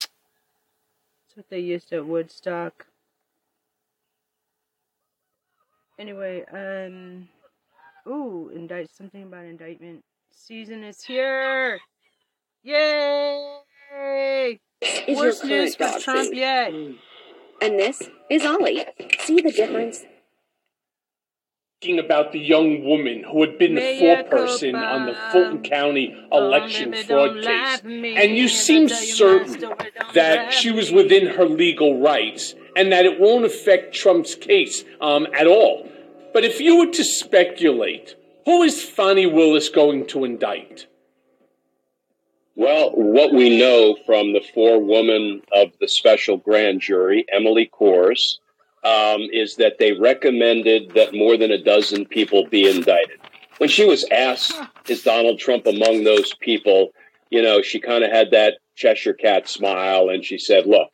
That's 0.00 1.36
what 1.36 1.50
they 1.50 1.60
used 1.60 1.92
at 1.92 2.06
Woodstock. 2.06 2.86
Anyway, 5.98 6.44
um, 6.46 7.28
ooh, 8.10 8.50
indict 8.54 8.90
something 8.94 9.22
about 9.22 9.44
indictment 9.44 10.04
season 10.30 10.84
is 10.84 11.02
here. 11.02 11.80
Yay! 12.62 13.58
is 14.82 15.16
Worst 15.16 15.44
news 15.44 15.76
for 15.76 15.98
Trump 16.00 16.28
food. 16.28 16.36
yet. 16.36 16.72
And 16.72 17.78
this 17.78 18.02
is 18.28 18.44
Ollie. 18.44 18.84
See 19.20 19.40
the 19.40 19.52
difference? 19.52 20.04
Talking 21.80 21.98
about 21.98 22.32
the 22.32 22.38
young 22.38 22.84
woman 22.84 23.24
who 23.30 23.40
had 23.40 23.58
been 23.58 23.74
the 23.74 23.80
foreperson 23.80 24.74
on 24.74 25.06
the 25.06 25.14
Fulton 25.32 25.62
County 25.62 26.14
election 26.30 26.90
baby, 26.90 27.06
fraud 27.06 27.36
case. 27.36 27.44
laugh 27.46 27.78
at 27.78 27.84
me. 27.84 28.16
And 28.16 28.36
you 28.36 28.48
seem 28.48 28.88
tell 28.88 29.02
you 29.02 29.08
my 29.08 29.14
certain 29.14 29.74
that 30.14 30.52
she 30.52 30.70
was 30.70 30.92
within 30.92 31.26
her 31.26 31.46
legal 31.46 32.00
rights 32.00 32.54
and 32.76 32.92
that 32.92 33.06
it 33.06 33.18
won't 33.18 33.46
affect 33.46 33.94
Trump's 33.94 34.34
case 34.34 34.84
um, 35.00 35.26
at 35.34 35.46
all. 35.46 35.88
But 36.32 36.44
if 36.44 36.60
you 36.60 36.78
were 36.78 36.92
to 36.92 37.04
speculate, 37.04 38.14
who 38.44 38.62
is 38.62 38.82
Fani 38.82 39.26
Willis 39.26 39.68
going 39.68 40.06
to 40.08 40.24
indict? 40.24 40.86
Well, 42.56 42.90
what 42.94 43.32
we 43.32 43.58
know 43.58 43.96
from 44.06 44.32
the 44.32 44.44
four 44.54 44.82
women 44.82 45.42
of 45.52 45.72
the 45.80 45.88
special 45.88 46.36
grand 46.36 46.80
jury, 46.80 47.24
Emily 47.32 47.70
Kohrs, 47.72 48.38
um, 48.84 49.22
is 49.32 49.56
that 49.56 49.78
they 49.78 49.92
recommended 49.92 50.92
that 50.94 51.14
more 51.14 51.36
than 51.36 51.50
a 51.50 51.62
dozen 51.62 52.06
people 52.06 52.46
be 52.46 52.68
indicted. 52.68 53.18
When 53.58 53.68
she 53.68 53.84
was 53.84 54.06
asked, 54.10 54.54
is 54.88 55.02
Donald 55.02 55.38
Trump 55.38 55.66
among 55.66 56.04
those 56.04 56.34
people, 56.40 56.90
you 57.30 57.42
know, 57.42 57.62
she 57.62 57.78
kind 57.78 58.04
of 58.04 58.10
had 58.10 58.30
that 58.32 58.54
Cheshire 58.74 59.14
cat 59.14 59.48
smile 59.48 60.08
and 60.08 60.24
she 60.24 60.38
said, 60.38 60.66
look, 60.66 60.90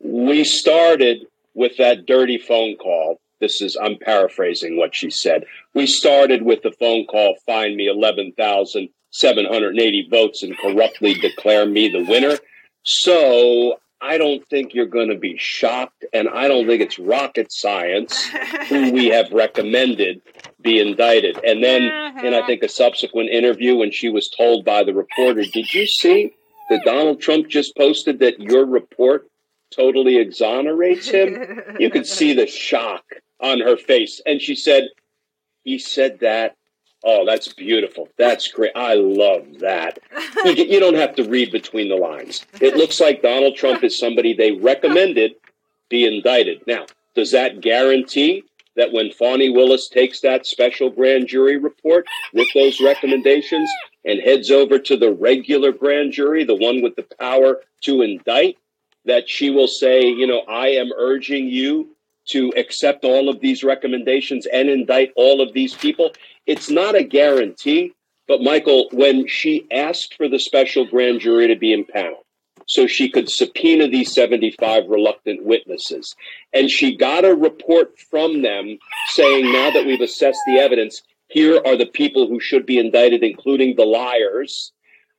we 0.00 0.44
started 0.44 1.26
with 1.54 1.76
that 1.78 2.06
dirty 2.06 2.38
phone 2.38 2.76
call. 2.76 3.20
This 3.40 3.62
is, 3.62 3.76
I'm 3.80 3.96
paraphrasing 3.98 4.76
what 4.76 4.94
she 4.94 5.10
said. 5.10 5.44
We 5.74 5.86
started 5.86 6.42
with 6.42 6.62
the 6.62 6.72
phone 6.72 7.06
call, 7.06 7.36
find 7.46 7.76
me 7.76 7.88
11,780 7.88 10.08
votes 10.10 10.42
and 10.42 10.58
corruptly 10.58 11.14
declare 11.14 11.64
me 11.66 11.88
the 11.88 12.04
winner. 12.04 12.38
So 12.82 13.78
I 14.00 14.16
don't 14.16 14.46
think 14.48 14.74
you're 14.74 14.86
going 14.86 15.08
to 15.08 15.18
be 15.18 15.36
shocked. 15.38 16.04
And 16.12 16.28
I 16.28 16.48
don't 16.48 16.66
think 16.66 16.82
it's 16.82 16.98
rocket 16.98 17.52
science 17.52 18.26
who 18.68 18.92
we 18.92 19.06
have 19.08 19.30
recommended 19.32 20.22
be 20.60 20.80
indicted. 20.80 21.38
And 21.44 21.62
then 21.62 21.84
uh-huh. 21.84 22.26
in, 22.26 22.34
I 22.34 22.46
think, 22.46 22.62
a 22.62 22.68
subsequent 22.68 23.30
interview 23.30 23.76
when 23.76 23.90
she 23.90 24.08
was 24.08 24.28
told 24.28 24.64
by 24.64 24.84
the 24.84 24.94
reporter, 24.94 25.42
did 25.42 25.72
you 25.72 25.86
see 25.86 26.32
that 26.70 26.84
Donald 26.84 27.20
Trump 27.20 27.48
just 27.48 27.76
posted 27.76 28.18
that 28.20 28.40
your 28.40 28.66
report 28.66 29.28
totally 29.70 30.18
exonerates 30.18 31.08
him? 31.08 31.62
You 31.78 31.90
could 31.90 32.06
see 32.06 32.32
the 32.32 32.46
shock 32.46 33.04
on 33.40 33.60
her 33.60 33.76
face. 33.76 34.20
And 34.26 34.40
she 34.40 34.54
said, 34.54 34.88
he 35.64 35.78
said 35.78 36.20
that. 36.20 36.56
Oh, 37.04 37.24
that's 37.24 37.52
beautiful. 37.52 38.08
That's 38.18 38.48
great. 38.48 38.72
I 38.74 38.94
love 38.94 39.60
that. 39.60 40.00
You, 40.44 40.80
don't 40.80 40.96
have 40.96 41.14
to 41.14 41.28
read 41.28 41.52
between 41.52 41.88
the 41.88 41.96
lines. 41.96 42.44
It 42.60 42.76
looks 42.76 43.00
like 43.00 43.22
Donald 43.22 43.54
Trump 43.54 43.84
is 43.84 43.96
somebody 43.96 44.34
they 44.34 44.52
recommended 44.52 45.34
be 45.88 46.04
indicted. 46.04 46.62
Now, 46.66 46.86
does 47.14 47.30
that 47.32 47.60
guarantee 47.60 48.44
that 48.76 48.92
when 48.92 49.10
Fani 49.10 49.48
Willis 49.48 49.88
takes 49.88 50.20
that 50.20 50.46
special 50.46 50.90
grand 50.90 51.28
jury 51.28 51.56
report 51.56 52.06
with 52.32 52.48
those 52.54 52.80
recommendations 52.80 53.68
and 54.04 54.20
heads 54.20 54.50
over 54.50 54.78
to 54.78 54.96
the 54.96 55.12
regular 55.12 55.72
grand 55.72 56.12
jury, 56.12 56.44
the 56.44 56.54
one 56.54 56.82
with 56.82 56.96
the 56.96 57.06
power 57.18 57.60
to 57.82 58.02
indict, 58.02 58.56
that 59.08 59.28
she 59.28 59.50
will 59.50 59.66
say, 59.66 60.02
you 60.02 60.26
know, 60.26 60.40
I 60.48 60.68
am 60.68 60.92
urging 60.96 61.48
you 61.48 61.88
to 62.26 62.52
accept 62.56 63.04
all 63.04 63.28
of 63.28 63.40
these 63.40 63.64
recommendations 63.64 64.46
and 64.46 64.68
indict 64.68 65.12
all 65.16 65.40
of 65.40 65.54
these 65.54 65.74
people. 65.74 66.12
It's 66.46 66.70
not 66.70 66.94
a 66.94 67.02
guarantee, 67.02 67.94
but 68.28 68.42
Michael, 68.42 68.88
when 68.92 69.26
she 69.26 69.66
asked 69.72 70.14
for 70.14 70.28
the 70.28 70.38
special 70.38 70.86
grand 70.86 71.20
jury 71.20 71.48
to 71.48 71.56
be 71.56 71.72
impaneled, 71.72 72.24
so 72.66 72.86
she 72.86 73.08
could 73.08 73.30
subpoena 73.30 73.88
these 73.88 74.12
75 74.12 74.88
reluctant 74.88 75.42
witnesses, 75.42 76.14
and 76.52 76.70
she 76.70 76.94
got 76.94 77.24
a 77.24 77.34
report 77.34 77.98
from 77.98 78.42
them 78.42 78.78
saying, 79.08 79.50
now 79.50 79.70
that 79.70 79.86
we've 79.86 80.02
assessed 80.02 80.40
the 80.46 80.58
evidence, 80.58 81.02
here 81.28 81.62
are 81.64 81.76
the 81.76 81.86
people 81.86 82.28
who 82.28 82.40
should 82.40 82.66
be 82.66 82.78
indicted, 82.78 83.22
including 83.22 83.74
the 83.74 83.86
liars. 83.86 84.72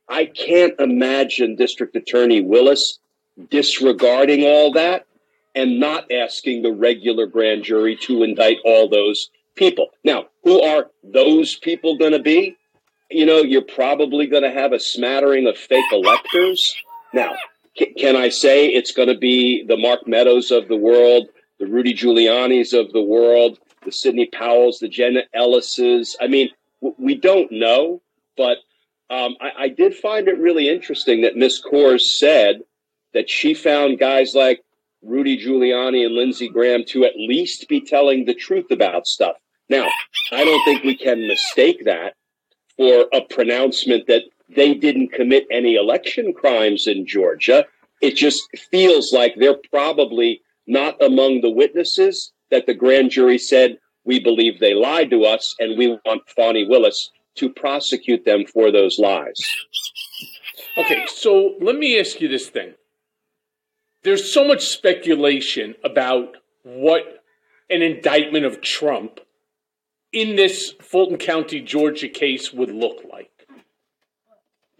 I 0.08 0.26
can't 0.26 0.74
imagine 0.78 1.56
District 1.56 1.96
Attorney 1.96 2.40
Willis 2.40 3.00
disregarding 3.48 4.44
all 4.44 4.72
that 4.72 5.06
and 5.54 5.80
not 5.80 6.10
asking 6.12 6.62
the 6.62 6.72
regular 6.72 7.26
grand 7.26 7.64
jury 7.64 7.96
to 8.02 8.22
indict 8.22 8.58
all 8.64 8.88
those 8.88 9.30
people. 9.56 9.88
Now, 10.04 10.26
who 10.44 10.60
are 10.62 10.90
those 11.02 11.56
people 11.56 11.96
going 11.96 12.12
to 12.12 12.20
be? 12.20 12.56
You 13.10 13.26
know, 13.26 13.38
you're 13.38 13.62
probably 13.62 14.26
going 14.26 14.44
to 14.44 14.50
have 14.52 14.72
a 14.72 14.78
smattering 14.78 15.46
of 15.46 15.56
fake 15.56 15.92
electors. 15.92 16.76
Now, 17.12 17.34
c- 17.76 17.92
can 17.94 18.16
I 18.16 18.28
say 18.28 18.68
it's 18.68 18.92
going 18.92 19.08
to 19.08 19.18
be 19.18 19.64
the 19.66 19.76
Mark 19.76 20.06
Meadows 20.06 20.50
of 20.50 20.68
the 20.68 20.76
world, 20.76 21.26
the 21.58 21.66
Rudy 21.66 21.92
Giuliani's 21.92 22.72
of 22.72 22.92
the 22.92 23.02
world, 23.02 23.58
the 23.84 23.90
Sidney 23.90 24.26
Powells, 24.26 24.78
the 24.78 24.88
Jenna 24.88 25.22
Ellises? 25.34 26.14
I 26.20 26.28
mean, 26.28 26.50
w- 26.80 26.94
we 26.98 27.16
don't 27.16 27.50
know, 27.50 28.00
but 28.36 28.58
um, 29.10 29.34
I, 29.40 29.50
I 29.58 29.68
did 29.68 29.96
find 29.96 30.28
it 30.28 30.38
really 30.38 30.68
interesting 30.68 31.22
that 31.22 31.36
Miss 31.36 31.60
Kohrs 31.60 32.02
said 32.02 32.62
that 33.14 33.28
she 33.28 33.54
found 33.54 33.98
guys 33.98 34.34
like 34.34 34.62
Rudy 35.02 35.38
Giuliani 35.38 36.04
and 36.04 36.14
Lindsey 36.14 36.48
Graham 36.48 36.84
to 36.88 37.04
at 37.04 37.16
least 37.16 37.68
be 37.68 37.80
telling 37.80 38.24
the 38.24 38.34
truth 38.34 38.70
about 38.70 39.06
stuff. 39.06 39.36
Now, 39.68 39.88
I 40.32 40.44
don't 40.44 40.64
think 40.64 40.84
we 40.84 40.96
can 40.96 41.26
mistake 41.26 41.84
that 41.84 42.14
for 42.76 43.06
a 43.12 43.20
pronouncement 43.22 44.06
that 44.08 44.24
they 44.48 44.74
didn't 44.74 45.12
commit 45.12 45.46
any 45.50 45.76
election 45.76 46.32
crimes 46.32 46.86
in 46.86 47.06
Georgia. 47.06 47.66
It 48.02 48.16
just 48.16 48.42
feels 48.70 49.12
like 49.12 49.34
they're 49.36 49.60
probably 49.70 50.42
not 50.66 51.02
among 51.02 51.40
the 51.40 51.50
witnesses 51.50 52.32
that 52.50 52.66
the 52.66 52.74
grand 52.74 53.10
jury 53.10 53.38
said, 53.38 53.78
we 54.04 54.18
believe 54.18 54.58
they 54.58 54.74
lied 54.74 55.10
to 55.10 55.24
us 55.24 55.54
and 55.58 55.78
we 55.78 55.98
want 56.04 56.28
Fani 56.28 56.66
Willis 56.66 57.10
to 57.36 57.48
prosecute 57.48 58.24
them 58.24 58.44
for 58.44 58.72
those 58.72 58.98
lies. 58.98 59.40
Okay, 60.76 61.04
so 61.06 61.54
let 61.60 61.76
me 61.76 61.98
ask 61.98 62.20
you 62.20 62.28
this 62.28 62.48
thing. 62.48 62.74
There's 64.02 64.32
so 64.32 64.46
much 64.46 64.66
speculation 64.66 65.74
about 65.84 66.36
what 66.62 67.22
an 67.68 67.82
indictment 67.82 68.46
of 68.46 68.62
Trump 68.62 69.20
in 70.12 70.36
this 70.36 70.74
Fulton 70.80 71.18
County, 71.18 71.60
Georgia 71.60 72.08
case 72.08 72.52
would 72.52 72.70
look 72.70 73.02
like. 73.10 73.30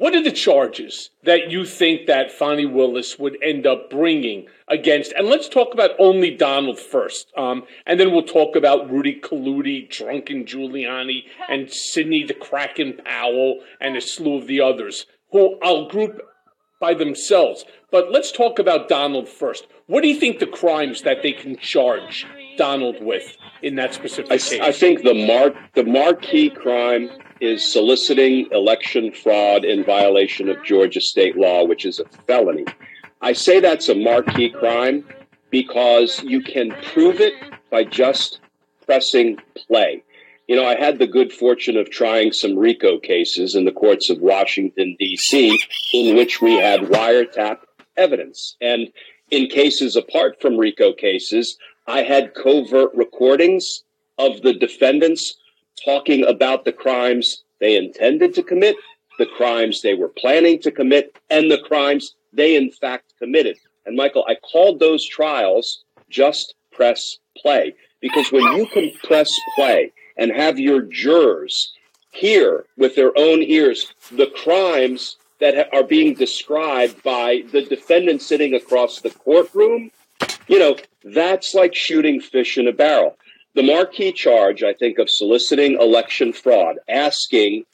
What 0.01 0.15
are 0.15 0.23
the 0.23 0.33
charges 0.33 1.11
that 1.25 1.51
you 1.51 1.67
think 1.67 2.07
that 2.07 2.33
Fani 2.33 2.65
Willis 2.65 3.19
would 3.19 3.37
end 3.43 3.67
up 3.67 3.91
bringing 3.91 4.47
against? 4.67 5.13
And 5.13 5.29
let's 5.29 5.47
talk 5.47 5.75
about 5.75 5.91
only 5.99 6.31
Donald 6.31 6.79
first, 6.79 7.31
um, 7.37 7.65
and 7.85 8.01
then 8.01 8.11
we'll 8.11 8.23
talk 8.23 8.57
about 8.57 8.91
Rudy 8.91 9.21
Colludi, 9.21 9.91
Drunken 9.91 10.47
Giuliani, 10.47 11.25
and 11.51 11.71
Sidney 11.71 12.25
the 12.25 12.33
Kraken 12.33 12.95
Powell, 13.05 13.61
and 13.79 13.95
a 13.95 14.01
slew 14.01 14.39
of 14.39 14.47
the 14.47 14.63
others, 14.63 15.05
who 15.33 15.59
I'll 15.63 15.87
group 15.87 16.23
by 16.81 16.95
themselves. 16.95 17.67
But 17.91 18.13
let's 18.13 18.31
talk 18.31 18.59
about 18.59 18.89
Donald 18.89 19.29
first. 19.29 19.67
What 19.87 20.03
do 20.03 20.09
you 20.09 20.19
think 20.19 20.39
the 20.39 20.47
crimes 20.47 21.03
that 21.03 21.23
they 21.23 21.33
can 21.33 21.57
charge 21.57 22.27
Donald 22.57 23.03
with 23.03 23.37
in 23.63 23.75
that 23.77 23.95
specific 23.95 24.31
I, 24.31 24.39
case? 24.39 24.61
I 24.61 24.73
think 24.73 25.03
the 25.03 25.27
mark 25.27 25.55
the 25.75 25.85
marquee 25.85 26.51
crime 26.51 27.11
is 27.41 27.65
soliciting 27.65 28.47
election 28.53 29.13
fraud 29.13 29.65
in 29.65 29.83
violation 29.85 30.49
of 30.49 30.63
Georgia 30.63 31.01
state 31.01 31.37
law, 31.37 31.65
which 31.65 31.85
is 31.85 31.99
a 31.99 32.05
felony. 32.27 32.67
I 33.23 33.33
say 33.33 33.61
that's 33.61 33.89
a 33.89 33.95
marquee 33.95 34.51
crime 34.51 35.05
because 35.51 36.23
you 36.23 36.43
can 36.43 36.71
prove 36.93 37.21
it 37.21 37.35
by 37.71 37.85
just 37.85 38.41
pressing 38.87 39.39
play. 39.67 40.03
You 40.49 40.57
know, 40.57 40.67
I 40.67 40.79
had 40.79 40.99
the 40.99 41.07
good 41.07 41.33
fortune 41.33 41.77
of 41.77 41.91
trying 41.91 42.33
some 42.33 42.59
RICO 42.59 42.99
cases 42.99 43.55
in 43.55 43.65
the 43.65 43.73
courts 43.73 44.11
of 44.11 44.19
Washington, 44.19 44.97
D.C., 44.99 45.57
in 45.95 46.17
which 46.17 46.43
we 46.43 46.55
had 46.55 46.81
wiretap 46.81 47.59
evidence. 48.01 48.57
And 48.61 48.89
in 49.31 49.47
cases 49.47 49.95
apart 49.95 50.41
from 50.41 50.57
RICO 50.57 50.93
cases, 50.93 51.59
I 51.87 52.03
had 52.03 52.35
covert 52.35 52.91
recordings 52.95 53.85
of 54.19 54.43
the 54.43 54.55
defendants 54.55 55.37
talking 55.85 56.25
about 56.27 56.65
the 56.65 56.73
crimes 56.73 57.43
they 57.61 57.77
intended 57.77 58.35
to 58.35 58.43
commit, 58.43 58.77
the 59.19 59.27
crimes 59.27 59.83
they 59.83 59.95
were 59.95 60.09
planning 60.09 60.59
to 60.61 60.71
commit, 60.71 61.17
and 61.29 61.51
the 61.51 61.59
crimes 61.59 62.15
they 62.33 62.57
in 62.57 62.71
fact 62.71 63.13
committed. 63.19 63.57
And 63.87 63.97
Michael, 63.97 64.25
I 64.29 64.37
called 64.37 64.79
those 64.79 65.07
trials 65.07 65.85
just 66.09 66.55
press 66.73 67.19
play 67.37 67.75
because 68.01 68.33
when 68.33 68.45
you 68.57 68.67
can 68.67 68.93
press 69.05 69.33
play 69.57 69.93
and 70.17 70.33
have 70.33 70.59
your 70.59 70.83
jurors 70.83 71.73
hear 72.13 72.65
with 72.77 72.97
their 72.97 73.17
own 73.17 73.43
ears 73.43 73.95
the 74.11 74.27
crimes 74.27 75.17
that 75.41 75.75
are 75.75 75.85
being 75.85 76.15
described 76.15 77.03
by 77.03 77.43
the 77.51 77.63
defendant 77.63 78.23
sitting 78.23 78.55
across 78.55 79.01
the 79.01 79.11
courtroom, 79.11 79.91
you 80.47 80.59
know, 80.59 80.77
that's 81.03 81.55
like 81.55 81.75
shooting 81.75 82.21
fish 82.21 82.59
in 82.59 82.69
a 82.69 82.73
barrel. 82.73 83.17
The 83.55 83.63
marquee 83.63 84.13
charge, 84.13 84.63
I 84.63 84.75
think, 84.75 84.99
of 84.99 85.09
soliciting 85.11 85.81
election 85.81 86.33
fraud, 86.33 86.77
asking 86.89 87.65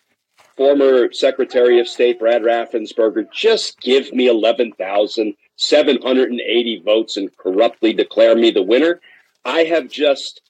former 0.56 1.12
Secretary 1.12 1.78
of 1.80 1.88
State 1.88 2.18
Brad 2.18 2.40
Raffensperger, 2.42 3.30
just 3.30 3.78
give 3.80 4.10
me 4.12 4.26
11,780 4.26 6.82
votes 6.84 7.18
and 7.18 7.36
corruptly 7.36 7.92
declare 7.92 8.34
me 8.34 8.50
the 8.50 8.62
winner. 8.62 9.00
I 9.44 9.64
have 9.64 9.90
just 9.90 10.40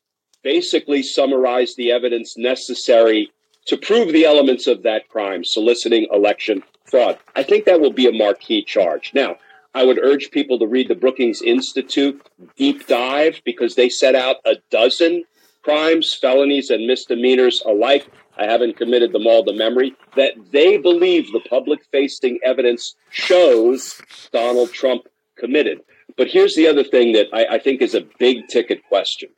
basically 0.43 1.03
summarized 1.03 1.77
the 1.77 1.91
evidence 1.91 2.39
necessary 2.39 3.33
to 3.67 3.77
prove 3.77 4.13
the 4.13 4.25
elements 4.25 4.69
of 4.69 4.85
that 4.85 5.09
crime, 5.09 5.45
soliciting 5.45 6.07
election 6.13 6.63
fraud. 6.91 7.19
I 7.35 7.43
think 7.43 7.65
that 7.65 7.81
will 7.81 7.93
be 7.93 8.07
a 8.07 8.13
marquee 8.13 8.63
charge. 8.63 9.13
Now, 9.15 9.37
I 9.75 9.85
would 9.85 9.99
urge 9.99 10.31
people 10.31 10.59
to 10.59 10.67
read 10.67 10.89
the 10.89 10.95
Brookings 10.95 11.43
Institute 11.43 12.27
deep 12.57 12.87
dive 12.87 13.43
because 13.45 13.75
they 13.75 13.89
set 13.89 14.15
out 14.15 14.37
a 14.47 14.57
dozen 14.71 15.25
crimes, 15.63 16.15
felonies, 16.15 16.71
and 16.71 16.87
misdemeanors 16.87 17.63
alike. 17.67 18.07
I 18.39 18.45
haven't 18.45 18.77
committed 18.77 19.13
them 19.13 19.27
all 19.27 19.45
to 19.45 19.53
memory 19.53 19.95
that 20.15 20.33
they 20.53 20.77
believe 20.77 21.33
the 21.33 21.41
public 21.49 21.81
facing 21.91 22.39
evidence 22.45 22.95
shows 23.11 24.01
Donald 24.33 24.73
Trump 24.73 25.03
committed. 25.37 25.81
But 26.17 26.29
here's 26.29 26.55
the 26.55 26.69
other 26.69 26.85
thing 26.85 27.13
that 27.13 27.27
I, 27.33 27.57
I 27.57 27.59
think 27.59 27.83
is 27.83 27.95
a 27.95 28.07
big 28.19 28.49
ticket 28.49 28.83
question. 28.89 29.29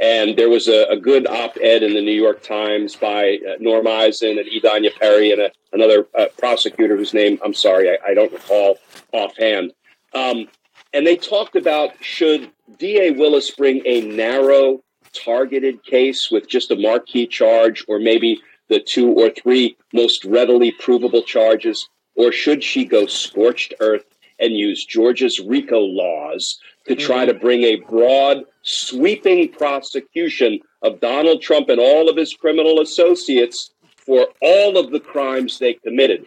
And 0.00 0.36
there 0.36 0.48
was 0.48 0.66
a, 0.66 0.86
a 0.88 0.96
good 0.96 1.26
op 1.26 1.58
ed 1.60 1.82
in 1.82 1.92
the 1.92 2.00
New 2.00 2.10
York 2.10 2.42
Times 2.42 2.96
by 2.96 3.38
uh, 3.46 3.56
Norm 3.60 3.86
Eisen 3.86 4.38
and 4.38 4.48
Edanya 4.48 4.90
Perry 4.98 5.30
and 5.30 5.42
a, 5.42 5.50
another 5.74 6.06
uh, 6.18 6.26
prosecutor 6.38 6.96
whose 6.96 7.12
name 7.12 7.38
I'm 7.44 7.52
sorry, 7.52 7.90
I, 7.90 7.98
I 8.08 8.14
don't 8.14 8.32
recall 8.32 8.78
offhand. 9.12 9.72
Um, 10.14 10.48
and 10.94 11.06
they 11.06 11.16
talked 11.16 11.54
about 11.54 11.90
should 12.02 12.50
DA 12.78 13.10
Willis 13.10 13.50
bring 13.50 13.82
a 13.84 14.00
narrow, 14.00 14.82
targeted 15.12 15.84
case 15.84 16.30
with 16.30 16.48
just 16.48 16.70
a 16.70 16.76
marquee 16.76 17.26
charge, 17.26 17.84
or 17.86 17.98
maybe 17.98 18.40
the 18.68 18.80
two 18.80 19.10
or 19.10 19.30
three 19.30 19.76
most 19.92 20.24
readily 20.24 20.72
provable 20.72 21.22
charges, 21.22 21.88
or 22.14 22.32
should 22.32 22.64
she 22.64 22.84
go 22.84 23.06
scorched 23.06 23.74
earth 23.80 24.04
and 24.38 24.56
use 24.56 24.84
Georgia's 24.84 25.38
RICO 25.40 25.80
laws 25.80 26.58
to 26.90 26.96
try 26.96 27.24
to 27.24 27.32
bring 27.32 27.62
a 27.62 27.76
broad, 27.76 28.44
sweeping 28.62 29.48
prosecution 29.52 30.58
of 30.82 30.98
Donald 30.98 31.40
Trump 31.40 31.68
and 31.68 31.78
all 31.78 32.08
of 32.08 32.16
his 32.16 32.34
criminal 32.34 32.80
associates 32.80 33.70
for 33.96 34.26
all 34.42 34.76
of 34.76 34.90
the 34.90 34.98
crimes 34.98 35.60
they 35.60 35.74
committed. 35.74 36.26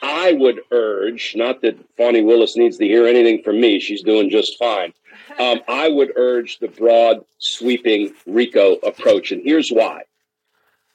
I 0.00 0.34
would 0.34 0.60
urge, 0.70 1.34
not 1.34 1.60
that 1.62 1.76
Fani 1.96 2.22
Willis 2.22 2.56
needs 2.56 2.76
to 2.78 2.84
hear 2.84 3.04
anything 3.04 3.42
from 3.42 3.60
me, 3.60 3.80
she's 3.80 4.02
doing 4.02 4.30
just 4.30 4.56
fine. 4.58 4.92
Um, 5.38 5.60
I 5.68 5.88
would 5.88 6.12
urge 6.16 6.60
the 6.60 6.68
broad, 6.68 7.22
sweeping 7.38 8.14
RICO 8.26 8.76
approach. 8.76 9.32
And 9.32 9.42
here's 9.44 9.68
why. 9.70 10.02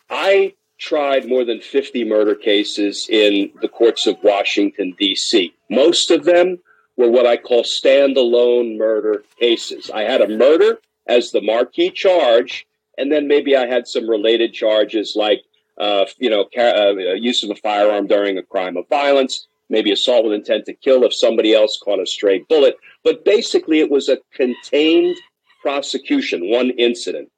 I 0.10 0.54
tried 0.80 1.28
more 1.28 1.46
than 1.46 1.62
50 1.62 2.06
murder 2.06 2.34
cases 2.34 3.08
in 3.10 3.52
the 3.62 3.68
courts 3.68 4.08
of 4.08 4.18
Washington, 4.24 4.96
D.C. 4.98 5.54
Most 5.70 6.10
of 6.10 6.24
them 6.24 6.60
were 7.02 7.10
what 7.10 7.26
I 7.26 7.38
call 7.38 7.64
standalone 7.64 8.78
murder 8.78 9.24
cases. 9.40 9.90
I 9.90 10.04
had 10.04 10.22
a 10.22 10.28
murder 10.28 10.80
as 11.08 11.32
the 11.32 11.42
marquee 11.42 11.90
charge, 11.90 12.68
and 12.98 13.12
then 13.12 13.28
maybe 13.28 13.56
I 13.58 13.66
had 13.66 13.88
some 13.88 14.10
related 14.10 14.54
charges 14.54 15.14
like, 15.16 15.42
uh, 15.80 16.06
you 16.20 16.30
know, 16.30 16.46
ca- 16.54 16.90
uh, 16.90 17.14
use 17.16 17.44
of 17.44 17.50
a 17.50 17.56
firearm 17.56 18.08
during 18.08 18.38
a 18.38 18.44
crime 18.44 18.78
of 18.78 18.88
violence, 18.88 19.48
maybe 19.70 19.92
assault 19.92 20.26
with 20.26 20.34
intent 20.34 20.66
to 20.66 20.74
kill 20.74 21.04
if 21.04 21.14
somebody 21.14 21.54
else 21.54 21.80
caught 21.84 22.00
a 22.00 22.06
stray 22.06 22.46
bullet. 22.48 22.78
But 23.04 23.26
basically, 23.26 23.80
it 23.80 23.90
was 23.90 24.08
a 24.08 24.20
contained 24.34 25.16
prosecution, 25.62 26.50
one 26.50 26.70
incident. 26.72 27.30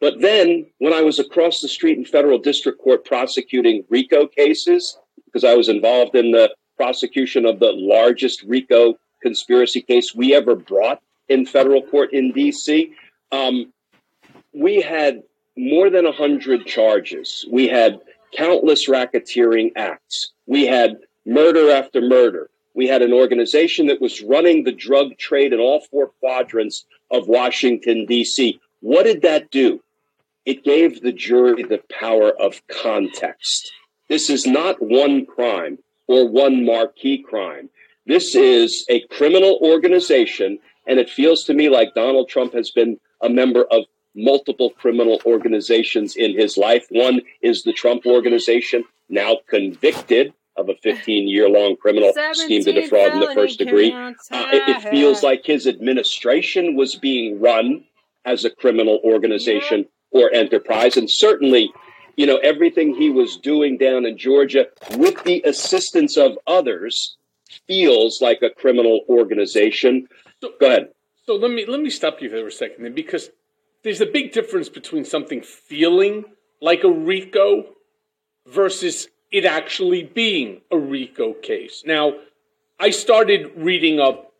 But 0.00 0.20
then, 0.20 0.66
when 0.78 0.92
I 0.92 1.02
was 1.02 1.18
across 1.18 1.60
the 1.60 1.68
street 1.68 1.96
in 1.96 2.04
federal 2.04 2.38
district 2.38 2.80
court 2.80 3.04
prosecuting 3.04 3.84
RICO 3.88 4.26
cases, 4.26 4.98
because 5.26 5.44
I 5.44 5.54
was 5.54 5.68
involved 5.68 6.14
in 6.16 6.32
the 6.32 6.54
prosecution 6.76 7.46
of 7.46 7.60
the 7.60 7.72
largest 7.72 8.42
RICO 8.42 8.96
conspiracy 9.24 9.80
case 9.80 10.14
we 10.14 10.34
ever 10.34 10.54
brought 10.54 11.00
in 11.28 11.46
federal 11.46 11.82
court 11.82 12.12
in 12.12 12.32
DC, 12.32 12.90
um, 13.32 13.72
we 14.52 14.82
had 14.82 15.22
more 15.56 15.88
than 15.88 16.04
100 16.04 16.66
charges. 16.66 17.46
We 17.50 17.66
had 17.66 18.00
countless 18.36 18.88
racketeering 18.88 19.72
acts. 19.76 20.32
We 20.46 20.66
had 20.66 20.98
murder 21.24 21.70
after 21.70 22.00
murder. 22.02 22.50
We 22.74 22.86
had 22.86 23.02
an 23.02 23.12
organization 23.12 23.86
that 23.86 24.00
was 24.00 24.20
running 24.20 24.64
the 24.64 24.72
drug 24.72 25.16
trade 25.16 25.52
in 25.52 25.60
all 25.60 25.80
four 25.90 26.08
quadrants 26.20 26.84
of 27.10 27.28
Washington, 27.28 28.04
D.C. 28.06 28.60
What 28.80 29.04
did 29.04 29.22
that 29.22 29.50
do? 29.50 29.80
It 30.44 30.64
gave 30.64 31.00
the 31.00 31.12
jury 31.12 31.62
the 31.62 31.80
power 31.98 32.30
of 32.30 32.60
context. 32.66 33.72
This 34.08 34.28
is 34.28 34.46
not 34.46 34.82
one 34.82 35.24
crime 35.24 35.78
or 36.06 36.28
one 36.28 36.66
marquee 36.66 37.22
crime. 37.22 37.70
This 38.06 38.34
is 38.34 38.84
a 38.90 39.00
criminal 39.08 39.58
organization, 39.62 40.58
and 40.86 40.98
it 40.98 41.08
feels 41.08 41.44
to 41.44 41.54
me 41.54 41.70
like 41.70 41.94
Donald 41.94 42.28
Trump 42.28 42.52
has 42.52 42.70
been 42.70 42.98
a 43.22 43.30
member 43.30 43.64
of 43.70 43.84
multiple 44.14 44.70
criminal 44.70 45.20
organizations 45.24 46.14
in 46.14 46.38
his 46.38 46.56
life. 46.56 46.86
One 46.90 47.22
is 47.42 47.62
the 47.62 47.72
Trump 47.72 48.04
Organization, 48.06 48.84
now 49.08 49.38
convicted 49.48 50.34
of 50.56 50.68
a 50.68 50.74
15 50.82 51.28
year 51.28 51.48
long 51.48 51.76
criminal 51.76 52.12
scheme 52.32 52.62
to 52.64 52.72
defraud 52.72 53.14
in 53.14 53.20
the 53.20 53.34
first 53.34 53.58
degree. 53.58 53.92
Uh, 53.92 54.12
it, 54.30 54.68
it 54.68 54.90
feels 54.90 55.22
like 55.22 55.44
his 55.44 55.66
administration 55.66 56.76
was 56.76 56.94
being 56.94 57.40
run 57.40 57.84
as 58.24 58.44
a 58.44 58.50
criminal 58.50 59.00
organization 59.02 59.86
or 60.10 60.32
enterprise. 60.32 60.96
And 60.96 61.10
certainly, 61.10 61.72
you 62.16 62.26
know, 62.26 62.36
everything 62.36 62.94
he 62.94 63.10
was 63.10 63.36
doing 63.36 63.76
down 63.78 64.06
in 64.06 64.16
Georgia 64.16 64.66
with 64.92 65.22
the 65.24 65.42
assistance 65.44 66.16
of 66.16 66.38
others 66.46 67.16
feels 67.66 68.20
like 68.20 68.42
a 68.42 68.50
criminal 68.50 69.04
organization. 69.08 70.08
So, 70.40 70.52
Go 70.60 70.66
ahead. 70.66 70.88
So 71.26 71.36
let 71.36 71.50
me 71.50 71.64
let 71.66 71.80
me 71.80 71.90
stop 71.90 72.20
you 72.20 72.28
for 72.28 72.46
a 72.46 72.52
second, 72.52 72.84
then, 72.84 72.94
because 72.94 73.30
there's 73.82 74.00
a 74.00 74.06
big 74.06 74.32
difference 74.32 74.68
between 74.68 75.04
something 75.04 75.42
feeling 75.42 76.24
like 76.60 76.84
a 76.84 76.90
RICO 76.90 77.64
versus 78.46 79.08
it 79.30 79.44
actually 79.44 80.02
being 80.02 80.60
a 80.70 80.78
RICO 80.78 81.32
case. 81.34 81.82
Now, 81.86 82.12
I 82.78 82.90
started 82.90 83.52
reading 83.56 84.00
up 84.00 84.32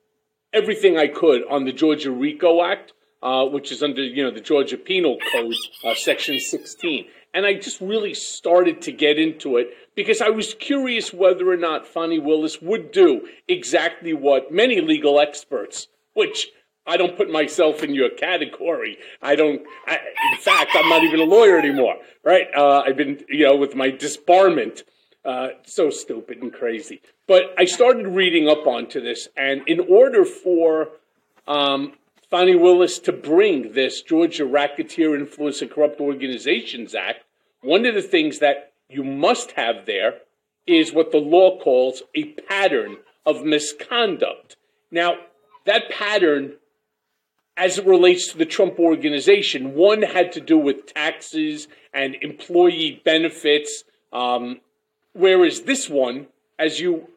everything 0.52 0.98
I 0.98 1.08
could 1.08 1.42
on 1.50 1.64
the 1.64 1.72
Georgia 1.72 2.10
RICO 2.10 2.62
Act, 2.62 2.92
uh, 3.22 3.44
which 3.46 3.72
is 3.72 3.82
under 3.82 4.02
you 4.02 4.22
know 4.22 4.30
the 4.30 4.40
Georgia 4.40 4.76
Penal 4.76 5.18
Code, 5.32 5.54
uh, 5.84 5.94
Section 5.94 6.38
16, 6.38 7.06
and 7.34 7.44
I 7.44 7.54
just 7.54 7.80
really 7.80 8.14
started 8.14 8.80
to 8.82 8.92
get 8.92 9.18
into 9.18 9.56
it 9.56 9.70
because 9.96 10.22
I 10.22 10.30
was 10.30 10.54
curious 10.54 11.12
whether 11.12 11.50
or 11.50 11.56
not 11.56 11.86
Fani 11.86 12.20
Willis 12.20 12.62
would 12.62 12.92
do 12.92 13.28
exactly 13.48 14.14
what 14.14 14.52
many 14.52 14.80
legal 14.80 15.20
experts, 15.20 15.88
which 16.14 16.52
I 16.86 16.96
don't 16.96 17.16
put 17.16 17.30
myself 17.30 17.82
in 17.82 17.94
your 17.94 18.10
category. 18.10 18.98
I 19.20 19.34
don't. 19.34 19.62
I, 19.86 19.98
in 20.32 20.40
fact, 20.40 20.70
I'm 20.74 20.88
not 20.88 21.02
even 21.02 21.20
a 21.20 21.24
lawyer 21.24 21.58
anymore. 21.58 21.96
Right? 22.22 22.46
Uh, 22.56 22.82
I've 22.86 22.96
been, 22.96 23.24
you 23.28 23.46
know, 23.46 23.56
with 23.56 23.74
my 23.74 23.90
disbarment. 23.90 24.84
Uh, 25.24 25.48
so 25.64 25.88
stupid 25.88 26.42
and 26.42 26.52
crazy. 26.52 27.00
But 27.26 27.54
I 27.56 27.64
started 27.64 28.06
reading 28.06 28.46
up 28.46 28.66
onto 28.66 29.00
this, 29.00 29.26
and 29.34 29.66
in 29.66 29.80
order 29.80 30.26
for 30.26 30.88
um, 31.48 31.94
Fani 32.34 32.56
Willis 32.56 32.98
to 32.98 33.12
bring 33.12 33.74
this 33.74 34.02
Georgia 34.02 34.44
Racketeer 34.44 35.14
Influence 35.14 35.62
and 35.62 35.70
Corrupt 35.70 36.00
Organizations 36.00 36.92
Act, 36.92 37.22
one 37.60 37.86
of 37.86 37.94
the 37.94 38.02
things 38.02 38.40
that 38.40 38.72
you 38.88 39.04
must 39.04 39.52
have 39.52 39.86
there 39.86 40.14
is 40.66 40.92
what 40.92 41.12
the 41.12 41.18
law 41.18 41.60
calls 41.60 42.02
a 42.12 42.24
pattern 42.24 42.96
of 43.24 43.44
misconduct. 43.44 44.56
Now, 44.90 45.14
that 45.64 45.88
pattern 45.88 46.54
as 47.56 47.78
it 47.78 47.86
relates 47.86 48.32
to 48.32 48.38
the 48.38 48.46
Trump 48.46 48.80
organization. 48.80 49.76
One 49.76 50.02
had 50.02 50.32
to 50.32 50.40
do 50.40 50.58
with 50.58 50.92
taxes 50.92 51.68
and 51.92 52.16
employee 52.20 53.00
benefits, 53.04 53.84
um, 54.12 54.60
whereas 55.12 55.60
this 55.60 55.88
one, 55.88 56.26
as 56.58 56.80
you 56.80 57.10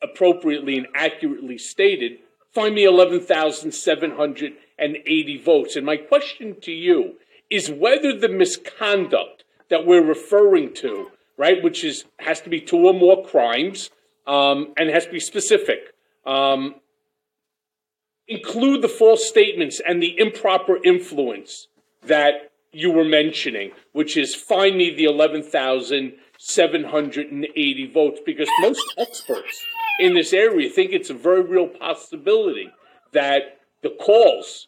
appropriately 0.00 0.78
and 0.78 0.86
accurately 0.94 1.58
stated, 1.58 2.18
find 2.54 2.74
me 2.74 2.84
11,780 2.84 5.38
votes. 5.38 5.76
And 5.76 5.84
my 5.84 5.96
question 5.96 6.56
to 6.62 6.72
you 6.72 7.16
is 7.50 7.70
whether 7.70 8.16
the 8.16 8.28
misconduct 8.28 9.44
that 9.68 9.84
we're 9.86 10.04
referring 10.04 10.72
to, 10.74 11.10
right, 11.36 11.60
which 11.62 11.84
is 11.84 12.04
has 12.20 12.40
to 12.42 12.48
be 12.48 12.60
two 12.60 12.86
or 12.86 12.94
more 12.94 13.26
crimes 13.26 13.90
um, 14.26 14.72
and 14.76 14.88
has 14.90 15.06
to 15.06 15.12
be 15.12 15.20
specific. 15.20 15.92
Um, 16.24 16.76
include 18.26 18.80
the 18.82 18.88
false 18.88 19.28
statements 19.28 19.82
and 19.86 20.02
the 20.02 20.18
improper 20.18 20.82
influence 20.82 21.68
that 22.06 22.50
you 22.72 22.90
were 22.90 23.04
mentioning, 23.04 23.72
which 23.92 24.16
is 24.16 24.34
find 24.34 24.78
me 24.78 24.88
the 24.94 25.04
11,780 25.04 27.86
votes, 27.92 28.20
because 28.24 28.48
most 28.60 28.94
experts 28.98 29.62
in 29.98 30.14
this 30.14 30.32
area 30.32 30.68
think 30.68 30.92
it's 30.92 31.10
a 31.10 31.14
very 31.14 31.42
real 31.42 31.68
possibility 31.68 32.70
that 33.12 33.58
the 33.82 33.90
calls 33.90 34.66